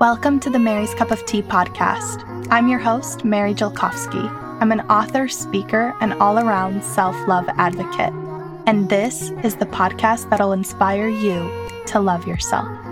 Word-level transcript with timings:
Welcome 0.00 0.40
to 0.40 0.50
the 0.50 0.58
Mary's 0.58 0.92
Cup 0.94 1.12
of 1.12 1.24
Tea 1.24 1.40
podcast. 1.40 2.48
I'm 2.50 2.66
your 2.66 2.80
host, 2.80 3.24
Mary 3.24 3.54
Jelkovsky. 3.54 4.28
I'm 4.60 4.72
an 4.72 4.80
author, 4.90 5.28
speaker, 5.28 5.94
and 6.00 6.14
all 6.14 6.40
around 6.40 6.82
self 6.82 7.14
love 7.28 7.48
advocate. 7.58 8.12
And 8.66 8.88
this 8.88 9.30
is 9.44 9.54
the 9.54 9.66
podcast 9.66 10.28
that'll 10.30 10.52
inspire 10.52 11.06
you 11.08 11.48
to 11.86 12.00
love 12.00 12.26
yourself. 12.26 12.83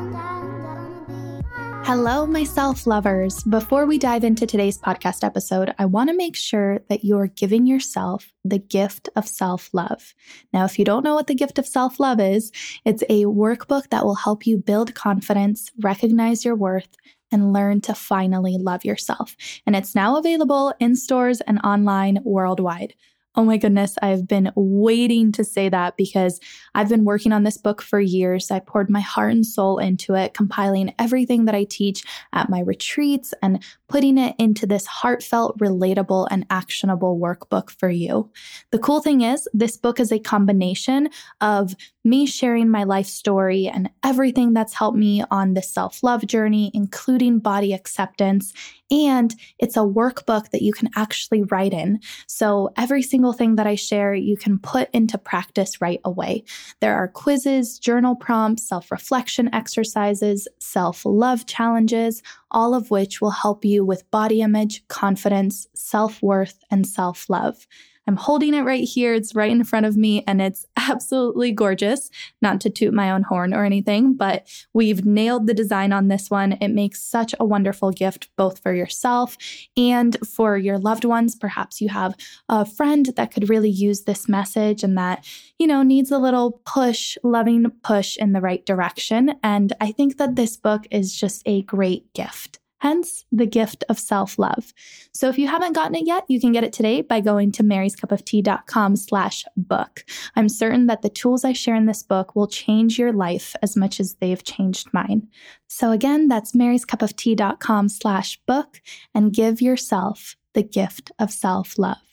Hello, 1.95 2.27
my 2.27 2.43
self 2.43 2.87
lovers. 2.87 3.43
Before 3.45 3.85
we 3.85 3.99
dive 3.99 4.25
into 4.25 4.47
today's 4.47 4.79
podcast 4.79 5.23
episode, 5.23 5.75
I 5.79 5.85
want 5.85 6.09
to 6.09 6.17
make 6.17 6.37
sure 6.37 6.79
that 6.89 7.05
you're 7.05 7.27
giving 7.27 7.67
yourself 7.67 8.33
the 8.47 8.59
gift 8.59 9.11
of 9.15 9.29
self 9.29 9.69
love. 9.75 10.15
Now, 10.55 10.65
if 10.65 10.79
you 10.79 10.87
don't 10.87 11.05
know 11.05 11.15
what 11.15 11.27
the 11.27 11.35
gift 11.35 11.59
of 11.59 11.67
self 11.67 12.01
love 12.01 12.19
is, 12.19 12.51
it's 12.87 13.03
a 13.11 13.25
workbook 13.25 13.91
that 13.91 14.07
will 14.07 14.15
help 14.15 14.47
you 14.47 14.57
build 14.57 14.95
confidence, 14.95 15.71
recognize 15.83 16.47
your 16.47 16.57
worth, 16.57 16.89
and 17.31 17.53
learn 17.53 17.83
to 17.83 17.95
finally 17.95 18.57
love 18.57 18.87
yourself. 18.87 19.37
And 19.67 19.77
it's 19.77 19.95
now 19.95 20.17
available 20.17 20.73
in 20.81 20.97
stores 20.97 21.43
and 21.43 21.61
online 21.63 22.21
worldwide. 22.25 22.95
Oh 23.35 23.45
my 23.45 23.57
goodness, 23.57 23.97
I've 24.03 24.29
been 24.29 24.53
waiting 24.55 25.33
to 25.33 25.43
say 25.43 25.71
that 25.71 25.97
because 25.97 26.39
I've 26.75 26.91
been 26.91 27.05
working 27.05 27.33
on 27.33 27.45
this 27.45 27.57
book 27.57 27.81
for 27.81 27.99
years. 27.99 28.51
I 28.51 28.59
poured 28.59 28.91
my 28.91 29.01
heart 29.01 29.33
and 29.33 29.47
soul 29.47 29.79
into 29.79 30.15
it, 30.15 30.35
compiling 30.35 30.93
everything 30.99 31.47
that 31.47 31.55
I 31.55 31.65
teach 31.65 32.05
at 32.35 32.51
my 32.51 32.61
retreats 32.61 33.33
and 33.43 33.63
putting 33.89 34.19
it 34.19 34.35
into 34.39 34.67
this 34.67 34.85
heartfelt, 34.85 35.59
relatable, 35.59 36.29
and 36.31 36.45
actionable 36.51 37.19
workbook 37.19 37.71
for 37.71 37.89
you. 37.89 38.31
The 38.71 38.79
cool 38.79 39.01
thing 39.01 39.23
is, 39.23 39.49
this 39.55 39.79
book 39.79 39.99
is 39.99 40.13
a 40.13 40.19
combination 40.19 41.09
of 41.41 41.75
me 42.05 42.27
sharing 42.27 42.69
my 42.69 42.85
life 42.85 43.07
story 43.07 43.69
and 43.69 43.89
everything 44.03 44.53
that's 44.53 44.75
helped 44.75 44.99
me 44.99 45.23
on 45.31 45.55
this 45.55 45.71
self 45.71 46.03
love 46.03 46.27
journey, 46.27 46.71
including 46.75 47.39
body 47.39 47.73
acceptance. 47.73 48.53
And 48.91 49.35
it's 49.59 49.77
a 49.77 49.81
workbook 49.81 50.51
that 50.51 50.63
you 50.63 50.73
can 50.73 50.91
actually 50.97 51.43
write 51.45 51.73
in. 51.73 52.01
So 52.27 52.71
every 52.77 53.03
single 53.03 53.33
thing 53.33 53.57
that 53.57 53.67
I 53.67 53.75
share, 53.75 54.15
you 54.15 54.37
can 54.37 54.59
put 54.59 54.91
into 54.93 55.17
practice 55.17 55.81
right 55.81 56.01
away. 56.05 56.45
There 56.81 56.95
are 56.95 57.09
quizzes, 57.09 57.79
journal 57.79 58.17
prompts, 58.17 58.69
self 58.69 58.91
reflection 58.91 59.53
exercises, 59.55 60.49
self 60.59 61.05
love 61.05 61.47
challenges, 61.47 62.23
all 62.51 62.75
of 62.75 62.91
which 62.91 63.21
will 63.21 63.31
help 63.31 63.65
you 63.65 63.85
with 63.85 64.11
body 64.11 64.43
image, 64.43 64.87
confidence, 64.89 65.67
self 65.75 66.23
worth, 66.23 66.59
and 66.71 66.87
self 66.87 67.31
love. 67.31 67.67
I'm 68.07 68.17
holding 68.17 68.55
it 68.55 68.63
right 68.63 68.85
here. 68.85 69.15
It's 69.15 69.35
right 69.35 69.51
in 69.51 69.63
front 69.65 69.87
of 69.87 69.97
me 69.97 70.25
and 70.27 70.43
it's 70.43 70.67
absolutely 70.77 71.53
gorgeous. 71.53 72.11
Not 72.41 72.61
to 72.63 72.71
toot 72.71 72.93
my 72.93 73.11
own 73.11 73.23
horn 73.23 73.55
or 73.55 73.65
anything, 73.65 74.15
but 74.15 74.47
we've 74.73 75.05
nailed 75.05 75.47
the 75.47 75.55
design 75.55 75.93
on 75.93 76.09
this 76.09 76.31
one. 76.31 76.53
It 76.61 76.69
makes 76.69 77.03
such 77.03 77.35
a 77.39 77.45
wonderful 77.45 77.91
gift, 77.91 78.29
both 78.37 78.59
for 78.59 78.75
yourself 78.75 79.37
and 79.77 80.17
for 80.27 80.57
your 80.57 80.79
loved 80.79 81.05
ones. 81.05 81.37
Perhaps 81.37 81.81
you 81.81 81.89
have 81.91 82.15
a 82.49 82.65
friend 82.65 83.07
that 83.17 83.33
could 83.33 83.49
really 83.49 83.71
use 83.71 84.03
this 84.03 84.29
message 84.29 84.83
and 84.83 84.99
that, 84.99 85.25
you 85.59 85.67
know, 85.67 85.83
needs 85.83 86.11
a 86.11 86.19
little 86.19 86.61
push, 86.65 87.17
loving 87.23 87.71
push 87.83 88.17
in 88.17 88.33
the 88.33 88.41
right 88.41 88.65
direction. 88.67 89.37
And 89.43 89.73
I 89.81 89.93
think 89.93 90.19
that 90.19 90.37
this 90.37 90.57
book 90.57 90.87
is 90.91 91.15
just 91.15 91.43
a 91.47 91.63
great 91.63 92.13
gift 92.15 92.59
hence 92.83 93.25
the 93.31 93.47
gift 93.47 93.85
of 93.89 93.97
self-love. 93.97 94.75
So 95.13 95.29
if 95.29 95.39
you 95.39 95.47
haven't 95.47 95.75
gotten 95.75 95.95
it 95.95 96.05
yet, 96.05 96.25
you 96.27 96.41
can 96.41 96.51
get 96.51 96.65
it 96.65 96.73
today 96.73 97.01
by 97.01 97.21
going 97.21 97.53
to 97.53 97.63
maryscupoftea.com 97.63 98.97
slash 98.97 99.45
book. 99.57 100.05
I'm 100.35 100.49
certain 100.49 100.89
that 100.89 101.03
the 101.03 101.09
tools 101.09 101.45
I 101.45 101.53
share 101.53 101.77
in 101.77 101.87
this 101.87 102.03
book 102.03 102.35
will 102.35 102.49
change 102.49 102.99
your 102.99 103.13
life 103.13 103.55
as 103.63 103.77
much 103.77 104.01
as 104.01 104.15
they've 104.15 104.43
changed 104.43 104.89
mine. 104.93 105.29
So 105.69 105.93
again, 105.93 106.27
that's 106.27 106.57
maryscupoftea.com 106.57 107.89
slash 107.89 108.41
book 108.47 108.81
and 109.15 109.33
give 109.33 109.63
yourself 109.63 110.35
the 110.55 110.65
gift 110.65 111.13
of 111.21 111.31
self-love. 111.31 112.12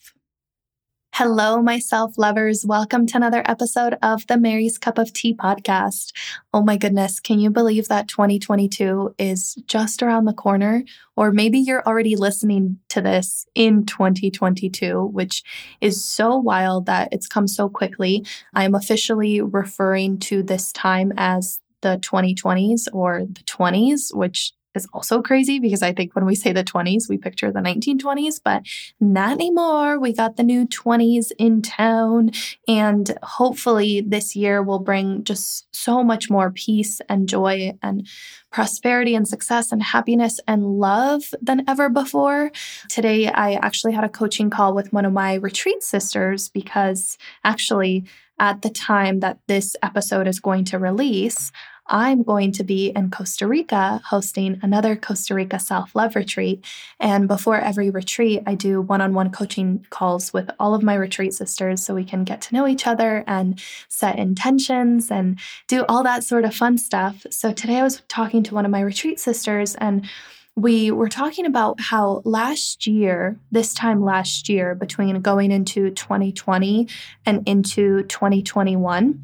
Hello, 1.19 1.61
my 1.61 1.79
self 1.79 2.17
lovers. 2.17 2.65
Welcome 2.65 3.05
to 3.07 3.17
another 3.17 3.43
episode 3.43 3.97
of 4.01 4.25
the 4.27 4.37
Mary's 4.37 4.77
Cup 4.77 4.97
of 4.97 5.11
Tea 5.11 5.35
podcast. 5.35 6.13
Oh 6.53 6.63
my 6.63 6.77
goodness, 6.77 7.19
can 7.19 7.41
you 7.41 7.49
believe 7.49 7.89
that 7.89 8.07
2022 8.07 9.15
is 9.17 9.55
just 9.67 10.01
around 10.01 10.23
the 10.23 10.33
corner? 10.33 10.85
Or 11.17 11.33
maybe 11.33 11.59
you're 11.59 11.85
already 11.85 12.15
listening 12.15 12.79
to 12.87 13.01
this 13.01 13.45
in 13.53 13.85
2022, 13.85 15.07
which 15.07 15.43
is 15.81 16.05
so 16.05 16.37
wild 16.37 16.85
that 16.85 17.09
it's 17.11 17.27
come 17.27 17.49
so 17.49 17.67
quickly. 17.67 18.25
I'm 18.53 18.73
officially 18.73 19.41
referring 19.41 20.19
to 20.19 20.41
this 20.41 20.71
time 20.71 21.11
as 21.17 21.59
the 21.81 21.97
2020s 21.97 22.87
or 22.93 23.25
the 23.25 23.43
20s, 23.43 24.15
which 24.15 24.53
is 24.75 24.87
also 24.93 25.21
crazy 25.21 25.59
because 25.59 25.81
I 25.81 25.93
think 25.93 26.15
when 26.15 26.25
we 26.25 26.35
say 26.35 26.53
the 26.53 26.63
20s, 26.63 27.09
we 27.09 27.17
picture 27.17 27.51
the 27.51 27.59
1920s, 27.59 28.39
but 28.43 28.63
not 28.99 29.33
anymore. 29.33 29.99
We 29.99 30.13
got 30.13 30.37
the 30.37 30.43
new 30.43 30.67
20s 30.67 31.31
in 31.37 31.61
town. 31.61 32.31
And 32.67 33.17
hopefully, 33.23 34.01
this 34.01 34.35
year 34.35 34.61
will 34.61 34.79
bring 34.79 35.23
just 35.23 35.67
so 35.75 36.03
much 36.03 36.29
more 36.29 36.51
peace 36.51 37.01
and 37.09 37.27
joy 37.27 37.77
and 37.81 38.07
prosperity 38.51 39.15
and 39.15 39.27
success 39.27 39.71
and 39.71 39.81
happiness 39.81 40.39
and 40.47 40.79
love 40.79 41.33
than 41.41 41.63
ever 41.67 41.89
before. 41.89 42.51
Today, 42.89 43.27
I 43.27 43.53
actually 43.53 43.93
had 43.93 44.03
a 44.03 44.09
coaching 44.09 44.49
call 44.49 44.73
with 44.73 44.93
one 44.93 45.05
of 45.05 45.13
my 45.13 45.35
retreat 45.35 45.83
sisters 45.83 46.49
because 46.49 47.17
actually, 47.43 48.05
at 48.39 48.61
the 48.61 48.69
time 48.69 49.19
that 49.19 49.37
this 49.47 49.75
episode 49.83 50.25
is 50.25 50.39
going 50.39 50.63
to 50.63 50.79
release, 50.79 51.51
I'm 51.89 52.21
going 52.21 52.51
to 52.53 52.63
be 52.63 52.89
in 52.89 53.09
Costa 53.09 53.47
Rica 53.47 53.99
hosting 54.05 54.59
another 54.61 54.95
Costa 54.95 55.33
Rica 55.33 55.59
self 55.59 55.95
love 55.95 56.15
retreat. 56.15 56.63
And 56.99 57.27
before 57.27 57.59
every 57.59 57.89
retreat, 57.89 58.43
I 58.45 58.53
do 58.53 58.79
one 58.79 59.01
on 59.01 59.13
one 59.13 59.31
coaching 59.31 59.85
calls 59.89 60.31
with 60.31 60.51
all 60.59 60.75
of 60.75 60.83
my 60.83 60.93
retreat 60.93 61.33
sisters 61.33 61.83
so 61.83 61.95
we 61.95 62.05
can 62.05 62.23
get 62.23 62.41
to 62.41 62.53
know 62.53 62.67
each 62.67 62.85
other 62.85 63.23
and 63.25 63.59
set 63.87 64.19
intentions 64.19 65.09
and 65.09 65.39
do 65.67 65.83
all 65.89 66.03
that 66.03 66.23
sort 66.23 66.45
of 66.45 66.55
fun 66.55 66.77
stuff. 66.77 67.25
So 67.31 67.51
today 67.51 67.79
I 67.79 67.83
was 67.83 68.03
talking 68.07 68.43
to 68.43 68.53
one 68.53 68.65
of 68.65 68.71
my 68.71 68.81
retreat 68.81 69.19
sisters 69.19 69.73
and 69.75 70.07
we 70.55 70.91
were 70.91 71.09
talking 71.09 71.45
about 71.45 71.79
how 71.79 72.21
last 72.25 72.85
year, 72.85 73.37
this 73.51 73.73
time 73.73 74.03
last 74.03 74.49
year, 74.49 74.75
between 74.75 75.21
going 75.21 75.51
into 75.51 75.89
2020 75.91 76.87
and 77.25 77.47
into 77.47 78.03
2021, 78.03 79.23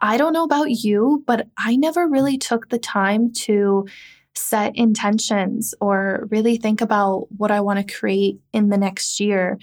I 0.00 0.16
don't 0.16 0.32
know 0.32 0.44
about 0.44 0.70
you, 0.70 1.24
but 1.26 1.48
I 1.58 1.76
never 1.76 2.06
really 2.06 2.38
took 2.38 2.68
the 2.68 2.78
time 2.78 3.32
to 3.32 3.86
set 4.34 4.76
intentions 4.76 5.74
or 5.80 6.28
really 6.30 6.56
think 6.56 6.80
about 6.80 7.28
what 7.36 7.50
I 7.50 7.60
want 7.60 7.86
to 7.86 7.94
create 7.94 8.38
in 8.52 8.68
the 8.68 8.76
next 8.76 9.18
year. 9.18 9.58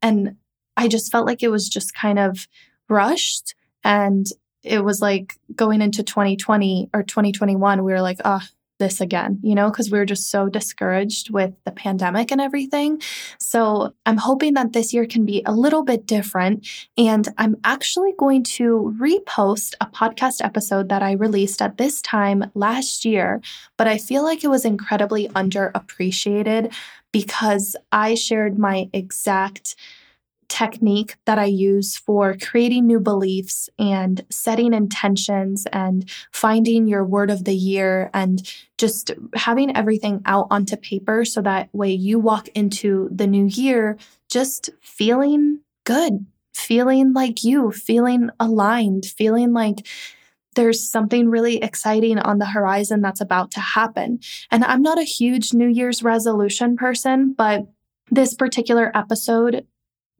And 0.00 0.36
I 0.76 0.88
just 0.88 1.10
felt 1.10 1.26
like 1.26 1.42
it 1.42 1.50
was 1.50 1.68
just 1.68 1.94
kind 1.94 2.18
of 2.18 2.46
rushed. 2.88 3.54
And 3.84 4.26
it 4.62 4.84
was 4.84 5.00
like 5.00 5.34
going 5.54 5.82
into 5.82 6.02
2020 6.02 6.90
or 6.94 7.02
2021, 7.02 7.84
we 7.84 7.92
were 7.92 8.00
like, 8.00 8.20
oh, 8.24 8.42
this 8.82 9.00
again, 9.00 9.38
you 9.42 9.54
know, 9.54 9.70
because 9.70 9.90
we 9.90 9.98
were 9.98 10.04
just 10.04 10.28
so 10.28 10.48
discouraged 10.48 11.30
with 11.30 11.52
the 11.64 11.70
pandemic 11.70 12.32
and 12.32 12.40
everything. 12.40 13.00
So 13.38 13.94
I'm 14.04 14.16
hoping 14.16 14.54
that 14.54 14.72
this 14.72 14.92
year 14.92 15.06
can 15.06 15.24
be 15.24 15.42
a 15.46 15.52
little 15.52 15.84
bit 15.84 16.04
different. 16.04 16.68
And 16.98 17.28
I'm 17.38 17.56
actually 17.62 18.12
going 18.18 18.42
to 18.58 18.94
repost 19.00 19.74
a 19.80 19.86
podcast 19.86 20.44
episode 20.44 20.88
that 20.88 21.02
I 21.02 21.12
released 21.12 21.62
at 21.62 21.78
this 21.78 22.02
time 22.02 22.50
last 22.54 23.04
year, 23.04 23.40
but 23.78 23.86
I 23.86 23.98
feel 23.98 24.24
like 24.24 24.42
it 24.42 24.48
was 24.48 24.64
incredibly 24.64 25.28
underappreciated 25.28 26.74
because 27.12 27.76
I 27.92 28.16
shared 28.16 28.58
my 28.58 28.88
exact 28.92 29.76
technique 30.52 31.16
that 31.24 31.38
I 31.38 31.46
use 31.46 31.96
for 31.96 32.36
creating 32.36 32.86
new 32.86 33.00
beliefs 33.00 33.70
and 33.78 34.22
setting 34.28 34.74
intentions 34.74 35.66
and 35.72 36.06
finding 36.30 36.86
your 36.86 37.06
word 37.06 37.30
of 37.30 37.44
the 37.44 37.54
year 37.54 38.10
and 38.12 38.46
just 38.76 39.12
having 39.34 39.74
everything 39.74 40.20
out 40.26 40.48
onto 40.50 40.76
paper 40.76 41.24
so 41.24 41.40
that 41.40 41.70
way 41.72 41.90
you 41.90 42.18
walk 42.18 42.48
into 42.48 43.08
the 43.10 43.26
new 43.26 43.46
year 43.46 43.96
just 44.28 44.68
feeling 44.82 45.60
good, 45.84 46.26
feeling 46.52 47.14
like 47.14 47.42
you, 47.42 47.72
feeling 47.72 48.28
aligned, 48.38 49.06
feeling 49.06 49.54
like 49.54 49.86
there's 50.54 50.86
something 50.86 51.30
really 51.30 51.62
exciting 51.62 52.18
on 52.18 52.36
the 52.36 52.44
horizon 52.44 53.00
that's 53.00 53.22
about 53.22 53.50
to 53.52 53.60
happen. 53.60 54.20
And 54.50 54.66
I'm 54.66 54.82
not 54.82 54.98
a 54.98 55.04
huge 55.04 55.54
New 55.54 55.68
Year's 55.68 56.02
resolution 56.02 56.76
person, 56.76 57.32
but 57.32 57.62
this 58.10 58.34
particular 58.34 58.92
episode 58.94 59.66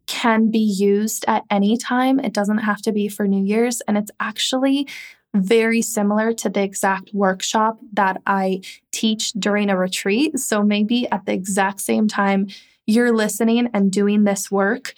can 0.07 0.51
be 0.51 0.59
used 0.59 1.25
at 1.29 1.45
any 1.51 1.77
time. 1.77 2.19
It 2.19 2.33
doesn't 2.33 2.59
have 2.59 2.83
to 2.83 2.93
be 2.93 3.09
for 3.09 3.27
New 3.27 3.45
Year's. 3.45 3.81
And 3.83 3.97
it's 3.97 4.11
actually 4.21 4.89
very 5.35 5.81
similar 5.81 6.33
to 6.33 6.51
the 6.51 6.63
exact 6.63 7.11
workshop 7.15 7.79
that 7.95 8.21
I 8.27 8.61
teach 8.91 9.33
during 9.33 9.71
a 9.71 9.77
retreat. 9.77 10.39
So 10.39 10.63
maybe 10.63 11.09
at 11.11 11.25
the 11.25 11.33
exact 11.33 11.81
same 11.81 12.09
time 12.09 12.49
you're 12.87 13.13
listening 13.13 13.71
and 13.73 13.91
doing 13.91 14.25
this 14.25 14.51
work, 14.51 14.95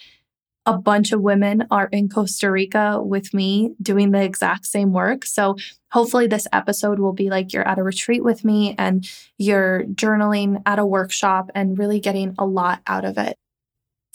a 0.65 0.77
bunch 0.77 1.11
of 1.11 1.21
women 1.21 1.67
are 1.69 1.87
in 1.91 2.09
Costa 2.09 2.49
Rica 2.49 2.99
with 3.01 3.33
me 3.33 3.75
doing 3.81 4.11
the 4.11 4.23
exact 4.23 4.65
same 4.65 4.91
work. 4.91 5.23
So 5.23 5.55
hopefully 5.91 6.27
this 6.27 6.47
episode 6.51 6.99
will 6.99 7.13
be 7.13 7.29
like 7.29 7.53
you're 7.53 7.67
at 7.67 7.77
a 7.77 7.83
retreat 7.83 8.23
with 8.23 8.43
me 8.43 8.75
and 8.77 9.07
you're 9.37 9.83
journaling 9.83 10.61
at 10.65 10.79
a 10.79 10.85
workshop 10.85 11.51
and 11.53 11.77
really 11.77 11.99
getting 11.99 12.33
a 12.39 12.45
lot 12.45 12.81
out 12.87 13.05
of 13.05 13.17
it. 13.17 13.37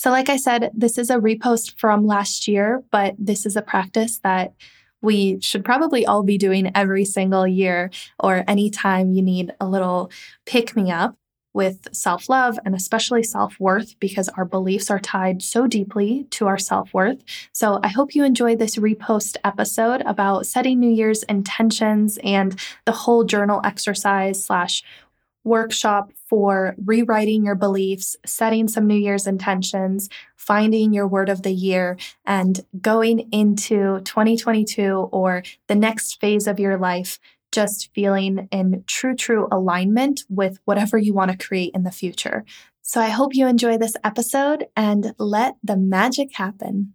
So, 0.01 0.09
like 0.11 0.31
I 0.31 0.39
said, 0.39 0.71
this 0.73 0.97
is 0.97 1.11
a 1.11 1.19
repost 1.19 1.79
from 1.79 2.07
last 2.07 2.49
year, 2.49 2.83
but 2.91 3.15
this 3.19 3.45
is 3.45 3.55
a 3.55 3.61
practice 3.61 4.19
that 4.21 4.55
we 5.03 5.39
should 5.43 5.63
probably 5.63 6.07
all 6.07 6.23
be 6.23 6.39
doing 6.39 6.73
every 6.75 7.05
single 7.05 7.47
year 7.47 7.91
or 8.19 8.43
anytime 8.49 9.13
you 9.13 9.21
need 9.21 9.53
a 9.61 9.69
little 9.69 10.11
pick 10.47 10.75
me 10.75 10.91
up 10.91 11.17
with 11.53 11.87
self 11.93 12.31
love 12.31 12.59
and 12.65 12.75
especially 12.75 13.23
self 13.23 13.61
worth 13.61 13.95
because 14.01 14.31
our 14.31 14.47
beliefs 14.47 14.91
are 14.91 14.99
tied 14.99 15.43
so 15.43 15.67
deeply 15.67 16.25
to 16.31 16.47
our 16.47 16.57
self 16.57 16.95
worth. 16.95 17.23
So 17.53 17.79
I 17.83 17.89
hope 17.89 18.15
you 18.15 18.25
enjoyed 18.25 18.59
this 18.59 18.77
repost 18.77 19.37
episode 19.45 20.01
about 20.07 20.47
setting 20.47 20.81
New 20.81 20.91
Year's 20.91 21.25
intentions 21.25 22.19
and 22.25 22.59
the 22.87 22.93
whole 22.93 23.25
journal 23.25 23.61
exercise 23.65 24.43
slash 24.43 24.83
workshop 25.45 26.13
for 26.29 26.75
rewriting 26.85 27.45
your 27.45 27.55
beliefs, 27.55 28.17
setting 28.27 28.69
some 28.69 28.87
New 28.87 28.97
Year's 28.97 29.27
intentions, 29.27 30.09
finding 30.37 30.93
your 30.93 31.09
word 31.09 31.29
of 31.29 31.43
the 31.43 31.53
year, 31.53 31.97
and 32.25 32.61
going 32.81 33.29
into 33.33 34.01
2022 34.01 35.09
or 35.13 35.43
the 35.67 35.75
next 35.75 36.21
phase 36.21 36.47
of 36.47 36.61
your 36.61 36.79
life 36.79 37.19
just 37.53 37.93
feeling 37.95 38.49
in 38.53 38.85
true, 38.87 39.17
true 39.17 39.49
alignment 39.51 40.23
with 40.29 40.61
whatever 40.65 40.97
you 40.97 41.13
want 41.13 41.31
to 41.31 41.47
create 41.47 41.73
in 41.75 41.83
the 41.83 41.91
future. 41.91 42.45
So 42.83 43.01
I 43.01 43.09
hope 43.09 43.35
you 43.35 43.47
enjoy 43.47 43.77
this 43.79 43.97
episode 44.05 44.67
and 44.77 45.15
let 45.19 45.57
the 45.63 45.77
magic 45.77 46.37
happen. 46.37 46.95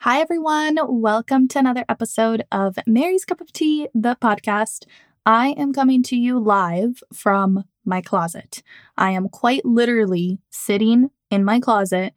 Hi, 0.00 0.20
everyone. 0.20 0.78
Welcome 0.82 1.48
to 1.48 1.58
another 1.58 1.84
episode 1.88 2.44
of 2.52 2.78
Mary's 2.86 3.24
Cup 3.24 3.40
of 3.40 3.52
Tea, 3.52 3.88
the 3.94 4.16
podcast. 4.20 4.84
I 5.26 5.48
am 5.58 5.72
coming 5.72 6.04
to 6.04 6.16
you 6.16 6.38
live 6.38 7.02
from 7.12 7.64
my 7.84 8.00
closet. 8.00 8.62
I 8.96 9.10
am 9.10 9.28
quite 9.28 9.64
literally 9.64 10.38
sitting 10.50 11.10
in 11.32 11.44
my 11.44 11.58
closet 11.58 12.14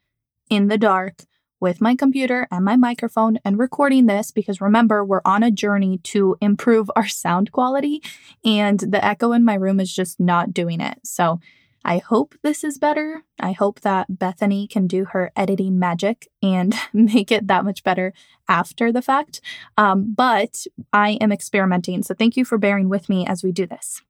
in 0.48 0.68
the 0.68 0.78
dark 0.78 1.26
with 1.60 1.82
my 1.82 1.96
computer 1.96 2.48
and 2.52 2.64
my 2.64 2.76
microphone 2.76 3.40
and 3.44 3.58
recording 3.58 4.06
this 4.06 4.30
because 4.30 4.62
remember, 4.62 5.04
we're 5.04 5.22
on 5.26 5.42
a 5.42 5.50
journey 5.50 5.98
to 6.04 6.38
improve 6.40 6.92
our 6.96 7.08
sound 7.08 7.52
quality, 7.52 8.04
and 8.46 8.80
the 8.80 9.04
echo 9.04 9.32
in 9.32 9.44
my 9.44 9.56
room 9.56 9.80
is 9.80 9.94
just 9.94 10.20
not 10.20 10.54
doing 10.54 10.80
it. 10.80 11.00
So 11.04 11.40
I 11.84 12.00
hope 12.00 12.36
this 12.42 12.64
is 12.64 12.78
better. 12.78 13.24
I 13.40 13.54
hope 13.54 13.82
that 13.82 14.20
Bethany 14.20 14.68
can 14.68 14.88
do 14.88 15.06
her 15.06 15.32
editing 15.36 15.80
magic 15.80 16.28
and 16.44 16.76
make 16.94 17.32
it 17.32 17.48
that 17.48 17.66
much 17.66 17.84
better 17.84 18.14
after 18.48 18.92
the 18.92 19.02
fact. 19.02 19.42
Um, 19.78 20.14
but 20.14 20.66
I 20.92 21.12
am 21.22 21.32
experimenting. 21.32 22.04
So 22.04 22.14
thank 22.14 22.36
you 22.36 22.46
for 22.46 22.58
bearing 22.58 22.90
with 22.90 23.10
me 23.10 23.26
as 23.26 23.44
we 23.44 23.52
do 23.52 23.66
this. 23.66 24.02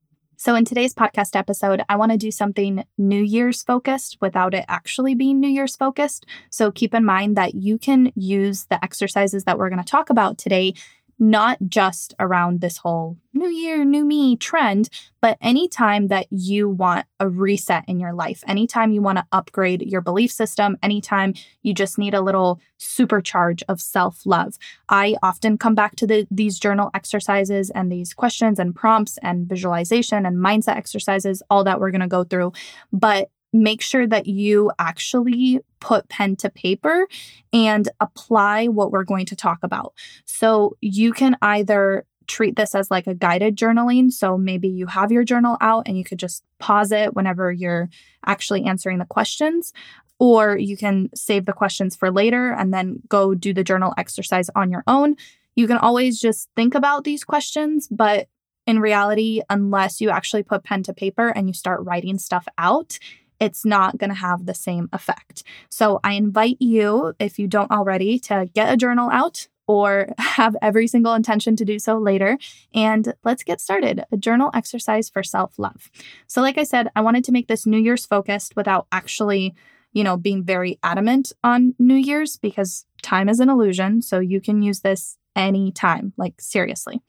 So, 0.41 0.55
in 0.55 0.63
today's 0.63 0.93
podcast 0.93 1.35
episode, 1.35 1.81
I 1.89 1.97
want 1.97 2.13
to 2.13 2.17
do 2.17 2.31
something 2.31 2.85
New 2.97 3.21
Year's 3.21 3.61
focused 3.61 4.15
without 4.21 4.53
it 4.53 4.63
actually 4.69 5.13
being 5.13 5.41
New 5.41 5.49
Year's 5.49 5.75
focused. 5.75 6.25
So, 6.49 6.71
keep 6.71 6.93
in 6.93 7.03
mind 7.03 7.35
that 7.35 7.55
you 7.55 7.77
can 7.77 8.13
use 8.15 8.63
the 8.69 8.81
exercises 8.81 9.43
that 9.43 9.57
we're 9.57 9.67
going 9.67 9.83
to 9.83 9.91
talk 9.91 10.09
about 10.09 10.37
today 10.37 10.75
not 11.19 11.57
just 11.67 12.13
around 12.19 12.61
this 12.61 12.77
whole 12.77 13.17
new 13.33 13.49
year, 13.49 13.83
new 13.83 14.05
me 14.05 14.37
trend, 14.37 14.89
but 15.21 15.37
anytime 15.41 16.07
that 16.07 16.27
you 16.31 16.69
want 16.69 17.05
a 17.19 17.27
reset 17.27 17.83
in 17.87 17.99
your 17.99 18.13
life, 18.13 18.43
anytime 18.47 18.91
you 18.91 19.01
want 19.01 19.17
to 19.17 19.25
upgrade 19.33 19.81
your 19.81 20.01
belief 20.01 20.31
system, 20.31 20.77
anytime 20.81 21.33
you 21.61 21.73
just 21.73 21.97
need 21.97 22.13
a 22.13 22.21
little 22.21 22.59
supercharge 22.79 23.61
of 23.67 23.81
self 23.81 24.25
love. 24.25 24.57
I 24.87 25.15
often 25.21 25.57
come 25.57 25.75
back 25.75 25.95
to 25.97 26.07
the, 26.07 26.25
these 26.31 26.57
journal 26.57 26.89
exercises 26.93 27.69
and 27.69 27.91
these 27.91 28.13
questions 28.13 28.57
and 28.57 28.73
prompts 28.73 29.17
and 29.21 29.47
visualization 29.47 30.25
and 30.25 30.37
mindset 30.37 30.77
exercises, 30.77 31.43
all 31.49 31.65
that 31.65 31.79
we're 31.79 31.91
going 31.91 32.01
to 32.01 32.07
go 32.07 32.23
through. 32.23 32.53
But 32.93 33.29
make 33.51 33.81
sure 33.81 34.05
that 34.07 34.27
you 34.27 34.71
actually 34.77 35.59
put 35.79 36.09
pen 36.09 36.35
to 36.37 36.49
paper 36.49 37.07
and 37.51 37.89
apply 37.99 38.67
what 38.67 38.91
we're 38.91 39.03
going 39.03 39.25
to 39.25 39.35
talk 39.35 39.59
about. 39.63 39.93
So 40.25 40.77
you 40.81 41.13
can 41.13 41.35
either 41.41 42.05
treat 42.27 42.55
this 42.55 42.75
as 42.75 42.91
like 42.91 43.07
a 43.07 43.15
guided 43.15 43.57
journaling. 43.57 44.11
So 44.11 44.37
maybe 44.37 44.69
you 44.69 44.85
have 44.85 45.11
your 45.11 45.23
journal 45.23 45.57
out 45.59 45.87
and 45.87 45.97
you 45.97 46.03
could 46.03 46.19
just 46.19 46.43
pause 46.59 46.91
it 46.91 47.15
whenever 47.15 47.51
you're 47.51 47.89
actually 48.25 48.65
answering 48.65 48.99
the 48.99 49.05
questions. 49.05 49.73
Or 50.19 50.57
you 50.57 50.77
can 50.77 51.09
save 51.15 51.45
the 51.45 51.53
questions 51.53 51.95
for 51.95 52.11
later 52.11 52.51
and 52.51 52.73
then 52.73 53.01
go 53.07 53.33
do 53.33 53.53
the 53.53 53.63
journal 53.63 53.93
exercise 53.97 54.49
on 54.55 54.69
your 54.69 54.83
own. 54.85 55.15
You 55.55 55.65
can 55.65 55.77
always 55.77 56.19
just 56.19 56.49
think 56.55 56.75
about 56.75 57.03
these 57.03 57.23
questions, 57.23 57.87
but 57.89 58.27
in 58.67 58.79
reality, 58.79 59.41
unless 59.49 59.99
you 59.99 60.09
actually 60.09 60.43
put 60.43 60.63
pen 60.63 60.83
to 60.83 60.93
paper 60.93 61.29
and 61.29 61.47
you 61.47 61.53
start 61.53 61.81
writing 61.83 62.19
stuff 62.19 62.47
out, 62.57 62.99
it's 63.39 63.65
not 63.65 63.97
going 63.97 64.09
to 64.09 64.15
have 64.15 64.45
the 64.45 64.53
same 64.53 64.89
effect. 64.91 65.43
So 65.69 65.99
I 66.03 66.13
invite 66.13 66.57
you, 66.59 67.13
if 67.19 67.39
you 67.39 67.47
don't 67.47 67.71
already, 67.71 68.19
to 68.19 68.49
get 68.53 68.73
a 68.73 68.77
journal 68.77 69.09
out 69.09 69.47
or 69.69 70.07
have 70.17 70.55
every 70.61 70.87
single 70.87 71.13
intention 71.13 71.55
to 71.55 71.63
do 71.63 71.77
so 71.79 71.97
later. 71.97 72.37
And 72.73 73.13
let's 73.23 73.43
get 73.43 73.61
started. 73.61 74.03
A 74.11 74.17
journal 74.17 74.49
exercise 74.53 75.09
for 75.09 75.23
self 75.23 75.57
love. 75.57 75.89
So, 76.27 76.41
like 76.41 76.57
I 76.57 76.63
said, 76.63 76.89
I 76.95 77.01
wanted 77.01 77.23
to 77.25 77.31
make 77.31 77.47
this 77.47 77.65
New 77.65 77.79
Year's 77.79 78.05
focused 78.05 78.55
without 78.55 78.87
actually, 78.91 79.53
you 79.93 80.03
know, 80.03 80.17
being 80.17 80.43
very 80.43 80.79
adamant 80.83 81.31
on 81.43 81.75
New 81.79 81.95
Year's 81.95 82.37
because 82.37 82.85
time 83.01 83.29
is 83.29 83.39
an 83.39 83.49
illusion. 83.49 84.01
So, 84.01 84.19
you 84.19 84.41
can 84.41 84.61
use 84.61 84.81
this 84.81 85.17
anytime, 85.35 86.13
like 86.17 86.41
seriously. 86.41 87.01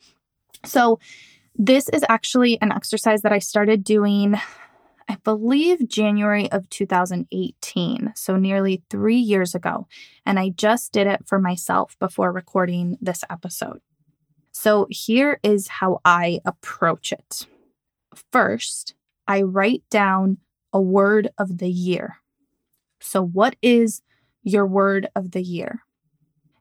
So, 0.65 1.01
this 1.57 1.89
is 1.89 2.05
actually 2.09 2.61
an 2.61 2.73
exercise 2.73 3.23
that 3.23 3.33
I 3.33 3.39
started 3.39 3.85
doing 3.85 4.39
I 5.11 5.17
believe 5.25 5.89
January 5.89 6.49
of 6.53 6.71
2018, 6.71 8.13
so 8.15 8.37
nearly 8.37 8.85
three 8.89 9.17
years 9.17 9.57
ago. 9.57 9.89
And 10.25 10.39
I 10.39 10.51
just 10.51 10.93
did 10.93 11.09
it 11.09 11.27
for 11.27 11.41
myself 11.41 11.97
before 11.99 12.31
recording 12.31 12.97
this 13.01 13.25
episode. 13.29 13.81
So 14.53 14.87
here 14.89 15.41
is 15.43 15.67
how 15.67 16.01
I 16.05 16.39
approach 16.45 17.11
it. 17.11 17.49
First, 18.31 18.95
I 19.27 19.43
write 19.43 19.83
down 19.91 20.39
a 20.73 20.81
word 20.81 21.31
of 21.37 21.59
the 21.59 21.71
year. 21.71 22.19
So, 23.01 23.21
what 23.21 23.57
is 23.63 24.03
your 24.45 24.65
word 24.65 25.09
of 25.17 25.33
the 25.33 25.43
year? 25.43 25.81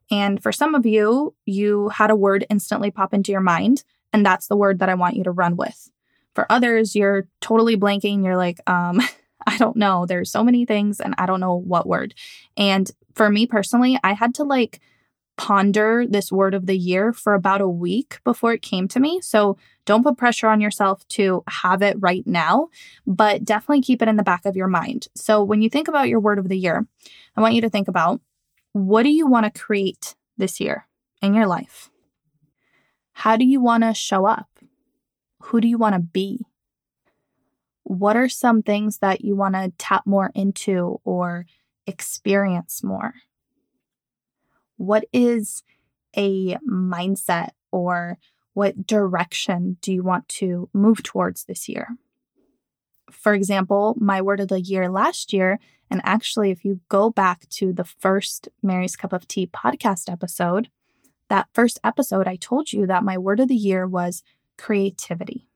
And 0.10 0.42
for 0.42 0.52
some 0.52 0.74
of 0.74 0.88
you, 0.88 1.36
you 1.46 1.90
had 1.90 2.10
a 2.10 2.16
word 2.16 2.48
instantly 2.50 2.90
pop 2.90 3.14
into 3.14 3.32
your 3.32 3.42
mind, 3.42 3.84
and 4.12 4.26
that's 4.26 4.48
the 4.48 4.58
word 4.58 4.80
that 4.80 4.90
I 4.90 4.96
want 4.96 5.18
you 5.18 5.24
to 5.26 5.32
run 5.32 5.56
with. 5.56 5.92
For 6.40 6.50
others, 6.50 6.96
you're 6.96 7.28
totally 7.42 7.76
blanking. 7.76 8.24
You're 8.24 8.38
like, 8.38 8.62
um, 8.66 9.02
I 9.46 9.58
don't 9.58 9.76
know. 9.76 10.06
There's 10.06 10.32
so 10.32 10.42
many 10.42 10.66
things 10.66 11.02
and 11.02 11.14
I 11.18 11.26
don't 11.26 11.42
know 11.42 11.54
what 11.54 11.86
word. 11.86 12.14
And 12.56 12.90
for 13.14 13.30
me 13.30 13.46
personally, 13.46 14.00
I 14.06 14.14
had 14.14 14.34
to 14.36 14.46
like 14.46 14.80
ponder 15.36 16.06
this 16.08 16.32
word 16.32 16.54
of 16.54 16.66
the 16.66 16.78
year 16.78 17.12
for 17.12 17.34
about 17.34 17.60
a 17.60 17.68
week 17.68 18.22
before 18.24 18.54
it 18.54 18.62
came 18.62 18.88
to 18.88 19.02
me. 19.02 19.20
So 19.20 19.58
don't 19.84 20.02
put 20.02 20.16
pressure 20.16 20.48
on 20.48 20.62
yourself 20.62 21.06
to 21.10 21.44
have 21.50 21.82
it 21.82 21.98
right 22.00 22.26
now, 22.26 22.70
but 23.06 23.44
definitely 23.44 23.82
keep 23.82 24.02
it 24.02 24.08
in 24.08 24.16
the 24.16 24.24
back 24.24 24.46
of 24.46 24.56
your 24.56 24.68
mind. 24.68 25.10
So 25.16 25.44
when 25.44 25.62
you 25.62 25.70
think 25.70 25.90
about 25.90 26.08
your 26.08 26.22
word 26.22 26.40
of 26.40 26.48
the 26.48 26.58
year, 26.58 26.88
I 27.36 27.42
want 27.42 27.56
you 27.56 27.62
to 27.62 27.70
think 27.70 27.90
about 27.90 28.22
what 28.72 29.04
do 29.04 29.10
you 29.10 29.28
want 29.28 29.46
to 29.46 29.62
create 29.62 30.16
this 30.38 30.62
year 30.62 30.88
in 31.22 31.34
your 31.34 31.48
life? 31.48 31.90
How 33.12 33.36
do 33.36 33.44
you 33.44 33.60
want 33.60 33.84
to 33.84 33.94
show 33.94 34.26
up? 34.26 34.49
Who 35.44 35.62
do 35.62 35.68
you 35.68 35.78
want 35.78 35.96
to 35.96 36.00
be? 36.00 36.46
What 37.84 38.16
are 38.16 38.30
some 38.30 38.62
things 38.62 39.00
that 39.00 39.22
you 39.22 39.36
want 39.36 39.56
to 39.56 39.74
tap 39.78 40.06
more 40.06 40.32
into 40.36 41.00
or 41.04 41.46
experience 41.88 42.84
more? 42.84 43.14
What 44.78 45.06
is 45.12 45.64
a 46.16 46.56
mindset 46.58 47.50
or 47.72 48.18
what 48.54 48.86
direction 48.86 49.78
do 49.82 49.94
you 49.94 50.04
want 50.04 50.28
to 50.28 50.70
move 50.74 51.04
towards 51.04 51.46
this 51.46 51.68
year? 51.70 51.98
For 53.12 53.34
example, 53.34 53.96
my 54.00 54.22
word 54.22 54.40
of 54.40 54.50
the 54.50 54.62
year 54.62 54.90
last 54.90 55.34
year, 55.34 55.60
and 55.90 56.02
actually, 56.04 56.52
if 56.52 56.64
you 56.64 56.82
go 56.90 57.10
back 57.10 57.50
to 57.50 57.74
the 57.74 57.84
first 57.84 58.50
Mary's 58.62 58.96
Cup 58.96 59.14
of 59.14 59.28
Tea 59.28 59.48
podcast 59.48 60.12
episode, 60.12 60.70
that 61.30 61.48
first 61.54 61.80
episode, 61.84 62.28
I 62.28 62.36
told 62.36 62.72
you 62.72 62.86
that 62.88 63.04
my 63.04 63.18
word 63.18 63.40
of 63.40 63.48
the 63.48 63.56
year 63.56 63.88
was 63.88 64.24
creativity. 64.60 65.48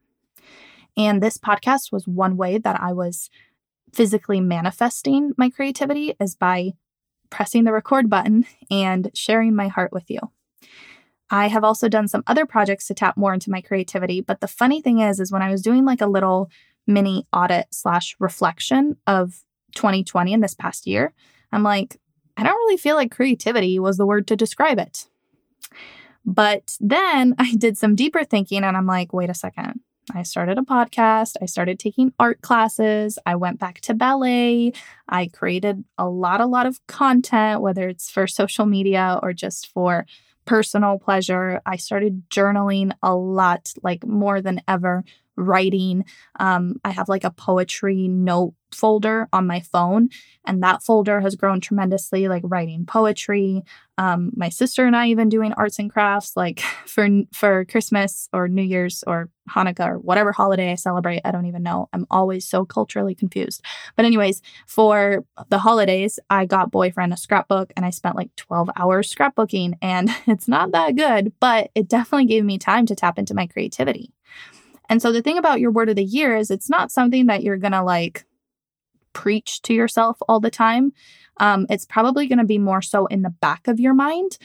And 0.95 1.21
this 1.21 1.37
podcast 1.37 1.91
was 1.91 2.07
one 2.07 2.37
way 2.37 2.57
that 2.57 2.79
I 2.79 2.93
was 2.93 3.29
physically 3.91 4.39
manifesting 4.41 5.33
my 5.37 5.49
creativity 5.49 6.15
is 6.19 6.35
by 6.35 6.71
pressing 7.29 7.63
the 7.63 7.73
record 7.73 8.09
button 8.09 8.45
and 8.71 9.11
sharing 9.13 9.55
my 9.55 9.67
heart 9.67 9.91
with 9.91 10.09
you. 10.09 10.19
I 11.29 11.47
have 11.47 11.63
also 11.63 11.89
done 11.89 12.07
some 12.07 12.23
other 12.27 12.45
projects 12.45 12.87
to 12.87 12.93
tap 12.93 13.17
more 13.17 13.33
into 13.33 13.49
my 13.49 13.61
creativity, 13.61 14.21
but 14.21 14.39
the 14.39 14.47
funny 14.47 14.81
thing 14.81 14.99
is 14.99 15.19
is 15.19 15.31
when 15.31 15.41
I 15.41 15.51
was 15.51 15.61
doing 15.61 15.83
like 15.85 16.01
a 16.01 16.07
little 16.07 16.49
mini 16.85 17.25
audit 17.33 17.67
slash 17.71 18.15
reflection 18.19 18.97
of 19.07 19.43
2020 19.75 20.33
in 20.33 20.41
this 20.41 20.53
past 20.53 20.85
year, 20.85 21.13
I'm 21.51 21.63
like, 21.63 21.99
I 22.37 22.43
don't 22.43 22.55
really 22.55 22.77
feel 22.77 22.95
like 22.95 23.11
creativity 23.11 23.79
was 23.79 23.97
the 23.97 24.05
word 24.05 24.27
to 24.27 24.35
describe 24.35 24.79
it. 24.79 25.07
But 26.25 26.77
then 26.79 27.35
I 27.39 27.55
did 27.55 27.77
some 27.77 27.95
deeper 27.95 28.23
thinking 28.23 28.63
and 28.63 28.75
I'm 28.77 28.87
like, 28.87 29.13
wait 29.13 29.29
a 29.29 29.35
second. 29.35 29.79
I 30.13 30.23
started 30.23 30.57
a 30.57 30.63
podcast. 30.63 31.35
I 31.41 31.45
started 31.45 31.79
taking 31.79 32.13
art 32.19 32.41
classes. 32.41 33.17
I 33.25 33.35
went 33.35 33.59
back 33.59 33.79
to 33.81 33.93
ballet. 33.93 34.73
I 35.07 35.27
created 35.27 35.85
a 35.97 36.09
lot, 36.09 36.41
a 36.41 36.45
lot 36.45 36.65
of 36.65 36.85
content, 36.87 37.61
whether 37.61 37.87
it's 37.87 38.09
for 38.09 38.27
social 38.27 38.65
media 38.65 39.19
or 39.23 39.31
just 39.31 39.71
for 39.71 40.05
personal 40.45 40.99
pleasure. 40.99 41.61
I 41.65 41.77
started 41.77 42.23
journaling 42.29 42.91
a 43.01 43.15
lot, 43.15 43.73
like 43.81 44.05
more 44.05 44.41
than 44.41 44.61
ever, 44.67 45.05
writing. 45.35 46.05
Um, 46.39 46.75
I 46.83 46.91
have 46.91 47.09
like 47.09 47.23
a 47.23 47.31
poetry 47.31 48.07
note 48.07 48.53
folder 48.73 49.27
on 49.31 49.47
my 49.47 49.59
phone, 49.59 50.09
and 50.45 50.61
that 50.63 50.83
folder 50.83 51.21
has 51.21 51.35
grown 51.35 51.61
tremendously, 51.61 52.27
like 52.27 52.43
writing 52.45 52.85
poetry. 52.85 53.63
Um, 53.97 54.31
my 54.35 54.49
sister 54.49 54.85
and 54.85 54.95
I 54.95 55.07
even 55.07 55.29
doing 55.29 55.53
arts 55.53 55.79
and 55.79 55.91
crafts, 55.91 56.35
like 56.35 56.59
for 56.85 57.07
for 57.31 57.65
Christmas 57.65 58.27
or 58.33 58.47
New 58.47 58.63
Year's 58.63 59.03
or 59.05 59.29
Hanukkah 59.49 59.87
or 59.87 59.99
whatever 59.99 60.31
holiday 60.31 60.71
I 60.71 60.75
celebrate. 60.75 61.21
I 61.25 61.31
don't 61.31 61.45
even 61.45 61.63
know. 61.63 61.89
I'm 61.93 62.07
always 62.09 62.47
so 62.47 62.65
culturally 62.65 63.15
confused. 63.15 63.61
But 63.95 64.05
anyways, 64.05 64.41
for 64.67 65.25
the 65.49 65.59
holidays, 65.59 66.19
I 66.29 66.45
got 66.45 66.71
boyfriend 66.71 67.13
a 67.13 67.17
scrapbook, 67.17 67.71
and 67.75 67.85
I 67.85 67.89
spent 67.91 68.15
like 68.15 68.35
12 68.35 68.69
hours 68.75 69.13
scrapbooking, 69.13 69.73
and 69.81 70.09
it's 70.27 70.47
not 70.47 70.71
that 70.71 70.95
good, 70.95 71.33
but 71.39 71.71
it 71.75 71.87
definitely 71.87 72.25
gave 72.25 72.45
me 72.45 72.57
time 72.57 72.85
to 72.87 72.95
tap 72.95 73.19
into 73.19 73.33
my 73.33 73.47
creativity. 73.47 74.13
And 74.89 75.01
so 75.01 75.11
the 75.11 75.21
thing 75.21 75.37
about 75.37 75.59
your 75.59 75.71
word 75.71 75.89
of 75.89 75.95
the 75.95 76.03
year 76.03 76.35
is 76.35 76.51
it's 76.51 76.69
not 76.69 76.91
something 76.91 77.27
that 77.27 77.43
you're 77.43 77.57
to 77.71 77.83
like 77.83 78.25
preach 79.13 79.61
to 79.63 79.73
yourself 79.73 80.17
all 80.27 80.39
the 80.39 80.49
time. 80.49 80.91
Um, 81.37 81.65
it's 81.69 81.85
probably 81.85 82.27
going 82.27 82.39
to 82.39 82.45
be 82.45 82.57
more 82.57 82.81
so 82.81 83.05
in 83.07 83.21
the 83.21 83.29
back 83.29 83.67
of 83.67 83.79
your 83.79 83.93
mind. 83.93 84.37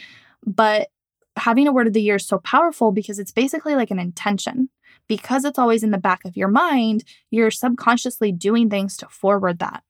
But 0.46 0.88
having 1.36 1.66
a 1.66 1.72
word 1.72 1.86
of 1.86 1.92
the 1.92 2.02
year 2.02 2.16
is 2.16 2.26
so 2.26 2.38
powerful 2.38 2.92
because 2.92 3.18
it's 3.18 3.32
basically 3.32 3.74
like 3.74 3.90
an 3.90 3.98
intention. 3.98 4.70
Because 5.06 5.44
it's 5.44 5.58
always 5.58 5.82
in 5.82 5.90
the 5.90 5.98
back 5.98 6.24
of 6.24 6.36
your 6.36 6.48
mind, 6.48 7.04
you're 7.30 7.50
subconsciously 7.50 8.30
doing 8.30 8.68
things 8.68 8.96
to 8.98 9.08
forward 9.08 9.58
that. 9.58 9.82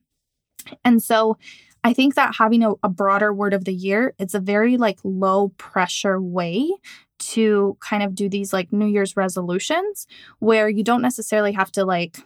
And 0.85 1.03
so 1.03 1.37
I 1.83 1.93
think 1.93 2.15
that 2.15 2.37
having 2.37 2.63
a, 2.63 2.73
a 2.83 2.89
broader 2.89 3.33
word 3.33 3.55
of 3.55 3.65
the 3.65 3.75
year, 3.75 4.15
it's 4.19 4.35
a 4.35 4.41
very 4.41 4.77
like 4.77 4.99
low 5.03 5.49
pressure 5.59 6.21
way 6.21 6.71
to 7.19 7.77
kind 7.81 8.03
of 8.03 8.15
do 8.15 8.29
these 8.29 8.53
like 8.53 8.73
New 8.73 8.87
Year's 8.87 9.17
resolutions 9.17 10.07
where 10.39 10.69
you 10.69 10.85
don't 10.85 11.03
necessarily 11.03 11.53
have 11.53 11.73
to 11.73 11.85
like 11.85 12.19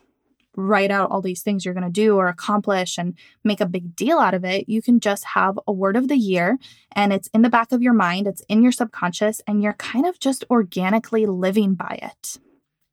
write 0.57 0.91
out 0.91 1.11
all 1.11 1.23
these 1.23 1.43
things 1.43 1.65
you're 1.65 1.75
going 1.75 1.85
to 1.85 1.91
do 1.91 2.17
or 2.17 2.29
accomplish 2.29 2.99
and 2.99 3.15
make 3.45 3.61
a 3.61 3.67
big 3.67 3.97
deal 3.97 4.19
out 4.19 4.35
of 4.35 4.45
it. 4.45 4.69
You 4.69 4.83
can 4.83 5.01
just 5.01 5.25
have 5.25 5.59
a 5.67 5.73
word 5.73 5.97
of 5.97 6.09
the 6.09 6.17
year 6.17 6.59
and 6.95 7.13
it's 7.13 7.29
in 7.29 7.43
the 7.43 7.51
back 7.51 7.73
of 7.73 7.83
your 7.83 7.95
mind, 7.95 8.27
it's 8.27 8.43
in 8.49 8.63
your 8.63 8.73
subconscious, 8.73 9.41
and 9.47 9.63
you're 9.63 9.73
kind 9.75 10.07
of 10.07 10.19
just 10.19 10.45
organically 10.51 11.27
living 11.27 11.75
by 11.75 11.99
it. 12.03 12.39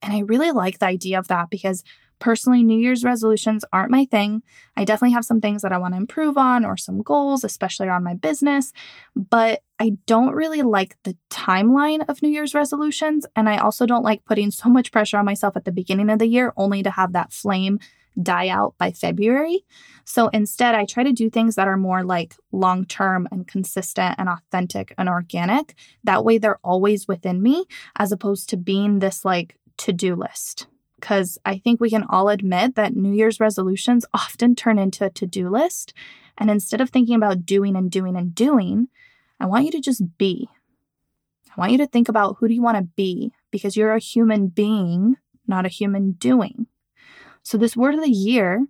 And 0.02 0.14
I 0.14 0.20
really 0.20 0.52
like 0.52 0.80
the 0.80 0.86
idea 0.86 1.20
of 1.20 1.28
that 1.28 1.50
because 1.50 1.84
Personally, 2.20 2.64
New 2.64 2.78
Year's 2.78 3.04
resolutions 3.04 3.64
aren't 3.72 3.92
my 3.92 4.06
thing. 4.06 4.44
I 4.76 4.84
definitely 4.84 5.14
have 5.14 5.26
some 5.26 5.40
things 5.40 5.62
that 5.62 5.72
I 5.72 5.78
want 5.78 5.94
to 5.94 5.98
improve 5.98 6.38
on 6.38 6.66
or 6.66 6.76
some 6.76 7.02
goals, 7.02 7.46
especially 7.46 7.88
around 7.88 8.04
my 8.04 8.14
business, 8.14 8.74
but 9.16 9.62
I 9.80 9.94
don't 10.06 10.36
really 10.36 10.62
like 10.62 10.98
the 11.04 11.16
timeline 11.30 12.04
of 12.10 12.22
New 12.22 12.30
Year's 12.30 12.54
resolutions. 12.54 13.26
And 13.36 13.48
I 13.48 13.58
also 13.58 13.86
don't 13.86 14.04
like 14.04 14.26
putting 14.26 14.52
so 14.52 14.70
much 14.70 14.92
pressure 14.92 15.18
on 15.18 15.26
myself 15.26 15.56
at 15.56 15.66
the 15.66 15.72
beginning 15.72 16.10
of 16.10 16.20
the 16.20 16.28
year 16.28 16.54
only 16.58 16.84
to 16.84 16.92
have 16.92 17.14
that 17.14 17.32
flame 17.32 17.80
die 18.22 18.50
out 18.50 18.76
by 18.78 18.92
February. 18.92 19.64
So 20.04 20.28
instead, 20.30 20.76
I 20.76 20.84
try 20.84 21.04
to 21.04 21.14
do 21.14 21.30
things 21.30 21.56
that 21.56 21.68
are 21.68 21.78
more 21.78 22.04
like 22.04 22.36
long 22.52 22.86
term 22.86 23.28
and 23.32 23.48
consistent 23.48 24.16
and 24.18 24.28
authentic 24.28 24.94
and 24.98 25.08
organic. 25.08 25.76
That 26.04 26.26
way, 26.26 26.38
they're 26.38 26.60
always 26.64 27.08
within 27.08 27.42
me 27.42 27.66
as 27.98 28.12
opposed 28.12 28.50
to 28.50 28.58
being 28.58 29.00
this 29.00 29.24
like 29.24 29.56
to 29.78 29.94
do 29.94 30.16
list 30.16 30.68
because 31.00 31.38
I 31.46 31.58
think 31.58 31.80
we 31.80 31.90
can 31.90 32.04
all 32.10 32.28
admit 32.28 32.76
that 32.76 32.96
New 32.96 33.14
Year's 33.14 33.40
resolutions 33.40 34.06
often 34.14 34.56
turn 34.56 34.78
into 34.78 35.06
a 35.06 35.10
to 35.12 35.26
do 35.26 35.50
list. 35.50 35.94
And 36.38 36.50
instead 36.50 36.82
of 36.82 36.90
thinking 36.90 37.16
about 37.16 37.46
doing 37.46 37.76
and 37.76 37.90
doing 37.90 38.16
and 38.16 38.36
doing, 38.36 38.90
I 39.40 39.46
want 39.46 39.66
you 39.66 39.72
to 39.72 39.80
just 39.80 40.18
be. 40.18 40.50
I 41.56 41.60
want 41.60 41.72
you 41.72 41.78
to 41.80 41.88
think 41.88 42.10
about 42.10 42.38
who 42.40 42.48
do 42.48 42.54
you 42.54 42.62
want 42.62 42.78
to 42.78 42.90
be 42.96 43.32
because 43.52 43.76
you're 43.76 43.94
a 43.94 44.00
human 44.00 44.48
being, 44.48 45.16
not 45.48 45.66
a 45.66 45.70
human 45.70 46.12
doing. 46.12 46.68
So, 47.44 47.58
this 47.58 47.76
word 47.76 47.96
of 47.96 48.04
the 48.04 48.12
year 48.12 48.66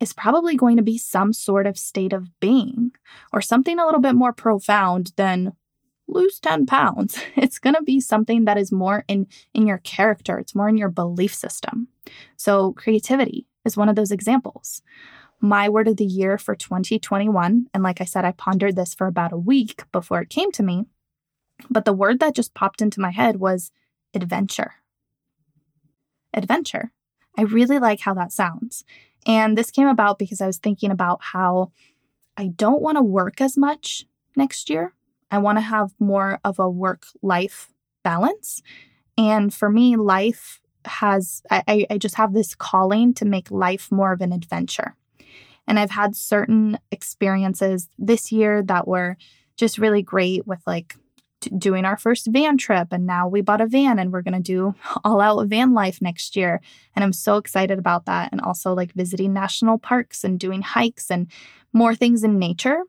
is 0.00 0.12
probably 0.12 0.56
going 0.56 0.76
to 0.76 0.82
be 0.82 0.98
some 0.98 1.32
sort 1.32 1.66
of 1.66 1.78
state 1.78 2.12
of 2.12 2.28
being 2.40 2.92
or 3.32 3.40
something 3.40 3.78
a 3.78 3.86
little 3.86 4.00
bit 4.00 4.14
more 4.14 4.32
profound 4.32 5.12
than 5.16 5.52
lose 6.06 6.38
10 6.40 6.66
pounds. 6.66 7.18
It's 7.36 7.58
going 7.58 7.74
to 7.74 7.82
be 7.82 8.00
something 8.00 8.44
that 8.44 8.58
is 8.58 8.72
more 8.72 9.04
in 9.08 9.26
in 9.54 9.66
your 9.66 9.78
character, 9.78 10.38
it's 10.38 10.54
more 10.54 10.68
in 10.68 10.76
your 10.76 10.90
belief 10.90 11.34
system. 11.34 11.88
So 12.36 12.72
creativity 12.72 13.46
is 13.64 13.76
one 13.76 13.88
of 13.88 13.96
those 13.96 14.12
examples. 14.12 14.82
My 15.44 15.68
word 15.68 15.88
of 15.88 15.98
the 15.98 16.06
year 16.06 16.38
for 16.38 16.54
2021, 16.54 17.66
and 17.74 17.82
like 17.82 18.00
I 18.00 18.04
said 18.04 18.24
I 18.24 18.32
pondered 18.32 18.76
this 18.76 18.94
for 18.94 19.06
about 19.06 19.30
a 19.32 19.36
week 19.36 19.84
before 19.92 20.22
it 20.22 20.30
came 20.30 20.50
to 20.52 20.62
me, 20.62 20.86
but 21.68 21.84
the 21.84 21.92
word 21.92 22.18
that 22.20 22.34
just 22.34 22.54
popped 22.54 22.80
into 22.80 22.98
my 22.98 23.10
head 23.10 23.36
was 23.36 23.70
adventure. 24.14 24.76
Adventure. 26.32 26.92
I 27.36 27.42
really 27.42 27.78
like 27.78 28.00
how 28.00 28.14
that 28.14 28.32
sounds. 28.32 28.84
And 29.26 29.58
this 29.58 29.70
came 29.70 29.86
about 29.86 30.18
because 30.18 30.40
I 30.40 30.46
was 30.46 30.56
thinking 30.56 30.90
about 30.90 31.20
how 31.20 31.72
I 32.38 32.46
don't 32.46 32.80
want 32.80 32.96
to 32.96 33.02
work 33.02 33.42
as 33.42 33.58
much 33.58 34.06
next 34.36 34.70
year 34.70 34.94
I 35.34 35.38
want 35.38 35.58
to 35.58 35.62
have 35.62 35.92
more 35.98 36.38
of 36.44 36.60
a 36.60 36.70
work 36.70 37.06
life 37.20 37.72
balance. 38.04 38.62
And 39.18 39.52
for 39.52 39.68
me, 39.68 39.96
life 39.96 40.60
has, 40.84 41.42
I, 41.50 41.86
I 41.90 41.98
just 41.98 42.14
have 42.14 42.32
this 42.32 42.54
calling 42.54 43.14
to 43.14 43.24
make 43.24 43.50
life 43.50 43.90
more 43.90 44.12
of 44.12 44.20
an 44.20 44.32
adventure. 44.32 44.94
And 45.66 45.78
I've 45.78 45.90
had 45.90 46.16
certain 46.16 46.78
experiences 46.90 47.88
this 47.98 48.30
year 48.30 48.62
that 48.64 48.86
were 48.86 49.16
just 49.56 49.78
really 49.78 50.02
great 50.02 50.46
with 50.46 50.60
like 50.66 50.96
doing 51.58 51.84
our 51.84 51.96
first 51.96 52.26
van 52.30 52.56
trip. 52.56 52.88
And 52.90 53.06
now 53.06 53.28
we 53.28 53.40
bought 53.40 53.60
a 53.60 53.66
van 53.66 53.98
and 53.98 54.12
we're 54.12 54.22
going 54.22 54.34
to 54.34 54.40
do 54.40 54.74
all 55.04 55.20
out 55.20 55.46
van 55.46 55.74
life 55.74 56.00
next 56.00 56.36
year. 56.36 56.60
And 56.94 57.04
I'm 57.04 57.12
so 57.12 57.36
excited 57.36 57.78
about 57.78 58.06
that. 58.06 58.30
And 58.32 58.40
also 58.40 58.74
like 58.74 58.92
visiting 58.94 59.32
national 59.32 59.78
parks 59.78 60.24
and 60.24 60.38
doing 60.38 60.62
hikes 60.62 61.10
and 61.10 61.30
more 61.72 61.94
things 61.94 62.24
in 62.24 62.38
nature. 62.38 62.82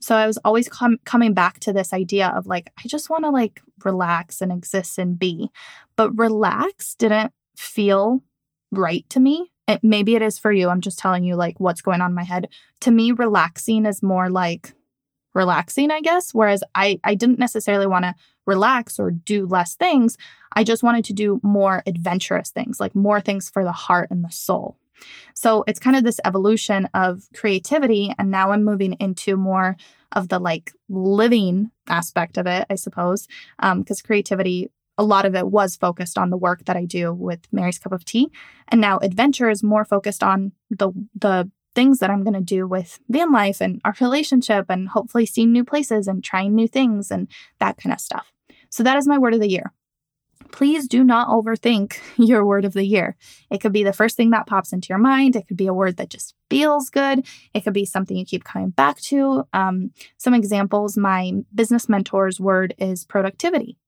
So 0.00 0.14
I 0.14 0.26
was 0.26 0.38
always 0.38 0.68
com- 0.68 0.98
coming 1.04 1.34
back 1.34 1.58
to 1.60 1.72
this 1.72 1.92
idea 1.92 2.28
of 2.28 2.46
like, 2.46 2.70
I 2.78 2.86
just 2.86 3.10
want 3.10 3.24
to 3.24 3.30
like 3.30 3.60
relax 3.84 4.40
and 4.40 4.52
exist 4.52 4.98
and 4.98 5.18
be. 5.18 5.50
But 5.96 6.16
relax 6.16 6.94
didn't 6.94 7.32
feel 7.56 8.22
right 8.70 9.04
to 9.10 9.18
me. 9.18 9.50
It, 9.68 9.84
maybe 9.84 10.16
it 10.16 10.22
is 10.22 10.38
for 10.38 10.50
you. 10.50 10.68
I'm 10.68 10.80
just 10.80 10.98
telling 10.98 11.22
you 11.22 11.36
like 11.36 11.60
what's 11.60 11.82
going 11.82 12.00
on 12.00 12.10
in 12.10 12.16
my 12.16 12.24
head. 12.24 12.48
To 12.80 12.90
me, 12.90 13.12
relaxing 13.12 13.86
is 13.86 14.02
more 14.02 14.30
like 14.30 14.72
relaxing, 15.34 15.90
I 15.90 16.00
guess. 16.00 16.32
Whereas 16.32 16.64
I, 16.74 16.98
I 17.04 17.14
didn't 17.14 17.38
necessarily 17.38 17.86
want 17.86 18.04
to 18.04 18.14
relax 18.46 18.98
or 18.98 19.10
do 19.10 19.46
less 19.46 19.76
things. 19.76 20.16
I 20.54 20.64
just 20.64 20.82
wanted 20.82 21.04
to 21.04 21.12
do 21.12 21.38
more 21.42 21.82
adventurous 21.86 22.50
things, 22.50 22.80
like 22.80 22.94
more 22.94 23.20
things 23.20 23.50
for 23.50 23.62
the 23.62 23.72
heart 23.72 24.10
and 24.10 24.24
the 24.24 24.30
soul. 24.30 24.76
So 25.34 25.64
it's 25.68 25.78
kind 25.78 25.96
of 25.96 26.02
this 26.02 26.18
evolution 26.24 26.88
of 26.94 27.28
creativity. 27.34 28.12
And 28.18 28.30
now 28.30 28.50
I'm 28.50 28.64
moving 28.64 28.94
into 28.94 29.36
more 29.36 29.76
of 30.12 30.28
the 30.28 30.38
like 30.38 30.72
living 30.88 31.70
aspect 31.86 32.38
of 32.38 32.46
it, 32.46 32.66
I 32.70 32.74
suppose, 32.74 33.28
because 33.58 34.00
um, 34.00 34.04
creativity, 34.04 34.70
a 34.98 35.04
lot 35.04 35.24
of 35.24 35.34
it 35.34 35.46
was 35.46 35.76
focused 35.76 36.18
on 36.18 36.30
the 36.30 36.36
work 36.36 36.64
that 36.66 36.76
I 36.76 36.84
do 36.84 37.12
with 37.14 37.40
Mary's 37.52 37.78
Cup 37.78 37.92
of 37.92 38.04
Tea. 38.04 38.30
And 38.68 38.80
now 38.80 38.98
adventure 38.98 39.48
is 39.48 39.62
more 39.62 39.84
focused 39.84 40.22
on 40.22 40.52
the, 40.70 40.90
the, 41.14 41.50
things 41.74 42.00
that 42.00 42.10
I'm 42.10 42.24
going 42.24 42.34
to 42.34 42.40
do 42.40 42.66
with 42.66 42.98
van 43.08 43.30
life 43.30 43.60
and 43.60 43.80
our 43.84 43.94
relationship 44.00 44.66
and 44.68 44.88
hopefully 44.88 45.26
seeing 45.26 45.52
new 45.52 45.64
places 45.64 46.08
and 46.08 46.24
trying 46.24 46.52
new 46.52 46.66
things 46.66 47.08
and 47.08 47.28
that 47.60 47.76
kind 47.76 47.92
of 47.92 48.00
stuff. 48.00 48.32
So 48.68 48.82
that 48.82 48.96
is 48.96 49.06
my 49.06 49.16
word 49.16 49.34
of 49.34 49.40
the 49.40 49.50
year 49.50 49.72
please 50.50 50.88
do 50.88 51.04
not 51.04 51.28
overthink 51.28 51.98
your 52.16 52.44
word 52.44 52.64
of 52.64 52.72
the 52.72 52.84
year. 52.84 53.16
It 53.50 53.60
could 53.60 53.72
be 53.72 53.84
the 53.84 53.92
first 53.92 54.16
thing 54.16 54.30
that 54.30 54.46
pops 54.46 54.72
into 54.72 54.88
your 54.88 54.98
mind. 54.98 55.36
It 55.36 55.46
could 55.46 55.56
be 55.56 55.66
a 55.66 55.74
word 55.74 55.96
that 55.96 56.10
just 56.10 56.34
feels 56.50 56.90
good. 56.90 57.26
It 57.54 57.64
could 57.64 57.74
be 57.74 57.84
something 57.84 58.16
you 58.16 58.24
keep 58.24 58.44
coming 58.44 58.70
back 58.70 58.98
to. 59.02 59.44
Um, 59.52 59.90
some 60.16 60.34
examples 60.34 60.96
my 60.96 61.32
business 61.54 61.86
mentor's 61.86 62.40
word 62.40 62.74
is 62.78 63.04
productivity. 63.04 63.78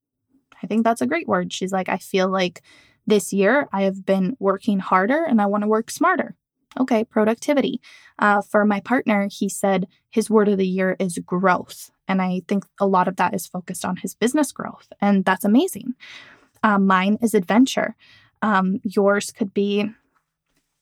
I 0.63 0.67
think 0.67 0.85
that's 0.85 1.01
a 1.01 1.07
great 1.07 1.29
word. 1.29 1.53
She's 1.53 1.73
like, 1.73 1.89
I 1.89 1.99
feel 1.99 2.29
like 2.29 2.63
this 3.07 3.33
year 3.33 3.69
I 3.73 3.83
have 3.83 4.05
been 4.05 4.37
working 4.39 4.79
harder 4.79 5.25
and 5.25 5.41
I 5.41 5.47
want 5.47 5.63
to 5.63 5.69
work 5.69 5.91
smarter. 5.91 6.37
Okay, 6.79 7.03
productivity. 7.03 7.81
Uh, 8.19 8.43
for 8.43 8.65
my 8.65 8.81
partner, 8.81 9.29
he 9.31 9.49
said 9.49 9.89
his 10.11 10.31
word 10.31 10.49
of 10.49 10.59
the 10.59 10.67
year 10.67 10.97
is 11.01 11.19
growth. 11.19 11.91
And 12.07 12.23
I 12.23 12.43
think 12.47 12.65
a 12.79 12.87
lot 12.87 13.09
of 13.09 13.17
that 13.17 13.35
is 13.35 13.47
focused 13.47 13.85
on 13.85 13.97
his 13.97 14.15
business 14.15 14.53
growth. 14.53 14.89
And 15.01 15.25
that's 15.25 15.45
amazing. 15.45 15.95
Um, 16.63 16.87
mine 16.87 17.19
is 17.23 17.35
adventure. 17.35 17.97
Um, 18.43 18.81
yours 18.85 19.33
could 19.33 19.53
be 19.53 19.91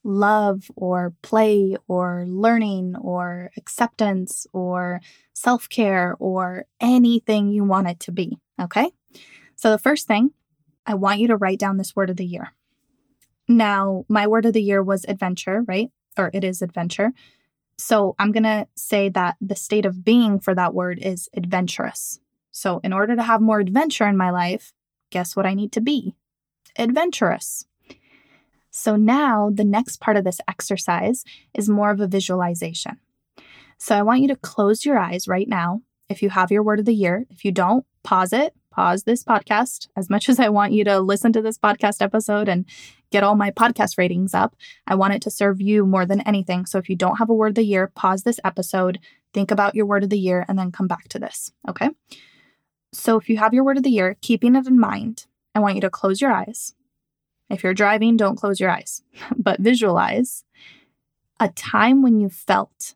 love 0.04 0.70
or 0.76 1.14
play 1.22 1.76
or 1.86 2.24
learning 2.26 2.96
or 3.00 3.50
acceptance 3.56 4.46
or 4.52 5.00
self 5.34 5.68
care 5.68 6.16
or 6.18 6.64
anything 6.80 7.48
you 7.48 7.64
want 7.64 7.88
it 7.88 8.00
to 8.00 8.12
be. 8.12 8.38
Okay. 8.60 8.90
So, 9.58 9.70
the 9.70 9.78
first 9.78 10.06
thing, 10.06 10.30
I 10.86 10.94
want 10.94 11.20
you 11.20 11.28
to 11.28 11.36
write 11.36 11.58
down 11.58 11.76
this 11.76 11.94
word 11.94 12.08
of 12.08 12.16
the 12.16 12.24
year. 12.24 12.54
Now, 13.46 14.06
my 14.08 14.26
word 14.26 14.46
of 14.46 14.54
the 14.54 14.62
year 14.62 14.82
was 14.82 15.04
adventure, 15.06 15.64
right? 15.66 15.90
Or 16.16 16.30
it 16.32 16.44
is 16.44 16.62
adventure. 16.62 17.12
So, 17.76 18.14
I'm 18.18 18.32
going 18.32 18.44
to 18.44 18.66
say 18.76 19.10
that 19.10 19.36
the 19.40 19.56
state 19.56 19.84
of 19.84 20.04
being 20.04 20.40
for 20.40 20.54
that 20.54 20.72
word 20.72 20.98
is 21.02 21.28
adventurous. 21.34 22.20
So, 22.52 22.80
in 22.82 22.94
order 22.94 23.16
to 23.16 23.22
have 23.22 23.42
more 23.42 23.60
adventure 23.60 24.06
in 24.06 24.16
my 24.16 24.30
life, 24.30 24.72
guess 25.10 25.36
what 25.36 25.44
I 25.44 25.54
need 25.54 25.72
to 25.72 25.80
be? 25.80 26.14
Adventurous. 26.78 27.66
So 28.70 28.96
now 28.96 29.50
the 29.52 29.64
next 29.64 30.00
part 30.00 30.16
of 30.16 30.24
this 30.24 30.40
exercise 30.46 31.24
is 31.52 31.68
more 31.68 31.90
of 31.90 32.00
a 32.00 32.06
visualization. 32.06 32.98
So 33.78 33.96
I 33.96 34.02
want 34.02 34.20
you 34.20 34.28
to 34.28 34.36
close 34.36 34.84
your 34.84 34.98
eyes 34.98 35.26
right 35.26 35.48
now. 35.48 35.82
If 36.08 36.22
you 36.22 36.30
have 36.30 36.50
your 36.50 36.62
word 36.62 36.78
of 36.78 36.84
the 36.84 36.94
year, 36.94 37.26
if 37.30 37.44
you 37.44 37.52
don't, 37.52 37.84
pause 38.02 38.32
it, 38.32 38.54
pause 38.78 39.02
this 39.02 39.24
podcast. 39.24 39.88
As 39.96 40.08
much 40.08 40.28
as 40.28 40.38
I 40.38 40.50
want 40.50 40.70
you 40.72 40.84
to 40.84 41.00
listen 41.00 41.32
to 41.32 41.42
this 41.42 41.58
podcast 41.58 42.00
episode 42.00 42.48
and 42.48 42.64
get 43.10 43.24
all 43.24 43.34
my 43.34 43.50
podcast 43.50 43.98
ratings 43.98 44.34
up, 44.34 44.54
I 44.86 44.94
want 44.94 45.14
it 45.14 45.22
to 45.22 45.32
serve 45.32 45.60
you 45.60 45.84
more 45.84 46.06
than 46.06 46.20
anything. 46.20 46.64
So 46.64 46.78
if 46.78 46.88
you 46.88 46.94
don't 46.94 47.16
have 47.16 47.28
a 47.28 47.34
word 47.34 47.48
of 47.48 47.54
the 47.56 47.64
year, 47.64 47.88
pause 47.88 48.22
this 48.22 48.38
episode, 48.44 49.00
think 49.34 49.50
about 49.50 49.74
your 49.74 49.84
word 49.84 50.04
of 50.04 50.10
the 50.10 50.18
year, 50.18 50.44
and 50.46 50.56
then 50.56 50.70
come 50.70 50.86
back 50.86 51.08
to 51.08 51.18
this. 51.18 51.50
Okay. 51.68 51.88
So 52.92 53.16
if 53.16 53.28
you 53.28 53.38
have 53.38 53.52
your 53.52 53.64
word 53.64 53.78
of 53.78 53.82
the 53.82 53.90
year, 53.90 54.16
keeping 54.20 54.54
it 54.54 54.68
in 54.68 54.78
mind, 54.78 55.26
I 55.56 55.58
want 55.58 55.74
you 55.74 55.80
to 55.80 55.90
close 55.90 56.20
your 56.20 56.30
eyes 56.30 56.72
if 57.50 57.64
you're 57.64 57.74
driving, 57.74 58.16
don't 58.16 58.36
close 58.36 58.60
your 58.60 58.70
eyes, 58.70 59.02
but 59.36 59.58
visualize 59.58 60.44
a 61.40 61.48
time 61.48 62.00
when 62.00 62.20
you 62.20 62.28
felt 62.28 62.94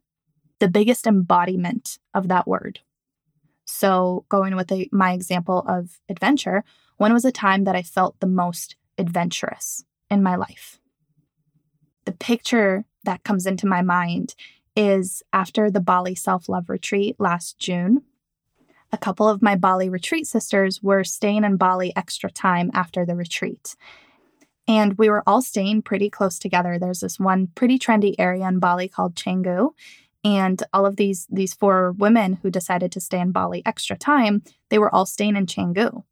the 0.61 0.69
biggest 0.69 1.09
embodiment 1.09 1.99
of 2.15 2.29
that 2.29 2.47
word. 2.47 2.79
So, 3.75 4.27
going 4.29 4.55
with 4.55 4.71
my 4.93 5.13
example 5.13 5.65
of 5.67 5.99
adventure, 6.09 6.63
when 6.99 7.13
was 7.13 7.25
a 7.25 7.33
time 7.33 7.65
that 7.65 7.75
I 7.75 7.83
felt 7.83 8.21
the 8.21 8.27
most 8.27 8.77
adventurous 8.99 9.85
in 10.11 10.23
my 10.23 10.37
life? 10.37 10.79
The 12.05 12.13
picture 12.13 12.85
that 13.05 13.25
comes 13.25 13.47
into 13.47 13.67
my 13.67 13.81
mind 13.81 14.35
is 14.77 15.23
after 15.33 15.71
the 15.71 15.81
Bali 15.81 16.15
self 16.15 16.51
love 16.51 16.69
retreat 16.69 17.17
last 17.19 17.59
June. 17.59 18.03
A 18.93 18.99
couple 18.99 19.27
of 19.27 19.41
my 19.41 19.57
Bali 19.57 19.89
retreat 19.89 20.27
sisters 20.27 20.83
were 20.83 21.03
staying 21.03 21.43
in 21.43 21.57
Bali 21.57 21.97
extra 21.97 22.31
time 22.31 22.71
after 22.75 23.07
the 23.07 23.17
retreat. 23.17 23.75
And 24.69 24.99
we 24.99 25.09
were 25.09 25.23
all 25.27 25.41
staying 25.41 25.83
pretty 25.83 26.11
close 26.11 26.39
together. 26.39 26.79
There's 26.79 27.01
this 27.01 27.19
one 27.19 27.49
pretty 27.55 27.79
trendy 27.79 28.15
area 28.19 28.47
in 28.47 28.59
Bali 28.59 28.87
called 28.87 29.15
Canggu. 29.15 29.71
And 30.25 30.63
all 30.73 30.87
of 30.87 30.97
these 30.97 31.27
these 31.31 31.55
four 31.55 31.93
women 31.93 32.39
who 32.43 32.51
decided 32.51 32.93
to 32.93 33.01
stay 33.01 33.21
in 33.21 33.33
Bali 33.33 33.63
extra 33.67 33.97
time, 33.97 34.43
they 34.69 34.79
were 34.79 34.95
all 34.95 35.07
staying 35.07 35.37
in 35.37 35.47
Canggu. 35.47 36.05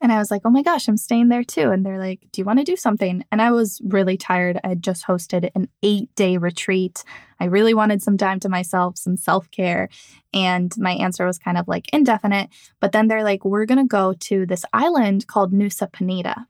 And 0.00 0.12
I 0.12 0.18
was 0.18 0.30
like, 0.30 0.42
oh 0.44 0.50
my 0.50 0.62
gosh, 0.62 0.88
I'm 0.88 0.98
staying 0.98 1.28
there 1.28 1.42
too. 1.42 1.70
And 1.70 1.84
they're 1.84 1.98
like, 1.98 2.20
do 2.30 2.40
you 2.40 2.44
want 2.44 2.58
to 2.58 2.64
do 2.64 2.76
something? 2.76 3.24
And 3.32 3.40
I 3.40 3.50
was 3.50 3.80
really 3.82 4.18
tired. 4.18 4.60
I 4.62 4.68
had 4.68 4.82
just 4.82 5.06
hosted 5.06 5.50
an 5.54 5.68
eight 5.82 6.14
day 6.14 6.36
retreat. 6.36 7.02
I 7.40 7.46
really 7.46 7.72
wanted 7.72 8.02
some 8.02 8.18
time 8.18 8.38
to 8.40 8.48
myself, 8.48 8.98
some 8.98 9.16
self 9.16 9.50
care. 9.50 9.88
And 10.34 10.72
my 10.76 10.92
answer 10.92 11.24
was 11.24 11.38
kind 11.38 11.56
of 11.56 11.66
like 11.66 11.88
indefinite. 11.94 12.50
But 12.78 12.92
then 12.92 13.08
they're 13.08 13.24
like, 13.24 13.44
we're 13.44 13.64
going 13.64 13.78
to 13.78 13.84
go 13.84 14.12
to 14.20 14.44
this 14.44 14.64
island 14.72 15.26
called 15.26 15.52
Nusa 15.52 15.90
Penida. 15.90 16.46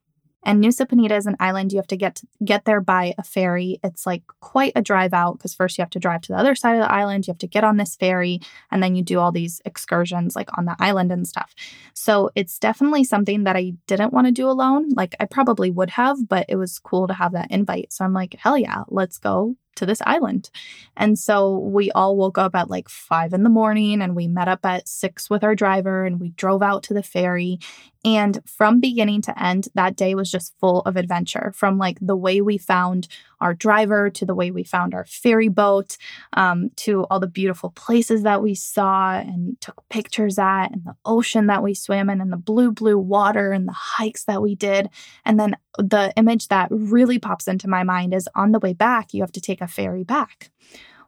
And 0.46 0.62
Nusa 0.62 0.86
Penida 0.86 1.18
is 1.18 1.26
an 1.26 1.36
island 1.40 1.72
you 1.72 1.78
have 1.78 1.88
to 1.88 1.96
get 1.96 2.14
to, 2.16 2.26
get 2.44 2.64
there 2.64 2.80
by 2.80 3.14
a 3.18 3.24
ferry. 3.24 3.80
It's 3.82 4.06
like 4.06 4.22
quite 4.40 4.72
a 4.76 4.80
drive 4.80 5.12
out 5.12 5.36
because 5.36 5.54
first 5.54 5.76
you 5.76 5.82
have 5.82 5.90
to 5.90 5.98
drive 5.98 6.20
to 6.22 6.32
the 6.32 6.38
other 6.38 6.54
side 6.54 6.76
of 6.76 6.82
the 6.82 6.92
island, 6.92 7.26
you 7.26 7.32
have 7.32 7.38
to 7.38 7.48
get 7.48 7.64
on 7.64 7.78
this 7.78 7.96
ferry, 7.96 8.40
and 8.70 8.80
then 8.80 8.94
you 8.94 9.02
do 9.02 9.18
all 9.18 9.32
these 9.32 9.60
excursions 9.64 10.36
like 10.36 10.56
on 10.56 10.64
the 10.64 10.76
island 10.78 11.10
and 11.10 11.26
stuff. 11.26 11.52
So 11.94 12.30
it's 12.36 12.60
definitely 12.60 13.02
something 13.02 13.42
that 13.42 13.56
I 13.56 13.74
didn't 13.88 14.12
want 14.12 14.28
to 14.28 14.32
do 14.32 14.48
alone. 14.48 14.90
Like 14.90 15.16
I 15.18 15.24
probably 15.24 15.72
would 15.72 15.90
have, 15.90 16.28
but 16.28 16.46
it 16.48 16.56
was 16.56 16.78
cool 16.78 17.08
to 17.08 17.14
have 17.14 17.32
that 17.32 17.50
invite. 17.50 17.92
So 17.92 18.04
I'm 18.04 18.12
like, 18.12 18.36
hell 18.38 18.56
yeah, 18.56 18.84
let's 18.86 19.18
go 19.18 19.56
to 19.76 19.86
this 19.86 20.02
island. 20.04 20.50
And 20.96 21.18
so 21.18 21.58
we 21.58 21.90
all 21.92 22.16
woke 22.16 22.38
up 22.38 22.54
at 22.54 22.70
like 22.70 22.88
five 22.88 23.32
in 23.32 23.42
the 23.42 23.50
morning 23.50 24.02
and 24.02 24.16
we 24.16 24.28
met 24.28 24.48
up 24.48 24.64
at 24.64 24.88
six 24.88 25.30
with 25.30 25.44
our 25.44 25.54
driver 25.54 26.04
and 26.04 26.20
we 26.20 26.30
drove 26.30 26.62
out 26.62 26.82
to 26.84 26.94
the 26.94 27.02
ferry. 27.02 27.58
And 28.04 28.40
from 28.46 28.80
beginning 28.80 29.22
to 29.22 29.42
end, 29.42 29.68
that 29.74 29.96
day 29.96 30.14
was 30.14 30.30
just 30.30 30.54
full 30.60 30.80
of 30.80 30.96
adventure 30.96 31.52
from 31.54 31.78
like 31.78 31.98
the 32.00 32.16
way 32.16 32.40
we 32.40 32.58
found 32.58 33.08
our 33.40 33.54
driver 33.54 34.10
to 34.10 34.24
the 34.24 34.34
way 34.34 34.50
we 34.50 34.64
found 34.64 34.94
our 34.94 35.04
ferry 35.04 35.48
boat 35.48 35.96
um, 36.32 36.70
to 36.76 37.04
all 37.04 37.20
the 37.20 37.26
beautiful 37.26 37.70
places 37.70 38.22
that 38.22 38.42
we 38.42 38.54
saw 38.54 39.18
and 39.18 39.60
took 39.60 39.82
pictures 39.88 40.38
at 40.38 40.68
and 40.68 40.84
the 40.84 40.96
ocean 41.04 41.46
that 41.46 41.62
we 41.62 41.74
swam 41.74 42.10
in 42.10 42.20
and 42.20 42.32
the 42.32 42.36
blue, 42.36 42.72
blue 42.72 42.98
water 42.98 43.52
and 43.52 43.68
the 43.68 43.72
hikes 43.72 44.24
that 44.24 44.42
we 44.42 44.54
did. 44.54 44.88
And 45.24 45.38
then 45.38 45.56
the 45.78 46.12
image 46.16 46.48
that 46.48 46.68
really 46.70 47.18
pops 47.18 47.48
into 47.48 47.68
my 47.68 47.82
mind 47.82 48.14
is 48.14 48.28
on 48.34 48.52
the 48.52 48.60
way 48.60 48.72
back, 48.72 49.12
you 49.12 49.22
have 49.22 49.32
to 49.32 49.40
take 49.40 49.60
a 49.60 49.68
ferry 49.68 50.04
back. 50.04 50.50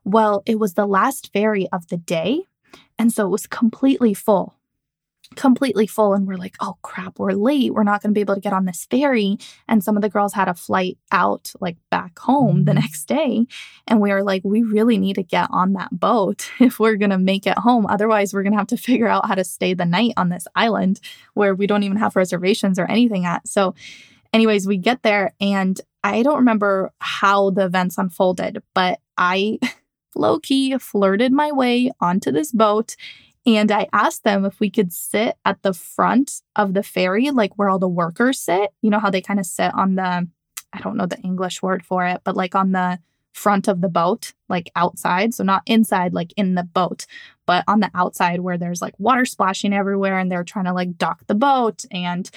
Well, 0.05 0.43
it 0.47 0.59
was 0.59 0.75
the 0.75 0.87
last 0.87 1.33
ferry 1.33 1.69
of 1.73 1.88
the 1.88 1.97
day. 1.97 2.43
And 2.99 3.12
so 3.12 3.27
it 3.27 3.31
was 3.31 3.47
completely 3.47 4.12
full 4.12 4.58
completely 5.37 5.87
full 5.87 6.14
and 6.14 6.27
we're 6.27 6.37
like, 6.37 6.57
oh 6.61 6.77
crap, 6.83 7.19
we're 7.19 7.33
late. 7.33 7.73
We're 7.73 7.83
not 7.83 8.03
going 8.03 8.11
to 8.11 8.14
be 8.14 8.21
able 8.21 8.35
to 8.35 8.41
get 8.41 8.53
on 8.53 8.64
this 8.64 8.87
ferry. 8.91 9.38
And 9.67 9.83
some 9.83 9.97
of 9.97 10.03
the 10.03 10.09
girls 10.09 10.33
had 10.33 10.49
a 10.49 10.55
flight 10.55 10.99
out, 11.12 11.53
like 11.61 11.77
back 11.91 12.19
home 12.19 12.64
the 12.64 12.73
mm-hmm. 12.73 12.81
next 12.81 13.05
day. 13.07 13.47
And 13.87 14.01
we 14.01 14.11
were 14.11 14.23
like, 14.23 14.43
we 14.45 14.62
really 14.62 14.99
need 14.99 15.14
to 15.14 15.23
get 15.23 15.49
on 15.51 15.75
that 15.75 15.99
boat 15.99 16.51
if 16.61 16.79
we're 16.81 16.97
going 16.97 17.11
to 17.11 17.19
make 17.19 17.47
it 17.47 17.59
home. 17.59 17.87
Otherwise, 17.87 18.33
we're 18.33 18.43
going 18.43 18.53
to 18.53 18.59
have 18.59 18.69
to 18.69 18.77
figure 18.77 19.09
out 19.09 19.27
how 19.27 19.35
to 19.35 19.45
stay 19.45 19.75
the 19.75 19.85
night 19.85 20.12
on 20.17 20.29
this 20.29 20.47
island 20.55 21.01
where 21.35 21.55
we 21.55 21.67
don't 21.67 21.83
even 21.83 21.99
have 21.99 22.17
reservations 22.17 22.79
or 22.79 22.87
anything 22.87 23.25
at. 23.25 23.47
So, 23.47 23.75
anyways, 24.33 24.67
we 24.67 24.77
get 24.77 25.03
there 25.03 25.35
and 25.41 25.81
I 26.05 26.23
don't 26.23 26.37
remember 26.37 26.93
how 27.01 27.51
the 27.51 27.67
events 27.67 27.99
unfolded, 27.99 28.62
but 28.75 29.01
I 29.17 29.59
low 30.14 30.38
key 30.38 30.77
flirted 30.79 31.33
my 31.33 31.53
way 31.53 31.91
onto 32.01 32.33
this 32.33 32.53
boat 32.53 32.97
and 33.56 33.70
I 33.70 33.88
asked 33.92 34.24
them 34.24 34.44
if 34.44 34.61
we 34.61 34.70
could 34.70 34.92
sit 34.92 35.37
at 35.44 35.62
the 35.62 35.72
front 35.72 36.42
of 36.56 36.74
the 36.74 36.82
ferry, 36.82 37.30
like 37.30 37.56
where 37.56 37.68
all 37.68 37.78
the 37.78 37.88
workers 37.88 38.40
sit. 38.40 38.70
You 38.82 38.90
know 38.90 38.98
how 38.98 39.11
they 39.11 39.20
kind 39.20 39.40
of 39.40 39.46
sit 39.46 39.72
on 39.74 39.94
the, 39.94 40.28
I 40.72 40.80
don't 40.80 40.96
know 40.96 41.06
the 41.06 41.20
English 41.20 41.62
word 41.62 41.84
for 41.84 42.06
it, 42.06 42.20
but 42.24 42.37
like 42.37 42.54
on 42.54 42.72
the 42.72 42.98
front 43.32 43.68
of 43.68 43.80
the 43.80 43.88
boat, 43.88 44.32
like 44.48 44.70
outside. 44.74 45.32
So 45.34 45.44
not 45.44 45.62
inside, 45.66 46.12
like 46.12 46.32
in 46.37 46.56
the 46.56 46.64
boat, 46.64 47.06
but 47.46 47.64
on 47.68 47.80
the 47.80 47.90
outside 47.94 48.40
where 48.40 48.58
there's 48.58 48.82
like 48.82 48.94
water 48.98 49.24
splashing 49.24 49.72
everywhere 49.72 50.18
and 50.18 50.30
they're 50.30 50.44
trying 50.44 50.64
to 50.64 50.72
like 50.72 50.98
dock 50.98 51.26
the 51.26 51.34
boat 51.34 51.84
and 51.90 52.28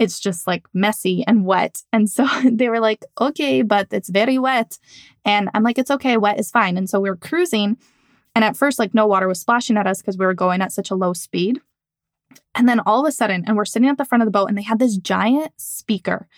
it's 0.00 0.20
just 0.20 0.46
like 0.46 0.66
messy 0.72 1.24
and 1.26 1.44
wet. 1.44 1.82
And 1.92 2.08
so 2.08 2.26
they 2.50 2.68
were 2.68 2.80
like, 2.80 3.04
okay, 3.20 3.62
but 3.62 3.88
it's 3.90 4.08
very 4.08 4.38
wet. 4.38 4.78
And 5.24 5.50
I'm 5.54 5.62
like, 5.62 5.78
it's 5.78 5.90
okay, 5.90 6.16
wet 6.16 6.40
is 6.40 6.50
fine. 6.50 6.76
And 6.76 6.88
so 6.88 7.00
we 7.00 7.10
we're 7.10 7.16
cruising 7.16 7.76
and 8.34 8.44
at 8.44 8.56
first, 8.56 8.78
like 8.78 8.94
no 8.94 9.06
water 9.06 9.28
was 9.28 9.40
splashing 9.40 9.76
at 9.76 9.86
us 9.86 10.00
because 10.00 10.18
we 10.18 10.26
were 10.26 10.34
going 10.34 10.60
at 10.60 10.72
such 10.72 10.90
a 10.90 10.94
low 10.94 11.12
speed. 11.12 11.60
And 12.54 12.68
then 12.68 12.80
all 12.80 13.00
of 13.04 13.08
a 13.08 13.12
sudden, 13.12 13.44
and 13.46 13.56
we're 13.56 13.64
sitting 13.64 13.88
at 13.88 13.98
the 13.98 14.04
front 14.04 14.22
of 14.22 14.26
the 14.26 14.32
boat, 14.32 14.48
and 14.48 14.58
they 14.58 14.62
had 14.62 14.78
this 14.78 14.96
giant 14.96 15.52
speaker 15.56 16.28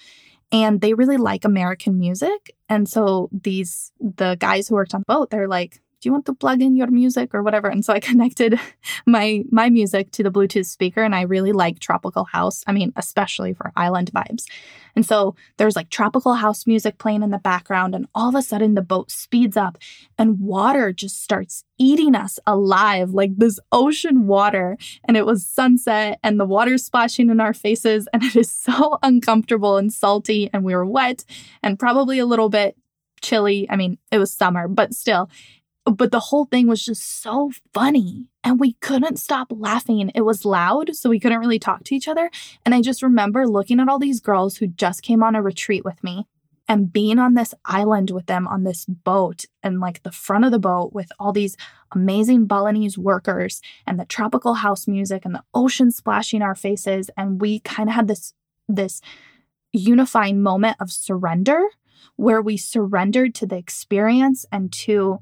and 0.52 0.80
they 0.80 0.94
really 0.94 1.16
like 1.16 1.44
American 1.44 1.98
music. 1.98 2.54
And 2.68 2.88
so 2.88 3.28
these 3.32 3.92
the 4.00 4.36
guys 4.38 4.68
who 4.68 4.74
worked 4.74 4.94
on 4.94 5.02
the 5.02 5.12
boat, 5.12 5.30
they're 5.30 5.48
like, 5.48 5.80
do 6.00 6.08
you 6.08 6.12
want 6.12 6.26
to 6.26 6.34
plug 6.34 6.62
in 6.62 6.76
your 6.76 6.90
music 6.90 7.34
or 7.34 7.42
whatever? 7.42 7.68
And 7.68 7.84
so 7.84 7.92
i 7.92 8.00
connected 8.10 8.58
my 9.06 9.44
my 9.50 9.68
music 9.70 10.10
to 10.12 10.22
the 10.22 10.30
bluetooth 10.30 10.66
speaker 10.66 11.02
and 11.02 11.14
i 11.14 11.22
really 11.22 11.52
like 11.52 11.78
tropical 11.78 12.24
house 12.24 12.62
i 12.66 12.72
mean 12.72 12.92
especially 12.96 13.52
for 13.54 13.72
island 13.76 14.10
vibes. 14.12 14.44
And 14.96 15.06
so 15.06 15.34
there's 15.56 15.76
like 15.76 15.90
tropical 15.90 16.34
house 16.34 16.66
music 16.66 16.98
playing 16.98 17.22
in 17.22 17.30
the 17.30 17.38
background 17.38 17.94
and 17.94 18.06
all 18.14 18.28
of 18.28 18.34
a 18.34 18.42
sudden 18.42 18.74
the 18.74 18.82
boat 18.82 19.10
speeds 19.10 19.56
up 19.56 19.78
and 20.18 20.40
water 20.40 20.92
just 20.92 21.22
starts 21.22 21.64
eating 21.78 22.14
us 22.14 22.38
alive 22.46 23.10
like 23.10 23.36
this 23.36 23.58
ocean 23.72 24.26
water. 24.26 24.76
And 25.04 25.16
it 25.16 25.26
was 25.26 25.46
sunset 25.46 26.18
and 26.22 26.38
the 26.38 26.44
water 26.44 26.76
splashing 26.78 27.30
in 27.30 27.40
our 27.40 27.54
faces 27.54 28.08
and 28.12 28.22
it 28.24 28.36
is 28.36 28.50
so 28.50 28.98
uncomfortable 29.02 29.76
and 29.76 29.92
salty 29.92 30.50
and 30.52 30.64
we 30.64 30.74
were 30.74 30.86
wet 30.86 31.24
and 31.62 31.78
probably 31.78 32.18
a 32.18 32.26
little 32.26 32.48
bit 32.48 32.76
chilly. 33.20 33.68
I 33.70 33.76
mean, 33.76 33.98
it 34.10 34.18
was 34.18 34.32
summer, 34.32 34.66
but 34.66 34.94
still, 34.94 35.28
but 35.84 36.12
the 36.12 36.20
whole 36.20 36.44
thing 36.44 36.66
was 36.66 36.84
just 36.84 37.22
so 37.22 37.50
funny 37.72 38.28
and 38.44 38.60
we 38.60 38.74
couldn't 38.74 39.18
stop 39.18 39.48
laughing. 39.50 40.10
It 40.14 40.22
was 40.22 40.44
loud, 40.44 40.94
so 40.94 41.10
we 41.10 41.20
couldn't 41.20 41.40
really 41.40 41.58
talk 41.58 41.84
to 41.84 41.94
each 41.94 42.08
other. 42.08 42.30
And 42.64 42.74
I 42.74 42.80
just 42.80 43.02
remember 43.02 43.46
looking 43.46 43.80
at 43.80 43.88
all 43.88 43.98
these 43.98 44.20
girls 44.20 44.56
who 44.56 44.66
just 44.66 45.02
came 45.02 45.22
on 45.22 45.34
a 45.34 45.42
retreat 45.42 45.84
with 45.84 46.02
me 46.04 46.26
and 46.68 46.92
being 46.92 47.18
on 47.18 47.34
this 47.34 47.52
island 47.64 48.10
with 48.10 48.26
them 48.26 48.46
on 48.46 48.62
this 48.62 48.84
boat 48.84 49.44
and 49.62 49.80
like 49.80 50.02
the 50.02 50.12
front 50.12 50.44
of 50.44 50.52
the 50.52 50.58
boat 50.58 50.92
with 50.92 51.10
all 51.18 51.32
these 51.32 51.56
amazing 51.92 52.46
Balinese 52.46 52.96
workers 52.96 53.60
and 53.86 53.98
the 53.98 54.04
tropical 54.04 54.54
house 54.54 54.86
music 54.86 55.24
and 55.24 55.34
the 55.34 55.42
ocean 55.52 55.90
splashing 55.90 56.42
our 56.42 56.54
faces 56.54 57.10
and 57.16 57.40
we 57.40 57.58
kind 57.60 57.88
of 57.88 57.96
had 57.96 58.06
this 58.06 58.34
this 58.68 59.00
unifying 59.72 60.42
moment 60.42 60.76
of 60.78 60.92
surrender 60.92 61.60
where 62.14 62.40
we 62.40 62.56
surrendered 62.56 63.34
to 63.34 63.46
the 63.46 63.56
experience 63.56 64.46
and 64.52 64.72
to 64.72 65.18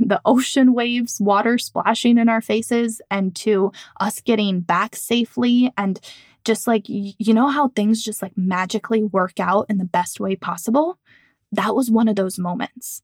the 0.00 0.20
ocean 0.24 0.72
waves, 0.72 1.20
water 1.20 1.58
splashing 1.58 2.18
in 2.18 2.28
our 2.28 2.40
faces, 2.40 3.00
and 3.10 3.34
to 3.36 3.72
us 4.00 4.20
getting 4.20 4.60
back 4.60 4.96
safely. 4.96 5.72
And 5.76 6.00
just 6.44 6.66
like, 6.66 6.84
you 6.88 7.34
know, 7.34 7.48
how 7.48 7.68
things 7.68 8.02
just 8.02 8.22
like 8.22 8.36
magically 8.36 9.02
work 9.02 9.38
out 9.38 9.66
in 9.68 9.78
the 9.78 9.84
best 9.84 10.20
way 10.20 10.36
possible? 10.36 10.98
That 11.52 11.74
was 11.74 11.90
one 11.90 12.08
of 12.08 12.16
those 12.16 12.38
moments. 12.38 13.02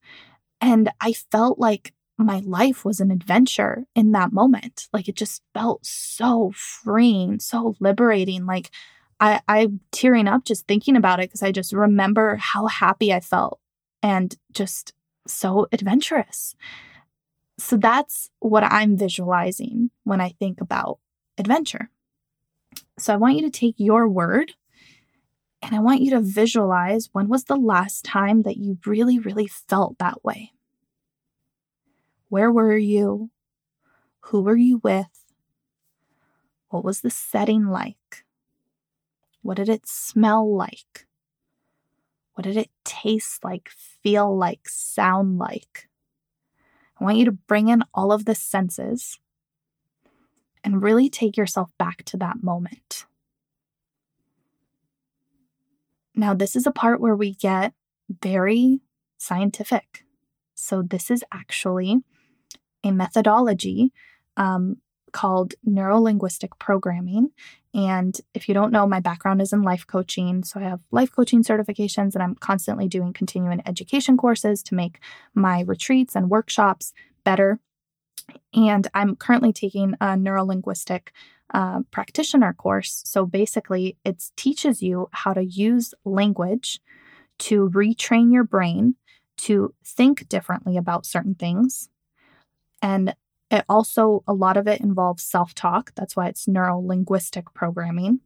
And 0.61 0.91
I 1.01 1.13
felt 1.13 1.59
like 1.59 1.93
my 2.17 2.41
life 2.45 2.85
was 2.85 3.01
an 3.01 3.11
adventure 3.11 3.85
in 3.95 4.13
that 4.13 4.33
moment. 4.33 4.89
Like 4.93 5.09
it 5.09 5.17
just 5.17 5.43
felt 5.53 5.85
so 5.85 6.53
freeing, 6.55 7.41
so 7.41 7.75
liberating. 7.81 8.47
Like 8.47 8.71
I, 9.21 9.41
I'm 9.49 9.81
tearing 9.91 10.29
up 10.29 10.45
just 10.45 10.67
thinking 10.67 10.97
about 10.97 11.21
it 11.21 11.29
because 11.29 11.43
I 11.43 11.53
just 11.53 11.73
remember 11.73 12.37
how 12.37 12.67
happy 12.67 13.13
I 13.13 13.21
felt 13.21 13.61
and 14.03 14.35
just 14.53 14.93
so 15.27 15.67
adventurous. 15.73 16.55
So 17.59 17.77
that's 17.77 18.31
what 18.41 18.65
I'm 18.65 18.97
visualizing 18.97 19.91
when 20.03 20.21
I 20.21 20.31
think 20.31 20.61
about 20.61 20.99
adventure. 21.39 21.91
So 22.99 23.13
I 23.13 23.17
want 23.17 23.37
you 23.37 23.43
to 23.43 23.51
take 23.51 23.75
your 23.79 24.09
word 24.09 24.55
and 25.63 25.75
I 25.75 25.81
want 25.81 26.03
you 26.03 26.11
to 26.11 26.21
visualize 26.21 27.09
when 27.13 27.29
was 27.29 27.45
the 27.45 27.57
last 27.57 28.05
time 28.05 28.43
that 28.43 28.59
you 28.59 28.79
really, 28.85 29.19
really 29.19 29.47
felt 29.47 29.99
that 29.99 30.23
way? 30.23 30.53
Where 32.29 32.53
were 32.53 32.77
you? 32.77 33.31
Who 34.21 34.43
were 34.43 34.57
you 34.57 34.81
with? 34.83 35.25
What 36.69 36.85
was 36.85 37.01
the 37.01 37.11
setting 37.11 37.67
like? 37.67 38.25
What 39.43 39.57
did 39.57 39.69
it 39.69 39.87
smell 39.87 40.55
like? 40.55 41.07
What 42.35 42.45
did 42.45 42.57
it 42.57 42.71
taste 42.85 43.45
like, 43.45 43.69
feel 43.69 44.37
like, 44.37 44.69
sound 44.69 45.39
like? 45.39 45.89
I 47.01 47.05
want 47.05 47.17
you 47.17 47.25
to 47.27 47.33
bring 47.33 47.69
in 47.69 47.83
all 47.93 48.13
of 48.13 48.25
the 48.25 48.35
senses 48.35 49.19
and 50.63 50.83
really 50.83 51.09
take 51.09 51.37
yourself 51.37 51.71
back 51.79 52.05
to 52.05 52.17
that 52.19 52.43
moment. 52.43 53.07
Now, 56.15 56.35
this 56.35 56.55
is 56.55 56.67
a 56.67 56.73
part 56.73 57.01
where 57.01 57.17
we 57.17 57.35
get 57.35 57.73
very 58.09 58.81
scientific. 59.19 60.05
So, 60.55 60.83
this 60.83 61.11
is 61.11 61.25
actually 61.33 61.99
a 62.85 62.93
methodology 62.93 63.93
um, 64.37 64.79
called 65.15 65.55
neurolinguistic 65.67 66.51
programming. 66.59 67.31
And 67.73 68.21
if 68.35 68.49
you 68.49 68.55
don't 68.55 68.73
know, 68.73 68.87
my 68.87 69.01
background 69.01 69.41
is 69.41 69.53
in 69.53 69.63
life 69.63 69.87
coaching. 69.87 70.45
So 70.45 70.61
I 70.61 70.65
have 70.65 70.81
life 70.91 71.11
coaching 71.15 71.43
certifications, 71.43 72.15
and 72.15 72.23
I'm 72.23 72.35
constantly 72.35 72.89
doing 72.89 73.13
continuing 73.15 73.63
education 73.65 74.17
courses 74.17 74.63
to 74.65 74.75
make 74.75 74.99
my 75.33 75.63
retreats 75.63 76.15
and 76.15 76.29
workshops 76.29 76.93
better. 77.23 77.61
And 78.53 78.89
I'm 78.93 79.17
currently 79.17 79.53
taking 79.53 79.95
a 80.01 80.09
neurolinguistic 80.09 81.09
uh, 81.53 81.81
practitioner 81.93 82.53
course. 82.53 83.03
So 83.07 83.25
basically, 83.25 83.97
it 84.05 84.31
teaches 84.37 84.83
you 84.83 85.09
how 85.13 85.33
to 85.33 85.45
use 85.45 85.95
language 86.05 86.81
to 87.39 87.71
retrain 87.71 88.33
your 88.33 88.45
brain 88.45 88.97
to 89.37 89.75
think 89.85 90.29
differently 90.29 90.77
about 90.77 91.07
certain 91.07 91.35
things 91.35 91.89
and 92.85 93.15
it 93.55 93.65
also, 93.69 94.25
a 94.27 94.33
lot 94.33 94.57
of 94.57 94.67
it 94.67 94.81
involves 94.81 95.23
self 95.23 95.55
talk. 95.55 95.93
That's 95.95 96.17
why 96.17 96.27
it's 96.27 96.49
neuro 96.49 96.81
linguistic 96.81 97.55
programming. 97.55 98.21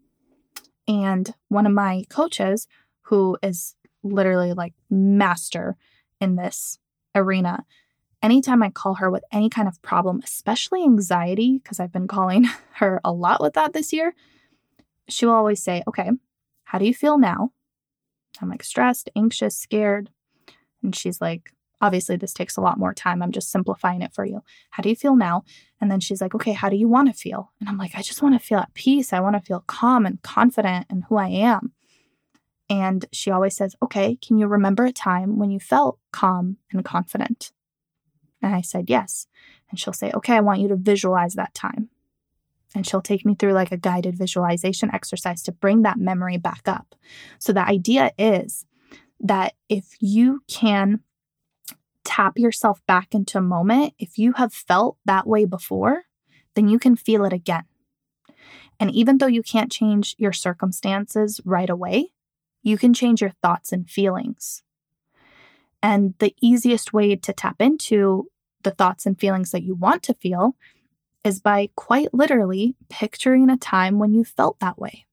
And 0.87 1.35
one 1.49 1.67
of 1.67 1.73
my 1.73 2.05
coaches, 2.09 2.67
who 3.03 3.37
is 3.43 3.75
literally 4.03 4.55
like 4.55 4.73
master 4.89 5.77
in 6.19 6.37
this 6.37 6.79
arena, 7.15 7.67
anytime 8.23 8.63
I 8.63 8.71
call 8.71 8.95
her 8.95 9.11
with 9.11 9.23
any 9.31 9.51
kind 9.51 9.69
of 9.69 9.83
problem, 9.83 10.23
especially 10.25 10.83
anxiety, 10.83 11.59
because 11.63 11.79
I've 11.79 11.93
been 11.93 12.09
calling 12.09 12.47
her 12.77 13.01
a 13.05 13.13
lot 13.13 13.43
with 13.43 13.53
that 13.53 13.75
this 13.75 13.93
year, 13.93 14.15
she 15.09 15.27
will 15.27 15.35
always 15.35 15.63
say, 15.63 15.83
Okay, 15.87 16.11
how 16.65 16.79
do 16.79 16.87
you 16.87 16.95
feel 16.95 17.19
now? 17.19 17.53
I'm 18.41 18.49
like 18.49 18.63
stressed, 18.63 19.11
anxious, 19.15 19.57
scared. 19.57 20.11
And 20.83 20.97
she's 20.97 21.21
like, 21.21 21.53
Obviously, 21.81 22.17
this 22.17 22.33
takes 22.33 22.57
a 22.57 22.61
lot 22.61 22.79
more 22.79 22.93
time. 22.93 23.23
I'm 23.23 23.33
just 23.33 23.51
simplifying 23.51 24.03
it 24.03 24.13
for 24.13 24.25
you. 24.25 24.43
How 24.71 24.83
do 24.83 24.89
you 24.89 24.97
feel 24.97 25.15
now? 25.15 25.45
And 25.81 25.91
then 25.91 26.01
she's 26.01 26.21
like, 26.21 26.35
okay, 26.35 26.53
how 26.53 26.69
do 26.69 26.77
you 26.77 26.89
want 26.89 27.09
to 27.09 27.19
feel? 27.19 27.53
And 27.61 27.69
I'm 27.69 27.79
like, 27.79 27.93
I 27.95 28.03
just 28.03 28.23
want 28.23 28.35
to 28.35 28.45
feel 28.45 28.59
at 28.59 28.75
peace. 28.75 29.13
I 29.13 29.21
want 29.21 29.37
to 29.37 29.43
feel 29.43 29.65
calm 29.67 30.05
and 30.05 30.21
confident 30.23 30.87
in 30.91 31.03
who 31.03 31.17
I 31.17 31.29
am. 31.29 31.73
And 32.69 33.07
she 33.13 33.31
always 33.31 33.57
says, 33.57 33.77
okay, 33.83 34.17
can 34.17 34.39
you 34.39 34.47
remember 34.47 34.85
a 34.85 34.93
time 34.93 35.39
when 35.39 35.51
you 35.51 35.61
felt 35.61 35.99
calm 36.13 36.57
and 36.73 36.85
confident? 36.85 37.53
And 38.43 38.55
I 38.55 38.61
said, 38.61 38.91
yes. 38.91 39.27
And 39.71 39.79
she'll 39.79 39.93
say, 39.93 40.11
okay, 40.13 40.35
I 40.35 40.41
want 40.41 40.61
you 40.61 40.69
to 40.69 40.77
visualize 40.77 41.35
that 41.35 41.55
time. 41.55 41.89
And 42.75 42.87
she'll 42.87 43.01
take 43.01 43.25
me 43.25 43.35
through 43.35 43.53
like 43.53 43.73
a 43.73 43.79
guided 43.79 44.19
visualization 44.19 44.91
exercise 44.93 45.43
to 45.45 45.53
bring 45.53 45.83
that 45.83 45.99
memory 45.99 46.37
back 46.37 46.63
up. 46.67 46.95
So 47.39 47.53
the 47.53 47.67
idea 47.67 48.13
is 48.19 48.67
that 49.21 49.55
if 49.69 49.97
you 50.01 50.43
can 50.49 51.01
tap 52.19 52.37
yourself 52.37 52.81
back 52.87 53.15
into 53.15 53.39
a 53.39 53.43
moment, 53.43 53.95
if 53.99 54.19
you 54.19 54.33
have 54.33 54.53
felt 54.53 54.97
that 55.05 55.27
way 55.27 55.45
before, 55.45 56.03
then 56.55 56.69
you 56.69 56.79
can 56.79 56.97
feel 56.97 57.25
it 57.25 57.33
again. 57.33 57.65
And 58.81 58.91
even 58.91 59.19
though 59.19 59.27
you 59.27 59.43
can't 59.43 59.71
change 59.71 60.17
your 60.19 60.33
circumstances 60.33 61.41
right 61.45 61.71
away, 61.71 62.13
you 62.63 62.77
can 62.77 62.93
change 62.93 63.21
your 63.21 63.35
thoughts 63.41 63.73
and 63.73 63.89
feelings. 63.89 64.65
And 65.81 66.15
the 66.19 66.35
easiest 66.43 66.93
way 66.93 67.15
to 67.15 67.33
tap 67.33 67.61
into 67.61 68.29
the 68.65 68.73
thoughts 68.73 69.07
and 69.07 69.19
feelings 69.19 69.53
that 69.53 69.63
you 69.63 69.77
want 69.77 70.03
to 70.05 70.15
feel 70.15 70.57
is 71.25 71.41
by 71.41 71.71
quite 71.77 72.13
literally 72.13 72.75
picturing 72.89 73.49
a 73.49 73.57
time 73.57 74.01
when 74.01 74.13
you 74.13 74.25
felt 74.25 74.59
that 74.59 74.79
way. 74.79 75.07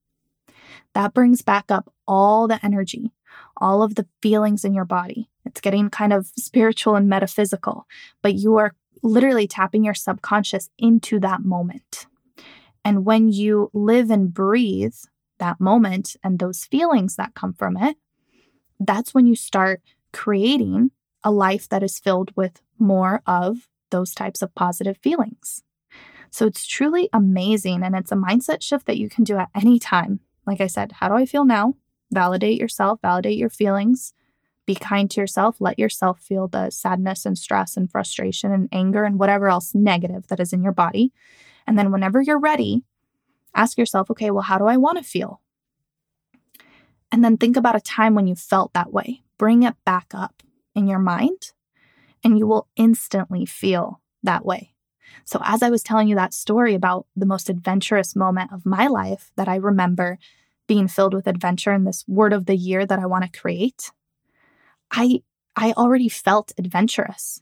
That 0.96 1.14
brings 1.14 1.44
back 1.44 1.66
up 1.70 1.94
all 2.08 2.48
the 2.48 2.64
energy, 2.66 3.12
all 3.58 3.84
of 3.84 3.94
the 3.94 4.08
feelings 4.24 4.66
in 4.66 4.74
your 4.74 4.86
body. 4.86 5.30
It's 5.46 5.62
getting 5.62 5.90
kind 5.90 6.14
of 6.14 6.28
spiritual 6.38 6.96
and 6.96 7.08
metaphysical, 7.08 7.86
but 8.22 8.36
you 8.36 8.56
are 8.58 8.74
literally 9.04 9.48
tapping 9.48 9.84
your 9.84 9.94
subconscious 9.94 10.70
into 10.78 11.20
that 11.20 11.42
moment. 11.42 12.08
And 12.84 13.06
when 13.06 13.32
you 13.32 13.70
live 13.74 14.10
and 14.10 14.34
breathe 14.34 14.96
that 15.40 15.60
moment 15.60 16.16
and 16.24 16.40
those 16.40 16.66
feelings 16.66 17.16
that 17.16 17.36
come 17.36 17.54
from 17.54 17.78
it, 17.78 17.98
that's 18.80 19.14
when 19.14 19.26
you 19.26 19.36
start 19.36 19.82
creating 20.14 20.92
a 21.24 21.32
life 21.32 21.68
that 21.70 21.84
is 21.84 22.00
filled 22.00 22.32
with 22.36 22.62
more 22.78 23.22
of 23.26 23.68
those 23.90 24.14
types 24.14 24.42
of 24.42 24.54
positive 24.56 24.98
feelings. 24.98 25.64
So 26.30 26.46
it's 26.46 26.66
truly 26.66 27.10
amazing. 27.14 27.82
And 27.84 27.96
it's 27.96 28.12
a 28.12 28.16
mindset 28.16 28.62
shift 28.62 28.86
that 28.88 28.98
you 28.98 29.10
can 29.10 29.24
do 29.24 29.38
at 29.38 29.50
any 29.56 29.80
time. 29.80 30.20
Like 30.46 30.62
I 30.62 30.68
said, 30.68 30.92
how 30.94 31.08
do 31.08 31.16
I 31.16 31.26
feel 31.26 31.46
now? 31.46 31.76
Validate 32.12 32.60
yourself, 32.60 33.00
validate 33.02 33.38
your 33.38 33.50
feelings, 33.50 34.14
be 34.66 34.76
kind 34.76 35.10
to 35.12 35.22
yourself. 35.22 35.58
Let 35.60 35.80
yourself 35.80 36.20
feel 36.20 36.48
the 36.48 36.70
sadness 36.70 37.26
and 37.26 37.38
stress 37.38 37.78
and 37.78 37.90
frustration 37.90 38.52
and 38.52 38.70
anger 38.72 39.04
and 39.04 39.20
whatever 39.20 39.48
else 39.48 39.76
negative 39.76 40.28
that 40.28 40.40
is 40.40 40.54
in 40.54 40.64
your 40.64 40.72
body. 40.72 41.12
And 41.68 41.78
then, 41.78 41.92
whenever 41.92 42.22
you're 42.22 42.40
ready, 42.40 42.84
ask 43.54 43.78
yourself, 43.78 44.12
okay, 44.12 44.32
well, 44.32 44.44
how 44.44 44.58
do 44.58 44.66
I 44.66 44.78
want 44.78 44.98
to 44.98 45.04
feel? 45.04 45.42
And 47.12 47.24
then 47.24 47.38
think 47.38 47.56
about 47.58 47.76
a 47.76 47.82
time 47.82 48.16
when 48.16 48.28
you 48.28 48.36
felt 48.36 48.74
that 48.74 48.92
way. 48.92 49.24
Bring 49.38 49.64
it 49.64 49.76
back 49.86 50.08
up 50.14 50.44
in 50.74 50.88
your 50.88 51.00
mind, 51.00 51.52
and 52.24 52.38
you 52.38 52.48
will 52.48 52.68
instantly 52.76 53.46
feel 53.46 54.02
that 54.24 54.46
way. 54.46 54.74
So, 55.24 55.40
as 55.44 55.64
I 55.64 55.70
was 55.70 55.84
telling 55.84 56.08
you 56.08 56.16
that 56.16 56.34
story 56.34 56.76
about 56.76 57.08
the 57.16 57.26
most 57.26 57.50
adventurous 57.50 58.16
moment 58.16 58.52
of 58.52 58.66
my 58.66 58.88
life 58.88 59.32
that 59.38 59.48
I 59.48 59.56
remember 59.56 60.18
being 60.68 60.88
filled 60.88 61.14
with 61.14 61.28
adventure 61.28 61.74
in 61.74 61.84
this 61.84 62.04
word 62.08 62.34
of 62.34 62.46
the 62.46 62.56
year 62.56 62.86
that 62.86 63.00
I 63.00 63.06
want 63.06 63.24
to 63.24 63.40
create, 63.40 63.92
I 64.92 65.22
I 65.56 65.72
already 65.74 66.10
felt 66.10 66.52
adventurous, 66.58 67.42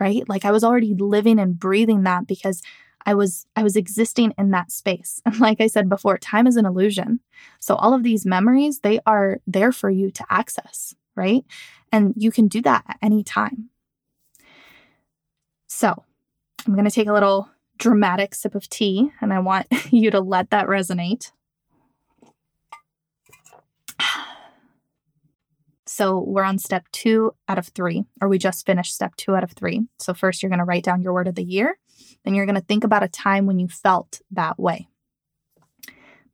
right? 0.00 0.28
Like 0.28 0.44
I 0.44 0.50
was 0.52 0.64
already 0.64 0.94
living 0.94 1.38
and 1.38 1.58
breathing 1.58 2.02
that 2.02 2.26
because 2.26 2.62
I 3.04 3.14
was 3.14 3.46
I 3.54 3.62
was 3.62 3.76
existing 3.76 4.34
in 4.36 4.50
that 4.50 4.72
space. 4.72 5.22
And 5.26 5.38
like 5.40 5.60
I 5.60 5.68
said 5.68 5.88
before, 5.88 6.18
time 6.18 6.46
is 6.46 6.56
an 6.56 6.66
illusion. 6.66 7.20
So 7.60 7.76
all 7.76 7.94
of 7.94 8.02
these 8.02 8.26
memories, 8.26 8.80
they 8.80 9.00
are 9.06 9.40
there 9.46 9.72
for 9.72 9.90
you 9.90 10.10
to 10.10 10.26
access, 10.28 10.94
right? 11.14 11.44
And 11.92 12.14
you 12.16 12.32
can 12.32 12.48
do 12.48 12.60
that 12.62 12.84
at 12.88 12.98
any 13.00 13.22
time. 13.22 13.70
So, 15.68 16.04
I'm 16.66 16.74
going 16.74 16.84
to 16.84 16.90
take 16.90 17.08
a 17.08 17.12
little 17.12 17.48
dramatic 17.78 18.34
sip 18.34 18.54
of 18.54 18.68
tea 18.68 19.10
and 19.20 19.32
I 19.32 19.38
want 19.40 19.66
you 19.90 20.10
to 20.10 20.20
let 20.20 20.50
that 20.50 20.66
resonate. 20.66 21.30
So 25.96 26.20
we're 26.20 26.44
on 26.44 26.58
step 26.58 26.84
two 26.92 27.32
out 27.48 27.56
of 27.56 27.68
three, 27.68 28.04
or 28.20 28.28
we 28.28 28.36
just 28.36 28.66
finished 28.66 28.94
step 28.94 29.16
two 29.16 29.34
out 29.34 29.42
of 29.42 29.52
three. 29.52 29.86
So, 29.98 30.12
first, 30.12 30.42
you're 30.42 30.50
going 30.50 30.58
to 30.58 30.66
write 30.66 30.84
down 30.84 31.00
your 31.00 31.14
word 31.14 31.26
of 31.26 31.36
the 31.36 31.42
year. 31.42 31.78
Then, 32.22 32.34
you're 32.34 32.44
going 32.44 32.60
to 32.60 32.60
think 32.60 32.84
about 32.84 33.02
a 33.02 33.08
time 33.08 33.46
when 33.46 33.58
you 33.58 33.66
felt 33.66 34.20
that 34.30 34.58
way. 34.58 34.88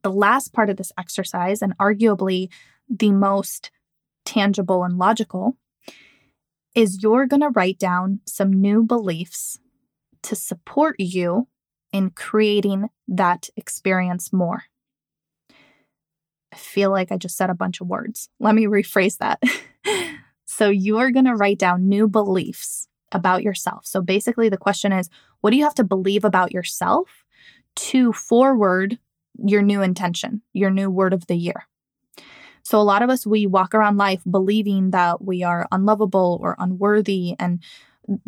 The 0.01 0.11
last 0.11 0.51
part 0.51 0.69
of 0.69 0.75
this 0.75 0.91
exercise, 0.97 1.61
and 1.61 1.77
arguably 1.77 2.49
the 2.89 3.13
most 3.13 3.71
tangible 4.25 4.83
and 4.83 4.97
logical, 4.97 5.55
is 6.75 7.01
you're 7.01 7.25
going 7.25 7.39
to 7.39 7.47
write 7.55 7.79
down 7.79 8.19
some 8.27 8.51
new 8.51 8.83
beliefs 8.83 9.59
to 10.23 10.35
support 10.35 10.97
you 10.99 11.47
in 11.93 12.09
creating 12.09 12.89
that 13.07 13.47
experience 13.55 14.33
more. 14.33 14.63
I 16.53 16.55
feel 16.55 16.91
like 16.91 17.11
I 17.11 17.17
just 17.17 17.35
said 17.35 17.49
a 17.49 17.55
bunch 17.55 17.81
of 17.81 17.87
words. 17.87 18.29
Let 18.39 18.53
me 18.53 18.65
rephrase 18.65 19.17
that. 19.17 19.41
so, 20.45 20.69
you 20.69 20.99
are 20.99 21.09
going 21.09 21.25
to 21.25 21.33
write 21.35 21.57
down 21.57 21.89
new 21.89 22.07
beliefs 22.07 22.87
about 23.11 23.41
yourself. 23.41 23.87
So, 23.87 24.03
basically, 24.03 24.49
the 24.49 24.57
question 24.57 24.91
is 24.91 25.09
what 25.41 25.49
do 25.49 25.57
you 25.57 25.63
have 25.63 25.73
to 25.75 25.83
believe 25.83 26.23
about 26.23 26.51
yourself 26.51 27.25
to 27.75 28.13
forward 28.13 28.99
your 29.43 29.63
new 29.63 29.81
intention, 29.81 30.43
your 30.53 30.69
new 30.69 30.91
word 30.91 31.11
of 31.11 31.25
the 31.25 31.35
year? 31.35 31.67
So, 32.61 32.79
a 32.79 32.83
lot 32.83 33.01
of 33.01 33.09
us, 33.09 33.25
we 33.25 33.47
walk 33.47 33.73
around 33.73 33.97
life 33.97 34.21
believing 34.29 34.91
that 34.91 35.23
we 35.23 35.41
are 35.41 35.67
unlovable 35.71 36.37
or 36.39 36.55
unworthy. 36.59 37.35
And 37.39 37.63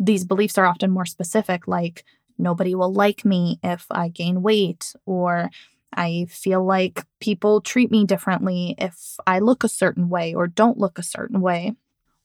these 0.00 0.24
beliefs 0.24 0.58
are 0.58 0.66
often 0.66 0.90
more 0.90 1.06
specific, 1.06 1.68
like 1.68 2.04
nobody 2.38 2.74
will 2.74 2.92
like 2.92 3.24
me 3.24 3.60
if 3.62 3.86
I 3.88 4.08
gain 4.08 4.42
weight, 4.42 4.96
or 5.06 5.48
I 5.92 6.26
feel 6.28 6.64
like 6.64 7.04
people 7.20 7.60
treat 7.60 7.90
me 7.90 8.04
differently 8.04 8.74
if 8.78 9.16
I 9.26 9.38
look 9.38 9.64
a 9.64 9.68
certain 9.68 10.08
way 10.08 10.34
or 10.34 10.46
don't 10.46 10.78
look 10.78 10.98
a 10.98 11.02
certain 11.02 11.40
way. 11.40 11.74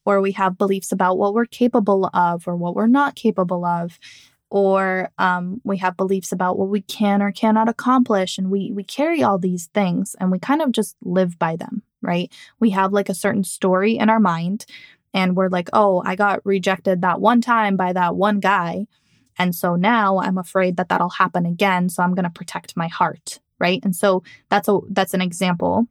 Or 0.03 0.19
we 0.19 0.31
have 0.31 0.57
beliefs 0.57 0.91
about 0.91 1.17
what 1.17 1.33
we're 1.33 1.45
capable 1.45 2.09
of 2.13 2.47
or 2.47 2.55
what 2.55 2.75
we're 2.75 2.87
not 2.87 3.15
capable 3.15 3.63
of. 3.63 3.99
Or 4.49 5.09
um, 5.17 5.61
we 5.63 5.77
have 5.77 5.95
beliefs 5.95 6.31
about 6.31 6.57
what 6.57 6.69
we 6.69 6.81
can 6.81 7.21
or 7.21 7.31
cannot 7.31 7.69
accomplish. 7.69 8.37
And 8.37 8.49
we, 8.49 8.71
we 8.73 8.83
carry 8.83 9.21
all 9.21 9.37
these 9.37 9.67
things 9.67 10.15
and 10.19 10.31
we 10.31 10.39
kind 10.39 10.61
of 10.61 10.71
just 10.71 10.95
live 11.03 11.37
by 11.37 11.55
them 11.55 11.83
right? 12.01 12.31
We 12.59 12.71
have 12.71 12.93
like 12.93 13.09
a 13.09 13.13
certain 13.13 13.43
story 13.43 13.97
in 13.97 14.09
our 14.09 14.19
mind 14.19 14.65
and 15.13 15.35
we're 15.35 15.49
like, 15.49 15.69
oh, 15.73 16.01
I 16.05 16.15
got 16.15 16.45
rejected 16.45 17.01
that 17.01 17.21
one 17.21 17.41
time 17.41 17.75
by 17.77 17.93
that 17.93 18.15
one 18.15 18.39
guy. 18.39 18.87
And 19.37 19.55
so 19.55 19.75
now 19.75 20.19
I'm 20.19 20.37
afraid 20.37 20.77
that 20.77 20.89
that'll 20.89 21.09
happen 21.09 21.45
again. 21.45 21.89
So 21.89 22.03
I'm 22.03 22.15
going 22.15 22.23
to 22.23 22.29
protect 22.29 22.77
my 22.77 22.87
heart. 22.87 23.39
Right. 23.61 23.79
And 23.83 23.95
so 23.95 24.23
that's 24.49 24.67
a, 24.67 24.79
that's 24.89 25.13
an 25.13 25.21
example, 25.21 25.87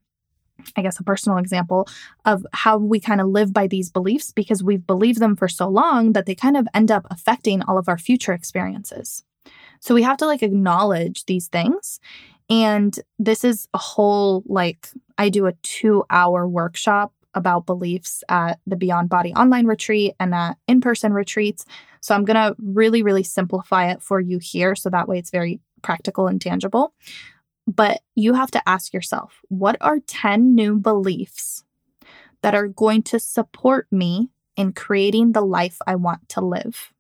I 0.77 0.83
guess 0.83 0.99
a 0.99 1.05
personal 1.05 1.39
example 1.39 1.89
of 2.25 2.45
how 2.53 2.79
we 2.79 2.99
kind 2.99 3.21
of 3.21 3.29
live 3.29 3.53
by 3.53 3.69
these 3.69 3.91
beliefs 3.91 4.33
because 4.33 4.63
we've 4.63 4.87
believed 4.87 5.21
them 5.21 5.37
for 5.37 5.49
so 5.49 5.69
long 5.69 6.13
that 6.15 6.27
they 6.27 6.35
kind 6.35 6.57
of 6.57 6.67
end 6.75 6.91
up 6.91 7.07
affecting 7.11 7.63
all 7.63 7.79
of 7.79 7.89
our 7.89 7.97
future 7.99 8.33
experiences. 8.33 9.23
So 9.79 9.95
we 9.95 10.03
have 10.03 10.19
to 10.19 10.27
like 10.27 10.43
acknowledge 10.43 11.25
these 11.27 11.47
things 11.47 12.01
and 12.51 12.99
this 13.21 13.45
is 13.45 13.69
a 13.73 13.79
whole, 13.79 14.43
like, 14.45 14.89
I 15.17 15.29
do 15.29 15.47
a 15.47 15.53
two 15.63 16.05
hour 16.11 16.49
workshop 16.49 17.15
about 17.33 17.65
beliefs 17.65 18.25
at 18.29 18.59
the 18.67 18.75
Beyond 18.75 19.09
Body 19.09 19.33
online 19.35 19.67
retreat 19.67 20.15
and 20.19 20.35
at 20.35 20.59
in 20.67 20.81
person 20.81 21.13
retreats. 21.13 21.65
So 22.01 22.13
I'm 22.13 22.25
going 22.25 22.35
to 22.35 22.57
really, 22.59 23.05
really 23.05 23.23
simplify 23.23 23.93
it 23.93 24.03
for 24.03 24.19
you 24.19 24.39
here. 24.39 24.75
So 24.75 24.91
that 24.91 25.07
way 25.07 25.19
it's 25.19 25.31
very 25.31 25.61
practical 25.83 26.27
and 26.27 26.41
tangible. 26.41 26.93
But 27.67 28.01
you 28.15 28.35
have 28.35 28.51
to 28.53 28.69
ask 28.69 28.93
yourself 28.93 29.41
what 29.49 29.77
are 29.81 30.01
10 30.01 30.55
new 30.55 30.77
beliefs 30.77 31.65
that 32.43 32.55
are 32.55 32.69
going 32.69 33.03
to 33.05 33.19
support 33.19 33.87
me 33.91 34.31
in 34.57 34.73
creating 34.73 35.33
the 35.33 35.43
life 35.43 35.79
I 35.87 35.95
want 35.97 36.29
to 36.31 36.41
live? 36.41 36.93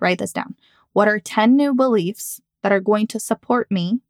Write 0.00 0.18
this 0.18 0.32
down. 0.32 0.56
What 0.92 1.08
are 1.08 1.18
10 1.18 1.56
new 1.56 1.74
beliefs 1.74 2.40
that 2.62 2.72
are 2.72 2.80
going 2.80 3.06
to 3.08 3.20
support 3.20 3.70
me 3.70 4.00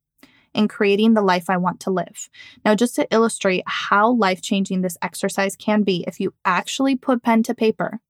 in 0.54 0.68
creating 0.68 1.14
the 1.14 1.22
life 1.22 1.48
I 1.48 1.56
want 1.56 1.80
to 1.80 1.90
live. 1.90 2.28
Now, 2.64 2.74
just 2.74 2.94
to 2.96 3.08
illustrate 3.10 3.64
how 3.66 4.10
life 4.12 4.42
changing 4.42 4.82
this 4.82 4.98
exercise 5.02 5.56
can 5.56 5.82
be, 5.82 6.04
if 6.06 6.20
you 6.20 6.34
actually 6.44 6.96
put 6.96 7.22
pen 7.22 7.42
to 7.44 7.54
paper, 7.54 8.00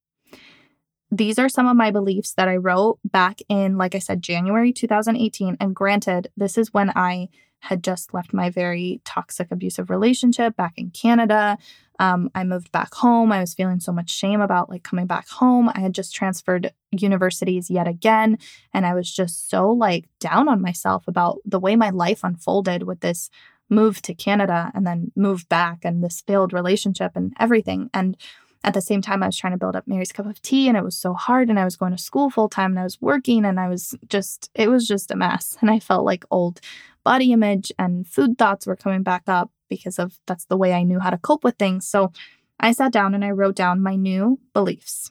these 1.12 1.38
are 1.38 1.50
some 1.50 1.68
of 1.68 1.76
my 1.76 1.90
beliefs 1.90 2.32
that 2.34 2.48
I 2.48 2.56
wrote 2.56 2.98
back 3.04 3.40
in, 3.50 3.76
like 3.76 3.94
I 3.94 3.98
said, 3.98 4.22
January 4.22 4.72
2018. 4.72 5.58
And 5.60 5.76
granted, 5.76 6.28
this 6.38 6.56
is 6.56 6.72
when 6.72 6.90
I 6.96 7.28
had 7.60 7.84
just 7.84 8.14
left 8.14 8.32
my 8.32 8.48
very 8.48 9.02
toxic, 9.04 9.52
abusive 9.52 9.90
relationship 9.90 10.56
back 10.56 10.72
in 10.78 10.90
Canada. 10.90 11.58
Um, 11.98 12.30
I 12.34 12.44
moved 12.44 12.72
back 12.72 12.94
home. 12.94 13.30
I 13.30 13.40
was 13.40 13.52
feeling 13.52 13.78
so 13.78 13.92
much 13.92 14.10
shame 14.10 14.40
about 14.40 14.70
like 14.70 14.84
coming 14.84 15.06
back 15.06 15.28
home. 15.28 15.68
I 15.68 15.80
had 15.80 15.94
just 15.94 16.14
transferred 16.14 16.72
universities 16.90 17.70
yet 17.70 17.86
again. 17.86 18.38
And 18.72 18.86
I 18.86 18.94
was 18.94 19.12
just 19.12 19.50
so 19.50 19.70
like 19.70 20.06
down 20.18 20.48
on 20.48 20.62
myself 20.62 21.06
about 21.06 21.40
the 21.44 21.60
way 21.60 21.76
my 21.76 21.90
life 21.90 22.20
unfolded 22.24 22.84
with 22.84 23.00
this 23.00 23.28
move 23.68 24.02
to 24.02 24.14
Canada 24.14 24.72
and 24.74 24.86
then 24.86 25.12
move 25.14 25.48
back 25.48 25.84
and 25.84 26.02
this 26.02 26.22
failed 26.26 26.52
relationship 26.52 27.12
and 27.14 27.34
everything. 27.38 27.90
And 27.92 28.16
at 28.64 28.74
the 28.74 28.80
same 28.80 29.02
time, 29.02 29.22
I 29.22 29.26
was 29.26 29.36
trying 29.36 29.52
to 29.52 29.58
build 29.58 29.74
up 29.74 29.88
Mary's 29.88 30.12
Cup 30.12 30.26
of 30.26 30.40
Tea 30.40 30.68
and 30.68 30.76
it 30.76 30.84
was 30.84 30.96
so 30.96 31.14
hard. 31.14 31.48
And 31.48 31.58
I 31.58 31.64
was 31.64 31.76
going 31.76 31.92
to 31.92 32.02
school 32.02 32.30
full 32.30 32.48
time 32.48 32.72
and 32.72 32.80
I 32.80 32.84
was 32.84 33.00
working 33.00 33.44
and 33.44 33.58
I 33.58 33.68
was 33.68 33.96
just, 34.08 34.50
it 34.54 34.68
was 34.68 34.86
just 34.86 35.10
a 35.10 35.16
mess. 35.16 35.56
And 35.60 35.70
I 35.70 35.80
felt 35.80 36.04
like 36.04 36.24
old 36.30 36.60
body 37.04 37.32
image 37.32 37.72
and 37.78 38.06
food 38.06 38.38
thoughts 38.38 38.66
were 38.66 38.76
coming 38.76 39.02
back 39.02 39.24
up 39.26 39.50
because 39.68 39.98
of 39.98 40.18
that's 40.26 40.44
the 40.44 40.56
way 40.56 40.72
I 40.72 40.84
knew 40.84 41.00
how 41.00 41.10
to 41.10 41.18
cope 41.18 41.42
with 41.42 41.56
things. 41.56 41.88
So 41.88 42.12
I 42.60 42.72
sat 42.72 42.92
down 42.92 43.14
and 43.14 43.24
I 43.24 43.30
wrote 43.30 43.56
down 43.56 43.82
my 43.82 43.96
new 43.96 44.38
beliefs. 44.54 45.10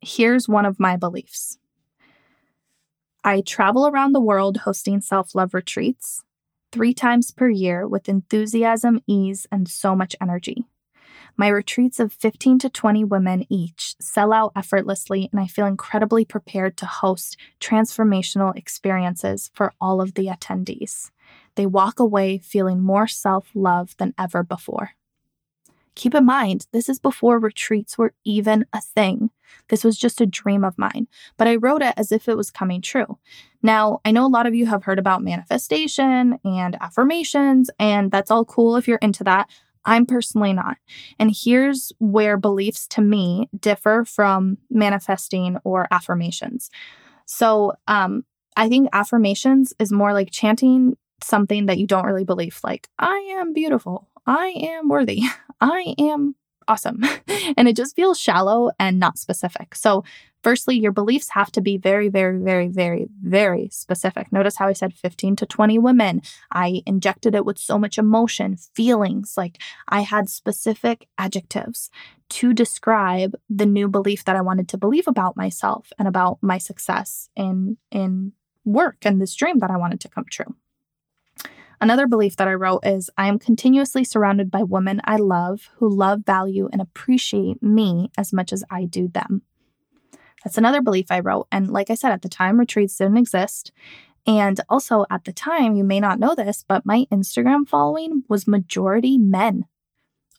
Here's 0.00 0.48
one 0.48 0.66
of 0.66 0.78
my 0.78 0.96
beliefs 0.96 1.58
I 3.24 3.40
travel 3.40 3.86
around 3.88 4.12
the 4.12 4.20
world 4.20 4.58
hosting 4.58 5.00
self 5.00 5.34
love 5.34 5.54
retreats 5.54 6.22
three 6.70 6.92
times 6.92 7.30
per 7.30 7.48
year 7.48 7.88
with 7.88 8.08
enthusiasm, 8.08 9.00
ease, 9.06 9.46
and 9.50 9.68
so 9.68 9.96
much 9.96 10.14
energy. 10.20 10.66
My 11.36 11.48
retreats 11.48 11.98
of 11.98 12.12
15 12.12 12.60
to 12.60 12.68
20 12.68 13.04
women 13.04 13.44
each 13.48 13.96
sell 14.00 14.32
out 14.32 14.52
effortlessly, 14.54 15.28
and 15.32 15.40
I 15.40 15.46
feel 15.46 15.66
incredibly 15.66 16.24
prepared 16.24 16.76
to 16.76 16.86
host 16.86 17.36
transformational 17.60 18.56
experiences 18.56 19.50
for 19.54 19.72
all 19.80 20.00
of 20.00 20.14
the 20.14 20.26
attendees 20.26 21.10
they 21.54 21.66
walk 21.66 22.00
away 22.00 22.38
feeling 22.38 22.80
more 22.80 23.06
self 23.06 23.50
love 23.54 23.96
than 23.98 24.14
ever 24.18 24.42
before. 24.42 24.90
Keep 25.94 26.16
in 26.16 26.26
mind, 26.26 26.66
this 26.72 26.88
is 26.88 26.98
before 26.98 27.38
retreats 27.38 27.96
were 27.96 28.14
even 28.24 28.66
a 28.72 28.80
thing. 28.80 29.30
This 29.68 29.84
was 29.84 29.96
just 29.96 30.20
a 30.20 30.26
dream 30.26 30.64
of 30.64 30.76
mine, 30.76 31.06
but 31.36 31.46
I 31.46 31.54
wrote 31.54 31.82
it 31.82 31.94
as 31.96 32.10
if 32.10 32.28
it 32.28 32.36
was 32.36 32.50
coming 32.50 32.82
true. 32.82 33.18
Now, 33.62 34.00
I 34.04 34.10
know 34.10 34.26
a 34.26 34.28
lot 34.28 34.46
of 34.46 34.56
you 34.56 34.66
have 34.66 34.82
heard 34.82 34.98
about 34.98 35.22
manifestation 35.22 36.40
and 36.44 36.76
affirmations, 36.82 37.70
and 37.78 38.10
that's 38.10 38.32
all 38.32 38.44
cool 38.44 38.74
if 38.74 38.88
you're 38.88 38.98
into 38.98 39.22
that. 39.24 39.48
I'm 39.84 40.06
personally 40.06 40.52
not. 40.52 40.76
And 41.18 41.34
here's 41.34 41.92
where 41.98 42.36
beliefs 42.36 42.86
to 42.88 43.00
me 43.00 43.48
differ 43.58 44.04
from 44.04 44.58
manifesting 44.70 45.58
or 45.64 45.86
affirmations. 45.90 46.70
So, 47.26 47.74
um, 47.88 48.24
I 48.56 48.68
think 48.68 48.88
affirmations 48.92 49.74
is 49.78 49.90
more 49.92 50.12
like 50.12 50.30
chanting 50.30 50.96
something 51.22 51.66
that 51.66 51.78
you 51.78 51.86
don't 51.86 52.06
really 52.06 52.24
believe, 52.24 52.60
like, 52.62 52.88
I 52.98 53.16
am 53.38 53.52
beautiful, 53.52 54.08
I 54.26 54.54
am 54.56 54.88
worthy, 54.88 55.22
I 55.60 55.94
am 55.98 56.36
awesome. 56.68 57.02
and 57.56 57.68
it 57.68 57.76
just 57.76 57.96
feels 57.96 58.18
shallow 58.18 58.70
and 58.78 58.98
not 58.98 59.18
specific. 59.18 59.74
So, 59.74 60.04
firstly, 60.42 60.78
your 60.78 60.92
beliefs 60.92 61.30
have 61.30 61.50
to 61.52 61.60
be 61.60 61.76
very, 61.76 62.08
very, 62.08 62.38
very, 62.38 62.68
very, 62.68 63.06
very 63.22 63.68
specific. 63.70 64.32
Notice 64.32 64.56
how 64.56 64.68
I 64.68 64.72
said 64.72 64.94
15 64.94 65.36
to 65.36 65.46
20 65.46 65.78
women. 65.78 66.22
I 66.52 66.82
injected 66.86 67.34
it 67.34 67.44
with 67.44 67.58
so 67.58 67.78
much 67.78 67.98
emotion, 67.98 68.56
feelings, 68.56 69.34
like 69.36 69.58
I 69.88 70.00
had 70.00 70.28
specific 70.28 71.08
adjectives 71.18 71.90
to 72.30 72.52
describe 72.52 73.34
the 73.48 73.66
new 73.66 73.88
belief 73.88 74.24
that 74.24 74.36
I 74.36 74.40
wanted 74.40 74.68
to 74.70 74.78
believe 74.78 75.06
about 75.06 75.36
myself 75.36 75.92
and 75.98 76.08
about 76.08 76.38
my 76.42 76.58
success 76.58 77.28
in 77.36 77.76
in 77.90 78.32
work 78.64 78.96
and 79.02 79.20
this 79.20 79.34
dream 79.34 79.58
that 79.58 79.70
I 79.70 79.76
wanted 79.76 80.00
to 80.00 80.08
come 80.08 80.24
true. 80.30 80.54
Another 81.84 82.06
belief 82.06 82.36
that 82.36 82.48
I 82.48 82.54
wrote 82.54 82.86
is 82.86 83.10
I 83.18 83.28
am 83.28 83.38
continuously 83.38 84.04
surrounded 84.04 84.50
by 84.50 84.62
women 84.62 85.02
I 85.04 85.16
love 85.16 85.68
who 85.76 85.94
love, 85.94 86.20
value, 86.24 86.66
and 86.72 86.80
appreciate 86.80 87.62
me 87.62 88.10
as 88.16 88.32
much 88.32 88.54
as 88.54 88.64
I 88.70 88.86
do 88.86 89.06
them. 89.06 89.42
That's 90.42 90.56
another 90.56 90.80
belief 90.80 91.08
I 91.10 91.20
wrote. 91.20 91.46
And 91.52 91.70
like 91.70 91.90
I 91.90 91.94
said, 91.94 92.10
at 92.10 92.22
the 92.22 92.28
time, 92.30 92.58
retreats 92.58 92.96
didn't 92.96 93.18
exist. 93.18 93.70
And 94.26 94.62
also 94.70 95.04
at 95.10 95.26
the 95.26 95.32
time, 95.34 95.76
you 95.76 95.84
may 95.84 96.00
not 96.00 96.18
know 96.18 96.34
this, 96.34 96.64
but 96.66 96.86
my 96.86 97.04
Instagram 97.12 97.68
following 97.68 98.24
was 98.30 98.48
majority 98.48 99.18
men. 99.18 99.66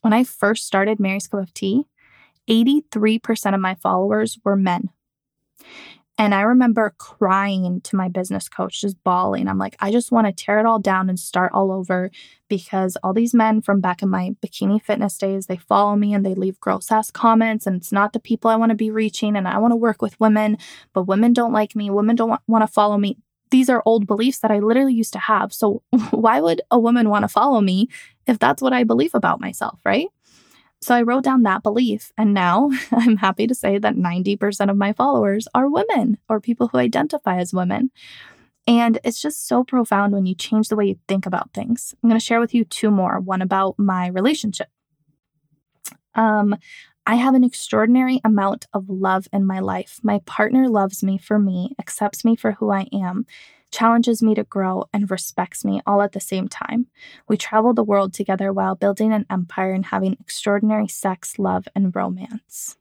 When 0.02 0.14
I 0.14 0.24
first 0.24 0.66
started 0.66 1.00
Mary's 1.00 1.28
Cup 1.28 1.42
of 1.42 1.54
Tea, 1.54 1.86
83% 2.50 3.54
of 3.54 3.62
my 3.62 3.76
followers 3.76 4.40
were 4.44 4.56
men. 4.56 4.90
And 6.18 6.34
I 6.34 6.42
remember 6.42 6.96
crying 6.98 7.82
to 7.82 7.96
my 7.98 8.08
business 8.08 8.48
coach, 8.48 8.80
just 8.80 9.04
bawling. 9.04 9.50
I'm 9.50 9.58
like, 9.58 9.76
I 9.82 9.92
just 9.92 10.14
want 10.14 10.28
to 10.28 10.34
tear 10.34 10.60
it 10.60 10.66
all 10.66 10.80
down 10.80 11.10
and 11.10 11.20
start 11.20 11.52
all 11.54 11.74
over 11.74 12.10
because 12.48 12.96
all 13.04 13.14
these 13.14 13.34
men 13.34 13.62
from 13.62 13.82
back 13.82 14.02
in 14.02 14.10
my 14.10 14.34
bikini 14.44 14.82
fitness 14.82 15.18
days, 15.18 15.48
they 15.48 15.58
follow 15.58 15.96
me 15.98 16.14
and 16.14 16.26
they 16.26 16.34
leave 16.34 16.60
gross 16.62 16.90
ass 16.90 17.12
comments. 17.12 17.68
And 17.68 17.76
it's 17.76 17.92
not 17.92 18.14
the 18.14 18.22
people 18.22 18.50
I 18.50 18.56
want 18.56 18.70
to 18.70 18.76
be 18.76 18.92
reaching. 18.92 19.36
And 19.36 19.46
I 19.46 19.58
want 19.58 19.74
to 19.74 19.78
work 19.78 20.02
with 20.02 20.18
women, 20.20 20.58
but 20.94 21.04
women 21.04 21.34
don't 21.34 21.54
like 21.54 21.76
me. 21.76 21.90
Women 21.90 22.16
don't 22.16 22.40
want 22.48 22.62
to 22.62 22.72
follow 22.72 22.98
me. 22.98 23.18
These 23.52 23.70
are 23.70 23.84
old 23.86 24.08
beliefs 24.08 24.40
that 24.40 24.52
I 24.52 24.60
literally 24.60 24.94
used 24.94 25.14
to 25.14 25.20
have. 25.20 25.52
So 25.52 25.84
why 26.12 26.40
would 26.40 26.62
a 26.72 26.80
woman 26.80 27.10
want 27.10 27.24
to 27.24 27.30
follow 27.30 27.60
me 27.60 27.90
if 28.26 28.40
that's 28.40 28.62
what 28.62 28.74
I 28.74 28.86
believe 28.86 29.16
about 29.16 29.42
myself, 29.42 29.80
right? 29.84 30.08
So 30.86 30.94
I 30.94 31.02
wrote 31.02 31.24
down 31.24 31.42
that 31.42 31.64
belief, 31.64 32.12
and 32.16 32.32
now 32.32 32.70
I'm 32.92 33.18
happy 33.18 33.48
to 33.48 33.56
say 33.56 33.80
that 33.80 33.96
90% 33.96 34.70
of 34.70 34.78
my 34.78 34.94
followers 34.94 35.48
are 35.56 35.68
women 35.68 36.20
or 36.30 36.40
people 36.40 36.68
who 36.68 36.78
identify 36.78 37.38
as 37.40 37.56
women. 37.56 37.90
And 38.68 39.00
it's 39.04 39.20
just 39.20 39.48
so 39.48 39.64
profound 39.64 40.14
when 40.14 40.28
you 40.28 40.36
change 40.36 40.68
the 40.68 40.76
way 40.76 40.86
you 40.86 41.00
think 41.08 41.26
about 41.26 41.52
things. 41.56 41.96
I'm 42.04 42.10
going 42.10 42.20
to 42.20 42.24
share 42.24 42.40
with 42.40 42.54
you 42.54 42.66
two 42.66 42.92
more 42.92 43.20
one 43.20 43.42
about 43.42 43.80
my 43.80 44.10
relationship. 44.10 44.68
Um, 46.14 46.56
I 47.08 47.16
have 47.16 47.36
an 47.36 47.44
extraordinary 47.44 48.20
amount 48.24 48.66
of 48.74 48.90
love 48.90 49.28
in 49.32 49.46
my 49.46 49.60
life. 49.60 50.00
My 50.02 50.20
partner 50.26 50.68
loves 50.68 51.04
me 51.04 51.20
for 51.20 51.38
me, 51.38 51.76
accepts 51.78 52.26
me 52.26 52.36
for 52.36 52.54
who 52.54 52.72
I 52.72 52.88
am, 52.92 53.28
challenges 53.70 54.24
me 54.24 54.34
to 54.34 54.44
grow, 54.44 54.86
and 54.92 55.12
respects 55.12 55.64
me 55.64 55.82
all 55.86 56.02
at 56.02 56.14
the 56.14 56.20
same 56.20 56.48
time. 56.48 56.88
We 57.28 57.38
travel 57.38 57.76
the 57.76 57.84
world 57.84 58.14
together 58.14 58.52
while 58.52 58.74
building 58.74 59.14
an 59.14 59.28
empire 59.30 59.74
and 59.74 59.86
having 59.86 60.18
extraordinary 60.20 60.88
sex, 60.88 61.38
love, 61.38 61.68
and 61.76 61.96
romance. 61.96 62.76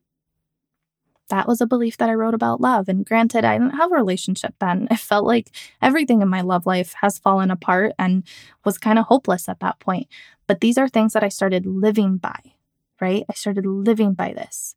That 1.29 1.47
was 1.47 1.61
a 1.61 1.67
belief 1.67 1.99
that 1.99 2.09
I 2.09 2.15
wrote 2.15 2.35
about 2.35 2.63
love. 2.63 2.89
And 2.89 3.05
granted, 3.05 3.45
I 3.45 3.59
didn't 3.59 3.77
have 3.77 3.93
a 3.93 3.97
relationship 3.97 4.55
then. 4.59 4.89
It 4.91 5.01
felt 5.01 5.27
like 5.27 5.51
everything 5.83 6.23
in 6.23 6.29
my 6.29 6.41
love 6.41 6.65
life 6.65 6.95
has 7.03 7.19
fallen 7.19 7.51
apart 7.51 7.93
and 7.99 8.25
was 8.65 8.79
kind 8.79 8.99
of 8.99 9.07
hopeless 9.07 9.51
at 9.51 9.61
that 9.61 9.81
point. 9.81 10.09
But 10.47 10.61
these 10.61 10.79
are 10.79 10.89
things 10.89 11.13
that 11.13 11.25
I 11.25 11.29
started 11.29 11.67
living 11.67 12.17
by 12.17 12.54
right? 13.01 13.25
I 13.29 13.35
started 13.35 13.67
living 13.67 14.15
by 14.15 14.33
this. 14.33 14.75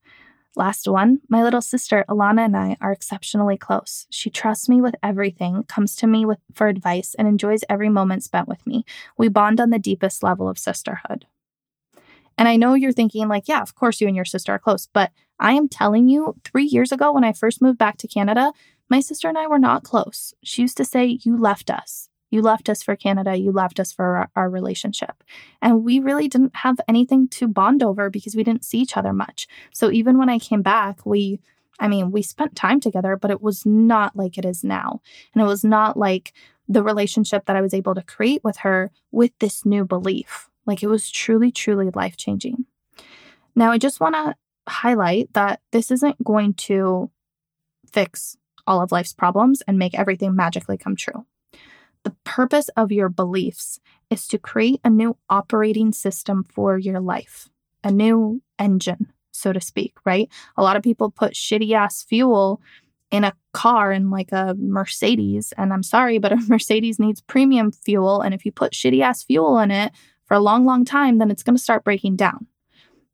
Last 0.55 0.87
one, 0.87 1.19
my 1.29 1.43
little 1.43 1.61
sister 1.61 2.03
Alana 2.09 2.45
and 2.45 2.57
I 2.57 2.77
are 2.81 2.91
exceptionally 2.91 3.57
close. 3.57 4.07
She 4.09 4.31
trusts 4.31 4.67
me 4.67 4.81
with 4.81 4.95
everything, 5.03 5.63
comes 5.65 5.95
to 5.97 6.07
me 6.07 6.25
with 6.25 6.39
for 6.53 6.67
advice, 6.67 7.15
and 7.19 7.27
enjoys 7.27 7.63
every 7.69 7.89
moment 7.89 8.23
spent 8.23 8.47
with 8.47 8.65
me. 8.65 8.83
We 9.17 9.27
bond 9.27 9.59
on 9.59 9.69
the 9.69 9.77
deepest 9.77 10.23
level 10.23 10.49
of 10.49 10.57
sisterhood. 10.57 11.27
And 12.39 12.47
I 12.47 12.55
know 12.55 12.73
you're 12.73 12.91
thinking, 12.91 13.27
like, 13.27 13.47
yeah, 13.47 13.61
of 13.61 13.75
course 13.75 14.01
you 14.01 14.07
and 14.07 14.15
your 14.15 14.25
sister 14.25 14.51
are 14.51 14.59
close, 14.59 14.87
but 14.91 15.11
I 15.39 15.53
am 15.53 15.69
telling 15.69 16.09
you, 16.09 16.35
three 16.43 16.65
years 16.65 16.91
ago 16.91 17.11
when 17.11 17.23
I 17.23 17.33
first 17.33 17.61
moved 17.61 17.77
back 17.77 17.97
to 17.97 18.07
Canada, 18.07 18.51
my 18.89 18.99
sister 18.99 19.27
and 19.27 19.37
I 19.37 19.47
were 19.47 19.59
not 19.59 19.83
close. 19.83 20.33
She 20.43 20.63
used 20.63 20.77
to 20.77 20.85
say, 20.85 21.19
You 21.21 21.37
left 21.37 21.69
us. 21.69 22.09
You 22.29 22.41
left 22.41 22.69
us 22.69 22.83
for 22.83 22.95
Canada. 22.95 23.37
You 23.37 23.51
left 23.51 23.79
us 23.79 23.91
for 23.91 24.17
our, 24.17 24.29
our, 24.35 24.49
relationship. 24.49 25.23
And 25.61 25.83
we 25.83 25.99
really 25.99 26.27
didn't 26.27 26.57
have 26.57 26.79
anything 26.87 27.27
to 27.29 27.47
bond 27.47 27.81
over 27.81 28.09
because 28.09 28.35
we 28.35 28.43
didn't 28.43 28.65
see 28.65 28.79
each 28.79 28.97
other 28.97 29.13
much. 29.13 29.47
So 29.73 29.91
even 29.91 30.17
when 30.17 30.29
I 30.29 30.39
came 30.39 30.61
back, 30.61 31.05
we, 31.05 31.39
I 31.79 31.87
mean, 31.87 32.11
we 32.11 32.21
spent 32.21 32.55
time 32.55 32.79
together, 32.79 33.15
but 33.15 33.31
it 33.31 33.41
was 33.41 33.65
not 33.65 34.15
like 34.15 34.37
it 34.37 34.45
is 34.45 34.63
now. 34.63 35.01
And 35.33 35.41
it 35.41 35.45
was 35.45 35.63
not 35.63 35.97
like 35.97 36.33
the 36.67 36.83
relationship 36.83 37.45
that 37.45 37.55
I 37.55 37.61
was 37.61 37.73
able 37.73 37.95
to 37.95 38.01
create 38.01 38.43
with 38.43 38.57
her 38.57 38.91
with 39.11 39.31
this 39.39 39.65
new 39.65 39.85
belief. 39.85 40.49
Like 40.65 40.83
it 40.83 40.87
was 40.87 41.09
truly, 41.09 41.51
truly 41.51 41.89
life 41.95 42.17
changing. 42.17 42.65
Now, 43.55 43.71
I 43.71 43.77
just 43.77 43.99
want 43.99 44.15
to 44.15 44.35
highlight 44.67 45.33
that 45.33 45.61
this 45.71 45.91
isn't 45.91 46.23
going 46.23 46.53
to 46.53 47.09
fix 47.91 48.37
all 48.67 48.81
of 48.81 48.91
life's 48.91 49.13
problems 49.13 49.63
and 49.65 49.79
make 49.79 49.97
everything 49.97 50.35
magically 50.35 50.77
come 50.77 50.95
true. 50.95 51.25
The 52.07 52.15
purpose 52.23 52.69
of 52.77 52.89
your 52.89 53.09
beliefs 53.09 53.81
is 54.09 54.29
to 54.29 54.37
create 54.37 54.79
a 54.85 54.89
new 54.89 55.17
operating 55.29 55.91
system 55.91 56.45
for 56.45 56.77
your 56.77 57.01
life, 57.01 57.49
a 57.83 57.91
new 57.91 58.41
engine, 58.57 59.11
so 59.33 59.51
to 59.51 59.59
speak, 59.59 59.97
right? 60.05 60.29
A 60.55 60.63
lot 60.63 60.77
of 60.77 60.83
people 60.83 61.11
put 61.11 61.33
shitty 61.33 61.73
ass 61.73 62.03
fuel 62.03 62.61
in 63.11 63.25
a 63.25 63.33
car 63.51 63.91
in 63.91 64.09
like 64.09 64.31
a 64.31 64.55
Mercedes. 64.57 65.53
And 65.57 65.73
I'm 65.73 65.83
sorry, 65.83 66.17
but 66.17 66.31
a 66.31 66.37
Mercedes 66.47 66.97
needs 66.97 67.19
premium 67.19 67.73
fuel. 67.73 68.21
And 68.21 68.33
if 68.33 68.45
you 68.45 68.53
put 68.53 68.71
shitty 68.71 69.01
ass 69.01 69.25
fuel 69.25 69.59
in 69.59 69.69
it 69.69 69.91
for 70.23 70.35
a 70.35 70.39
long, 70.39 70.65
long 70.65 70.85
time, 70.85 71.17
then 71.17 71.29
it's 71.29 71.43
going 71.43 71.57
to 71.57 71.61
start 71.61 71.83
breaking 71.83 72.15
down 72.15 72.47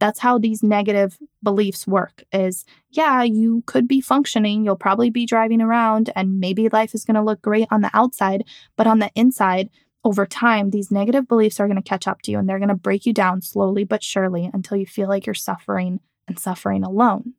that's 0.04 0.20
how 0.20 0.38
these 0.38 0.62
negative 0.62 1.18
beliefs 1.42 1.88
work 1.88 2.26
is 2.34 2.66
yeah 2.90 3.24
you 3.24 3.64
could 3.68 3.88
be 3.88 4.02
functioning 4.02 4.66
you'll 4.66 4.76
probably 4.76 5.10
be 5.10 5.26
driving 5.26 5.62
around 5.62 6.10
and 6.14 6.42
maybe 6.42 6.68
life 6.68 6.94
is 6.94 7.06
going 7.06 7.16
to 7.16 7.22
look 7.22 7.42
great 7.42 7.70
on 7.72 7.80
the 7.80 7.90
outside 7.94 8.44
but 8.76 8.86
on 8.86 9.00
the 9.00 9.10
inside 9.16 9.70
over 10.04 10.26
time 10.26 10.72
these 10.72 10.92
negative 10.92 11.26
beliefs 11.26 11.58
are 11.58 11.68
going 11.68 11.82
to 11.82 11.90
catch 11.90 12.06
up 12.06 12.22
to 12.22 12.32
you 12.32 12.38
and 12.38 12.50
they're 12.50 12.60
going 12.60 12.68
to 12.68 12.76
break 12.76 13.06
you 13.06 13.14
down 13.14 13.42
slowly 13.42 13.86
but 13.86 14.04
surely 14.04 14.50
until 14.54 14.76
you 14.76 14.86
feel 14.86 15.08
like 15.08 15.26
you're 15.26 15.34
suffering 15.34 16.02
and 16.28 16.38
suffering 16.38 16.84
alone. 16.84 17.34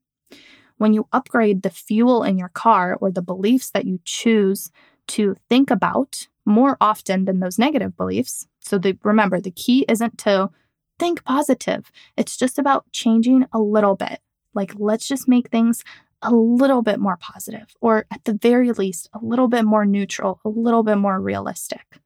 When 0.78 0.94
you 0.94 1.06
upgrade 1.12 1.62
the 1.62 1.70
fuel 1.70 2.22
in 2.22 2.38
your 2.38 2.48
car 2.48 2.96
or 2.98 3.10
the 3.10 3.20
beliefs 3.20 3.70
that 3.70 3.84
you 3.84 4.00
choose 4.04 4.70
to 5.08 5.36
think 5.50 5.70
about 5.70 6.28
more 6.46 6.78
often 6.80 7.26
than 7.26 7.40
those 7.40 7.58
negative 7.58 7.94
beliefs 7.94 8.46
so 8.60 8.78
the, 8.78 8.96
remember 9.02 9.38
the 9.38 9.50
key 9.50 9.84
isn't 9.86 10.16
to 10.18 10.50
think 10.98 11.24
positive. 11.24 11.90
It's 12.16 12.36
just 12.36 12.58
about 12.58 12.90
changing 12.92 13.46
a 13.52 13.58
little 13.58 13.96
bit. 13.96 14.20
Like, 14.54 14.72
let's 14.76 15.08
just 15.08 15.28
make 15.28 15.50
things 15.50 15.82
a 16.22 16.32
little 16.32 16.80
bit 16.82 16.98
more 17.00 17.18
positive, 17.18 17.74
or 17.80 18.06
at 18.10 18.24
the 18.24 18.34
very 18.34 18.72
least, 18.72 19.10
a 19.12 19.18
little 19.22 19.48
bit 19.48 19.64
more 19.64 19.84
neutral, 19.84 20.40
a 20.44 20.48
little 20.48 20.82
bit 20.82 20.96
more 20.96 21.20
realistic. 21.20 21.98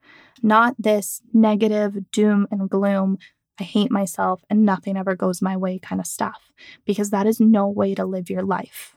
Not 0.43 0.75
this 0.79 1.23
negative 1.33 2.11
doom 2.11 2.49
and 2.51 2.69
gloom, 2.69 3.19
I 3.61 3.65
hate 3.65 3.91
myself 3.91 4.43
and 4.49 4.65
nothing 4.65 4.97
ever 4.97 5.15
goes 5.15 5.43
my 5.43 5.57
way 5.57 5.79
kind 5.79 6.01
of 6.01 6.07
stuff, 6.07 6.53
because 6.85 7.11
that 7.11 7.27
is 7.27 7.41
no 7.41 7.69
way 7.69 7.95
to 7.95 8.05
live 8.05 8.31
your 8.31 8.43
life. 8.43 8.97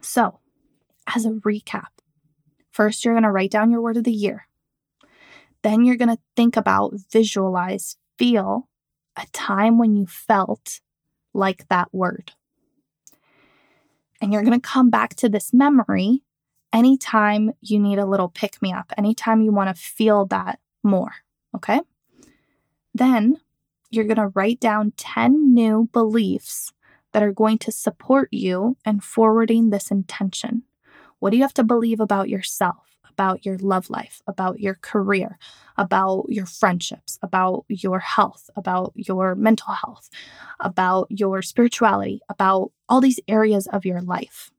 So, 0.00 0.40
as 1.14 1.24
a 1.24 1.30
recap, 1.30 1.88
first 2.70 3.04
you're 3.04 3.14
going 3.14 3.24
to 3.24 3.30
write 3.30 3.50
down 3.50 3.70
your 3.70 3.80
word 3.80 3.96
of 3.96 4.04
the 4.04 4.12
year. 4.12 4.46
Then 5.62 5.84
you're 5.84 5.96
going 5.96 6.14
to 6.14 6.22
think 6.36 6.56
about, 6.56 6.94
visualize, 7.10 7.96
feel 8.18 8.67
a 9.18 9.26
time 9.32 9.78
when 9.78 9.94
you 9.96 10.06
felt 10.06 10.80
like 11.34 11.68
that 11.68 11.88
word. 11.92 12.32
And 14.20 14.32
you're 14.32 14.42
going 14.42 14.58
to 14.58 14.68
come 14.68 14.90
back 14.90 15.14
to 15.16 15.28
this 15.28 15.52
memory 15.52 16.22
anytime 16.72 17.52
you 17.60 17.78
need 17.78 17.98
a 17.98 18.06
little 18.06 18.28
pick 18.28 18.60
me 18.60 18.72
up, 18.72 18.92
anytime 18.98 19.40
you 19.40 19.52
want 19.52 19.74
to 19.74 19.80
feel 19.80 20.26
that 20.26 20.58
more. 20.82 21.12
Okay. 21.54 21.80
Then 22.94 23.36
you're 23.90 24.04
going 24.04 24.16
to 24.16 24.32
write 24.34 24.60
down 24.60 24.92
10 24.96 25.54
new 25.54 25.88
beliefs 25.92 26.72
that 27.12 27.22
are 27.22 27.32
going 27.32 27.58
to 27.58 27.72
support 27.72 28.28
you 28.32 28.76
in 28.84 29.00
forwarding 29.00 29.70
this 29.70 29.90
intention. 29.90 30.62
What 31.18 31.30
do 31.30 31.36
you 31.36 31.42
have 31.42 31.54
to 31.54 31.64
believe 31.64 32.00
about 32.00 32.28
yourself? 32.28 32.97
About 33.18 33.44
your 33.44 33.58
love 33.58 33.90
life, 33.90 34.22
about 34.28 34.60
your 34.60 34.76
career, 34.76 35.38
about 35.76 36.26
your 36.28 36.46
friendships, 36.46 37.18
about 37.20 37.64
your 37.68 37.98
health, 37.98 38.48
about 38.54 38.92
your 38.94 39.34
mental 39.34 39.72
health, 39.74 40.08
about 40.60 41.08
your 41.10 41.42
spirituality, 41.42 42.20
about 42.28 42.70
all 42.88 43.00
these 43.00 43.18
areas 43.26 43.66
of 43.66 43.84
your 43.84 44.00
life. 44.00 44.52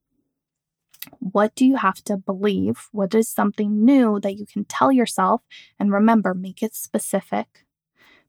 What 1.20 1.56
do 1.56 1.66
you 1.66 1.78
have 1.78 2.04
to 2.04 2.18
believe? 2.18 2.90
What 2.92 3.16
is 3.16 3.30
something 3.30 3.86
new 3.86 4.20
that 4.20 4.36
you 4.36 4.46
can 4.46 4.66
tell 4.66 4.92
yourself? 4.92 5.42
And 5.80 5.94
remember, 5.94 6.34
make 6.34 6.62
it 6.62 6.76
specific. 6.76 7.66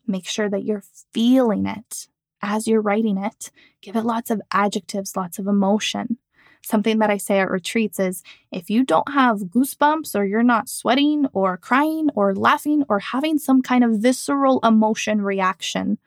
Make 0.06 0.28
sure 0.28 0.48
that 0.48 0.64
you're 0.64 0.84
feeling 1.12 1.66
it 1.66 2.06
as 2.40 2.68
you're 2.68 2.80
writing 2.80 3.18
it. 3.18 3.50
Give 3.82 3.96
it 3.96 4.04
lots 4.04 4.30
of 4.30 4.40
adjectives, 4.52 5.16
lots 5.16 5.40
of 5.40 5.48
emotion. 5.48 6.18
Something 6.62 6.98
that 6.98 7.10
I 7.10 7.16
say 7.16 7.40
at 7.40 7.50
retreats 7.50 7.98
is 7.98 8.22
if 8.52 8.70
you 8.70 8.84
don't 8.84 9.12
have 9.12 9.38
goosebumps 9.38 10.14
or 10.14 10.24
you're 10.24 10.42
not 10.42 10.68
sweating 10.68 11.26
or 11.32 11.56
crying 11.56 12.10
or 12.14 12.34
laughing 12.34 12.84
or 12.88 12.98
having 12.98 13.38
some 13.38 13.62
kind 13.62 13.82
of 13.82 13.98
visceral 13.98 14.60
emotion 14.62 15.22
reaction 15.22 15.98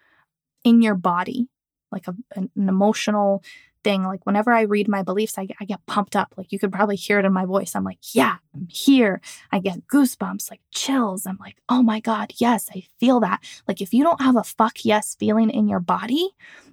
in 0.63 0.81
your 0.81 0.95
body, 0.95 1.47
like 1.91 2.07
a, 2.07 2.15
an, 2.35 2.49
emotional 2.55 3.43
thing. 3.83 4.03
Like 4.03 4.25
whenever 4.25 4.51
I 4.51 4.61
read 4.61 4.87
my 4.87 5.03
beliefs, 5.03 5.37
I, 5.37 5.47
I 5.59 5.65
get 5.65 5.85
pumped 5.85 6.15
up. 6.15 6.33
Like 6.37 6.51
you 6.51 6.59
could 6.59 6.71
probably 6.71 6.95
hear 6.95 7.19
it 7.19 7.25
in 7.25 7.33
my 7.33 7.45
voice. 7.45 7.75
I'm 7.75 7.83
like, 7.83 8.15
yeah, 8.15 8.37
I'm 8.53 8.67
here. 8.69 9.21
I 9.51 9.59
get 9.59 9.87
goosebumps, 9.87 10.49
like 10.49 10.61
chills. 10.71 11.25
I'm 11.25 11.37
like, 11.39 11.57
oh 11.69 11.83
my 11.83 11.99
God, 11.99 12.33
yes, 12.37 12.69
I 12.75 12.83
feel 12.99 13.19
that. 13.21 13.41
Like 13.67 13.81
if 13.81 13.93
you 13.93 14.03
don't 14.03 14.21
have 14.21 14.35
a 14.35 14.43
fuck 14.43 14.85
yes 14.85 15.15
feeling 15.19 15.49
in 15.49 15.67
your 15.67 15.79
body, 15.79 16.29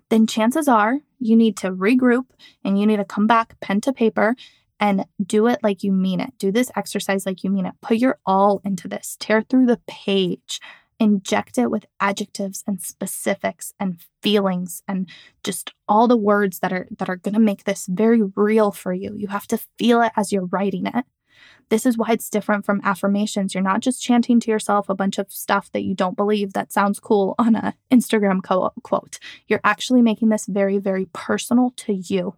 then 0.08 0.26
chances 0.26 0.68
are 0.68 0.98
you 1.18 1.36
need 1.36 1.56
to 1.58 1.70
regroup 1.70 2.26
and 2.64 2.78
you 2.78 2.86
need 2.86 2.96
to 2.96 3.04
come 3.04 3.26
back 3.26 3.58
pen 3.60 3.80
to 3.82 3.92
paper 3.92 4.34
and 4.80 5.04
do 5.24 5.46
it 5.46 5.60
like 5.62 5.82
you 5.84 5.92
mean 5.92 6.20
it. 6.20 6.32
Do 6.38 6.50
this 6.50 6.70
exercise 6.74 7.26
like 7.26 7.44
you 7.44 7.50
mean 7.50 7.66
it. 7.66 7.74
Put 7.82 7.98
your 7.98 8.18
all 8.24 8.60
into 8.64 8.88
this. 8.88 9.16
Tear 9.20 9.42
through 9.42 9.66
the 9.66 9.80
page. 9.86 10.60
Inject 11.00 11.56
it 11.56 11.70
with 11.70 11.86
adjectives 11.98 12.62
and 12.66 12.80
specifics 12.82 13.72
and 13.80 13.98
feelings 14.22 14.82
and 14.86 15.08
just 15.42 15.72
all 15.88 16.06
the 16.06 16.16
words 16.16 16.58
that 16.58 16.74
are 16.74 16.86
that 16.98 17.08
are 17.08 17.16
going 17.16 17.32
to 17.34 17.40
make 17.40 17.64
this 17.64 17.86
very 17.86 18.22
real 18.36 18.70
for 18.70 18.92
you. 18.92 19.14
You 19.16 19.28
have 19.28 19.46
to 19.48 19.58
feel 19.78 20.02
it 20.02 20.12
as 20.14 20.30
you're 20.30 20.44
writing 20.44 20.86
it. 20.86 21.06
This 21.70 21.86
is 21.86 21.96
why 21.96 22.08
it's 22.10 22.28
different 22.28 22.66
from 22.66 22.82
affirmations. 22.84 23.54
You're 23.54 23.62
not 23.62 23.80
just 23.80 24.02
chanting 24.02 24.40
to 24.40 24.50
yourself 24.50 24.88
a 24.90 24.94
bunch 24.94 25.18
of 25.18 25.32
stuff 25.32 25.72
that 25.72 25.84
you 25.84 25.94
don't 25.94 26.16
believe 26.16 26.52
that 26.52 26.72
sounds 26.72 27.00
cool 27.00 27.34
on 27.38 27.54
a 27.54 27.74
Instagram 27.90 28.42
co- 28.42 28.72
quote. 28.82 29.18
You're 29.48 29.60
actually 29.64 30.02
making 30.02 30.28
this 30.28 30.46
very, 30.46 30.78
very 30.78 31.06
personal 31.14 31.72
to 31.76 31.94
you. 31.94 32.34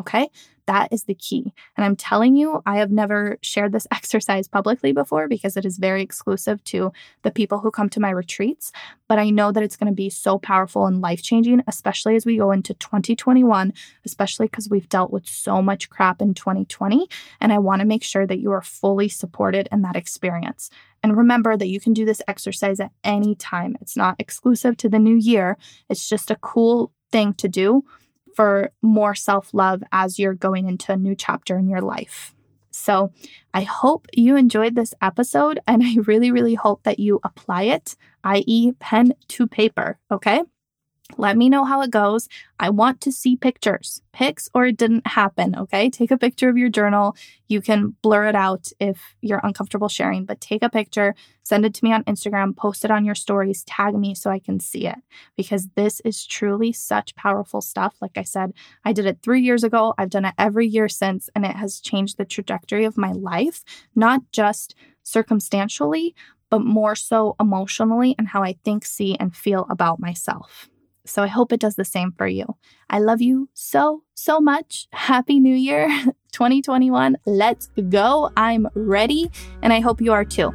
Okay. 0.00 0.28
That 0.66 0.92
is 0.92 1.04
the 1.04 1.14
key. 1.14 1.54
And 1.76 1.84
I'm 1.84 1.96
telling 1.96 2.36
you, 2.36 2.62
I 2.66 2.76
have 2.76 2.90
never 2.90 3.38
shared 3.40 3.72
this 3.72 3.86
exercise 3.92 4.48
publicly 4.48 4.92
before 4.92 5.26
because 5.26 5.56
it 5.56 5.64
is 5.64 5.78
very 5.78 6.02
exclusive 6.02 6.62
to 6.64 6.92
the 7.22 7.30
people 7.30 7.58
who 7.58 7.70
come 7.70 7.88
to 7.90 8.00
my 8.00 8.10
retreats. 8.10 8.70
But 9.08 9.18
I 9.18 9.30
know 9.30 9.50
that 9.50 9.62
it's 9.62 9.76
going 9.76 9.90
to 9.90 9.96
be 9.96 10.10
so 10.10 10.38
powerful 10.38 10.84
and 10.84 11.00
life 11.00 11.22
changing, 11.22 11.62
especially 11.66 12.16
as 12.16 12.26
we 12.26 12.36
go 12.36 12.52
into 12.52 12.74
2021, 12.74 13.72
especially 14.04 14.46
because 14.46 14.68
we've 14.68 14.88
dealt 14.90 15.10
with 15.10 15.26
so 15.26 15.62
much 15.62 15.88
crap 15.88 16.20
in 16.20 16.34
2020. 16.34 17.08
And 17.40 17.50
I 17.50 17.58
want 17.58 17.80
to 17.80 17.86
make 17.86 18.04
sure 18.04 18.26
that 18.26 18.38
you 18.38 18.52
are 18.52 18.62
fully 18.62 19.08
supported 19.08 19.70
in 19.72 19.80
that 19.82 19.96
experience. 19.96 20.68
And 21.02 21.16
remember 21.16 21.56
that 21.56 21.68
you 21.68 21.80
can 21.80 21.94
do 21.94 22.04
this 22.04 22.20
exercise 22.28 22.78
at 22.78 22.92
any 23.02 23.34
time. 23.34 23.78
It's 23.80 23.96
not 23.96 24.16
exclusive 24.18 24.76
to 24.78 24.90
the 24.90 24.98
new 24.98 25.16
year, 25.16 25.56
it's 25.88 26.06
just 26.08 26.30
a 26.30 26.36
cool 26.36 26.92
thing 27.10 27.32
to 27.32 27.48
do 27.48 27.84
for 28.38 28.70
more 28.82 29.16
self 29.16 29.52
love 29.52 29.82
as 29.90 30.16
you're 30.16 30.32
going 30.32 30.68
into 30.68 30.92
a 30.92 30.96
new 30.96 31.16
chapter 31.16 31.58
in 31.58 31.68
your 31.68 31.80
life. 31.80 32.36
So 32.70 33.12
I 33.52 33.62
hope 33.62 34.06
you 34.12 34.36
enjoyed 34.36 34.76
this 34.76 34.94
episode 35.02 35.58
and 35.66 35.82
I 35.82 35.96
really, 36.06 36.30
really 36.30 36.54
hope 36.54 36.84
that 36.84 37.00
you 37.00 37.18
apply 37.24 37.62
it, 37.62 37.96
i.e., 38.22 38.72
pen 38.78 39.14
to 39.26 39.48
paper. 39.48 39.98
Okay. 40.12 40.42
Let 41.16 41.36
me 41.36 41.48
know 41.48 41.64
how 41.64 41.80
it 41.80 41.90
goes. 41.90 42.28
I 42.60 42.70
want 42.70 43.00
to 43.00 43.12
see 43.12 43.34
pictures, 43.34 44.02
pics 44.12 44.48
or 44.54 44.66
it 44.66 44.76
didn't 44.76 45.06
happen. 45.06 45.56
Okay. 45.56 45.88
Take 45.88 46.10
a 46.10 46.18
picture 46.18 46.48
of 46.48 46.58
your 46.58 46.68
journal. 46.68 47.16
You 47.48 47.60
can 47.60 47.96
blur 48.02 48.26
it 48.26 48.34
out 48.34 48.70
if 48.78 49.16
you're 49.20 49.40
uncomfortable 49.42 49.88
sharing, 49.88 50.26
but 50.26 50.40
take 50.40 50.62
a 50.62 50.68
picture, 50.68 51.14
send 51.42 51.64
it 51.64 51.74
to 51.74 51.84
me 51.84 51.92
on 51.92 52.04
Instagram, 52.04 52.54
post 52.56 52.84
it 52.84 52.90
on 52.90 53.04
your 53.04 53.14
stories, 53.14 53.64
tag 53.64 53.94
me 53.94 54.14
so 54.14 54.30
I 54.30 54.38
can 54.38 54.60
see 54.60 54.86
it 54.86 54.98
because 55.36 55.68
this 55.76 56.00
is 56.04 56.26
truly 56.26 56.72
such 56.72 57.16
powerful 57.16 57.62
stuff. 57.62 57.96
Like 58.00 58.16
I 58.18 58.22
said, 58.22 58.52
I 58.84 58.92
did 58.92 59.06
it 59.06 59.18
three 59.22 59.40
years 59.40 59.64
ago. 59.64 59.94
I've 59.96 60.10
done 60.10 60.26
it 60.26 60.34
every 60.36 60.66
year 60.66 60.88
since, 60.88 61.30
and 61.34 61.44
it 61.44 61.56
has 61.56 61.80
changed 61.80 62.18
the 62.18 62.26
trajectory 62.26 62.84
of 62.84 62.98
my 62.98 63.12
life, 63.12 63.64
not 63.96 64.20
just 64.30 64.74
circumstantially, 65.02 66.14
but 66.50 66.60
more 66.60 66.94
so 66.94 67.34
emotionally 67.40 68.14
and 68.18 68.28
how 68.28 68.42
I 68.42 68.56
think, 68.64 68.84
see, 68.84 69.16
and 69.18 69.34
feel 69.34 69.66
about 69.70 70.00
myself. 70.00 70.68
So 71.08 71.22
I 71.22 71.26
hope 71.26 71.52
it 71.52 71.60
does 71.60 71.76
the 71.76 71.84
same 71.84 72.12
for 72.12 72.26
you. 72.26 72.44
I 72.90 72.98
love 72.98 73.20
you 73.20 73.48
so, 73.54 74.02
so 74.14 74.40
much. 74.40 74.88
Happy 74.92 75.40
New 75.40 75.54
Year 75.54 75.88
2021. 76.32 77.16
Let's 77.26 77.68
go. 77.88 78.30
I'm 78.36 78.68
ready, 78.74 79.30
and 79.62 79.72
I 79.72 79.80
hope 79.80 80.00
you 80.00 80.12
are 80.12 80.24
too. 80.24 80.52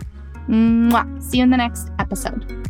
Mwah. 0.47 1.21
See 1.21 1.37
you 1.37 1.43
in 1.43 1.49
the 1.49 1.57
next 1.57 1.89
episode. 1.99 2.69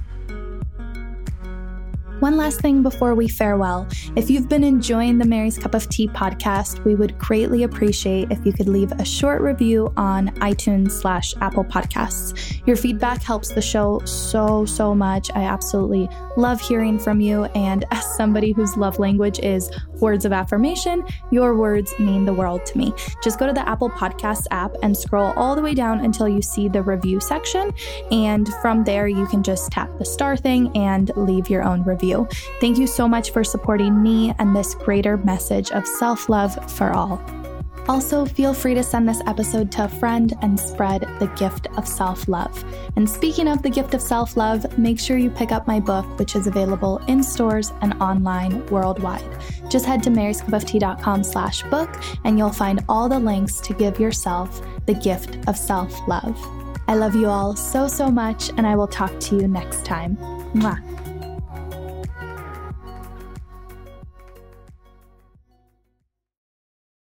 One 2.23 2.37
last 2.37 2.61
thing 2.61 2.83
before 2.83 3.15
we 3.15 3.27
farewell. 3.27 3.85
If 4.15 4.29
you've 4.29 4.47
been 4.47 4.63
enjoying 4.63 5.17
the 5.17 5.25
Mary's 5.25 5.57
Cup 5.57 5.73
of 5.73 5.89
Tea 5.89 6.07
podcast, 6.07 6.81
we 6.85 6.95
would 6.95 7.17
greatly 7.17 7.63
appreciate 7.63 8.31
if 8.31 8.45
you 8.45 8.53
could 8.53 8.69
leave 8.69 8.93
a 8.93 9.03
short 9.03 9.41
review 9.41 9.91
on 9.97 10.29
iTunes 10.35 10.91
slash 10.91 11.33
Apple 11.41 11.65
Podcasts. 11.65 12.65
Your 12.65 12.77
feedback 12.77 13.21
helps 13.21 13.49
the 13.49 13.61
show 13.61 13.99
so, 14.05 14.63
so 14.63 14.95
much. 14.95 15.31
I 15.35 15.43
absolutely 15.43 16.07
love 16.37 16.61
hearing 16.61 16.97
from 16.97 17.19
you. 17.19 17.43
And 17.55 17.83
as 17.91 18.15
somebody 18.15 18.53
whose 18.53 18.77
love 18.77 18.99
language 18.99 19.39
is 19.39 19.69
words 20.03 20.25
of 20.25 20.33
affirmation, 20.33 21.03
your 21.31 21.55
words 21.55 21.97
mean 21.97 22.25
the 22.25 22.33
world 22.33 22.65
to 22.67 22.77
me. 22.77 22.93
Just 23.23 23.39
go 23.39 23.47
to 23.47 23.53
the 23.53 23.67
Apple 23.67 23.89
Podcasts 23.89 24.45
app 24.51 24.75
and 24.83 24.95
scroll 24.95 25.33
all 25.37 25.55
the 25.55 25.61
way 25.61 25.73
down 25.73 26.01
until 26.01 26.27
you 26.27 26.41
see 26.41 26.67
the 26.67 26.83
review 26.83 27.19
section. 27.19 27.73
And 28.11 28.47
from 28.61 28.83
there, 28.83 29.07
you 29.07 29.25
can 29.25 29.41
just 29.41 29.71
tap 29.71 29.89
the 29.97 30.05
star 30.05 30.35
thing 30.35 30.75
and 30.77 31.09
leave 31.15 31.49
your 31.49 31.63
own 31.63 31.83
review. 31.83 32.27
Thank 32.59 32.77
you 32.77 32.85
so 32.85 33.07
much 33.07 33.31
for 33.31 33.43
supporting 33.43 34.03
me 34.03 34.33
and 34.37 34.55
this 34.55 34.75
greater 34.75 35.17
message 35.17 35.71
of 35.71 35.87
self 35.87 36.27
love 36.29 36.53
for 36.71 36.91
all. 36.91 37.42
Also, 37.87 38.25
feel 38.25 38.53
free 38.53 38.73
to 38.73 38.83
send 38.83 39.07
this 39.07 39.21
episode 39.27 39.71
to 39.73 39.85
a 39.85 39.87
friend 39.87 40.33
and 40.41 40.57
spread 40.57 41.01
the 41.19 41.27
gift 41.35 41.67
of 41.77 41.87
self 41.87 42.27
love. 42.27 42.63
And 42.95 43.09
speaking 43.09 43.47
of 43.47 43.61
the 43.61 43.69
gift 43.69 43.93
of 43.93 44.01
self 44.01 44.37
love, 44.37 44.77
make 44.77 44.99
sure 44.99 45.17
you 45.17 45.29
pick 45.29 45.51
up 45.51 45.67
my 45.67 45.79
book, 45.79 46.05
which 46.17 46.35
is 46.35 46.47
available 46.47 46.99
in 47.07 47.21
stores 47.21 47.73
and 47.81 47.93
online 47.95 48.65
worldwide. 48.67 49.25
Just 49.69 49.85
head 49.85 50.01
to 50.03 50.09
maryscupoftea.com 50.09 51.23
slash 51.23 51.63
book 51.63 51.89
and 52.23 52.37
you'll 52.37 52.51
find 52.51 52.83
all 52.87 53.09
the 53.09 53.19
links 53.19 53.59
to 53.61 53.73
give 53.73 53.99
yourself 53.99 54.61
the 54.85 54.93
gift 54.93 55.37
of 55.47 55.57
self 55.57 55.91
love. 56.07 56.37
I 56.87 56.95
love 56.95 57.15
you 57.15 57.27
all 57.27 57.55
so, 57.55 57.87
so 57.87 58.09
much, 58.09 58.49
and 58.57 58.67
I 58.67 58.75
will 58.75 58.87
talk 58.87 59.17
to 59.21 59.37
you 59.37 59.47
next 59.47 59.85
time. 59.85 60.17
Mwah. 60.53 60.92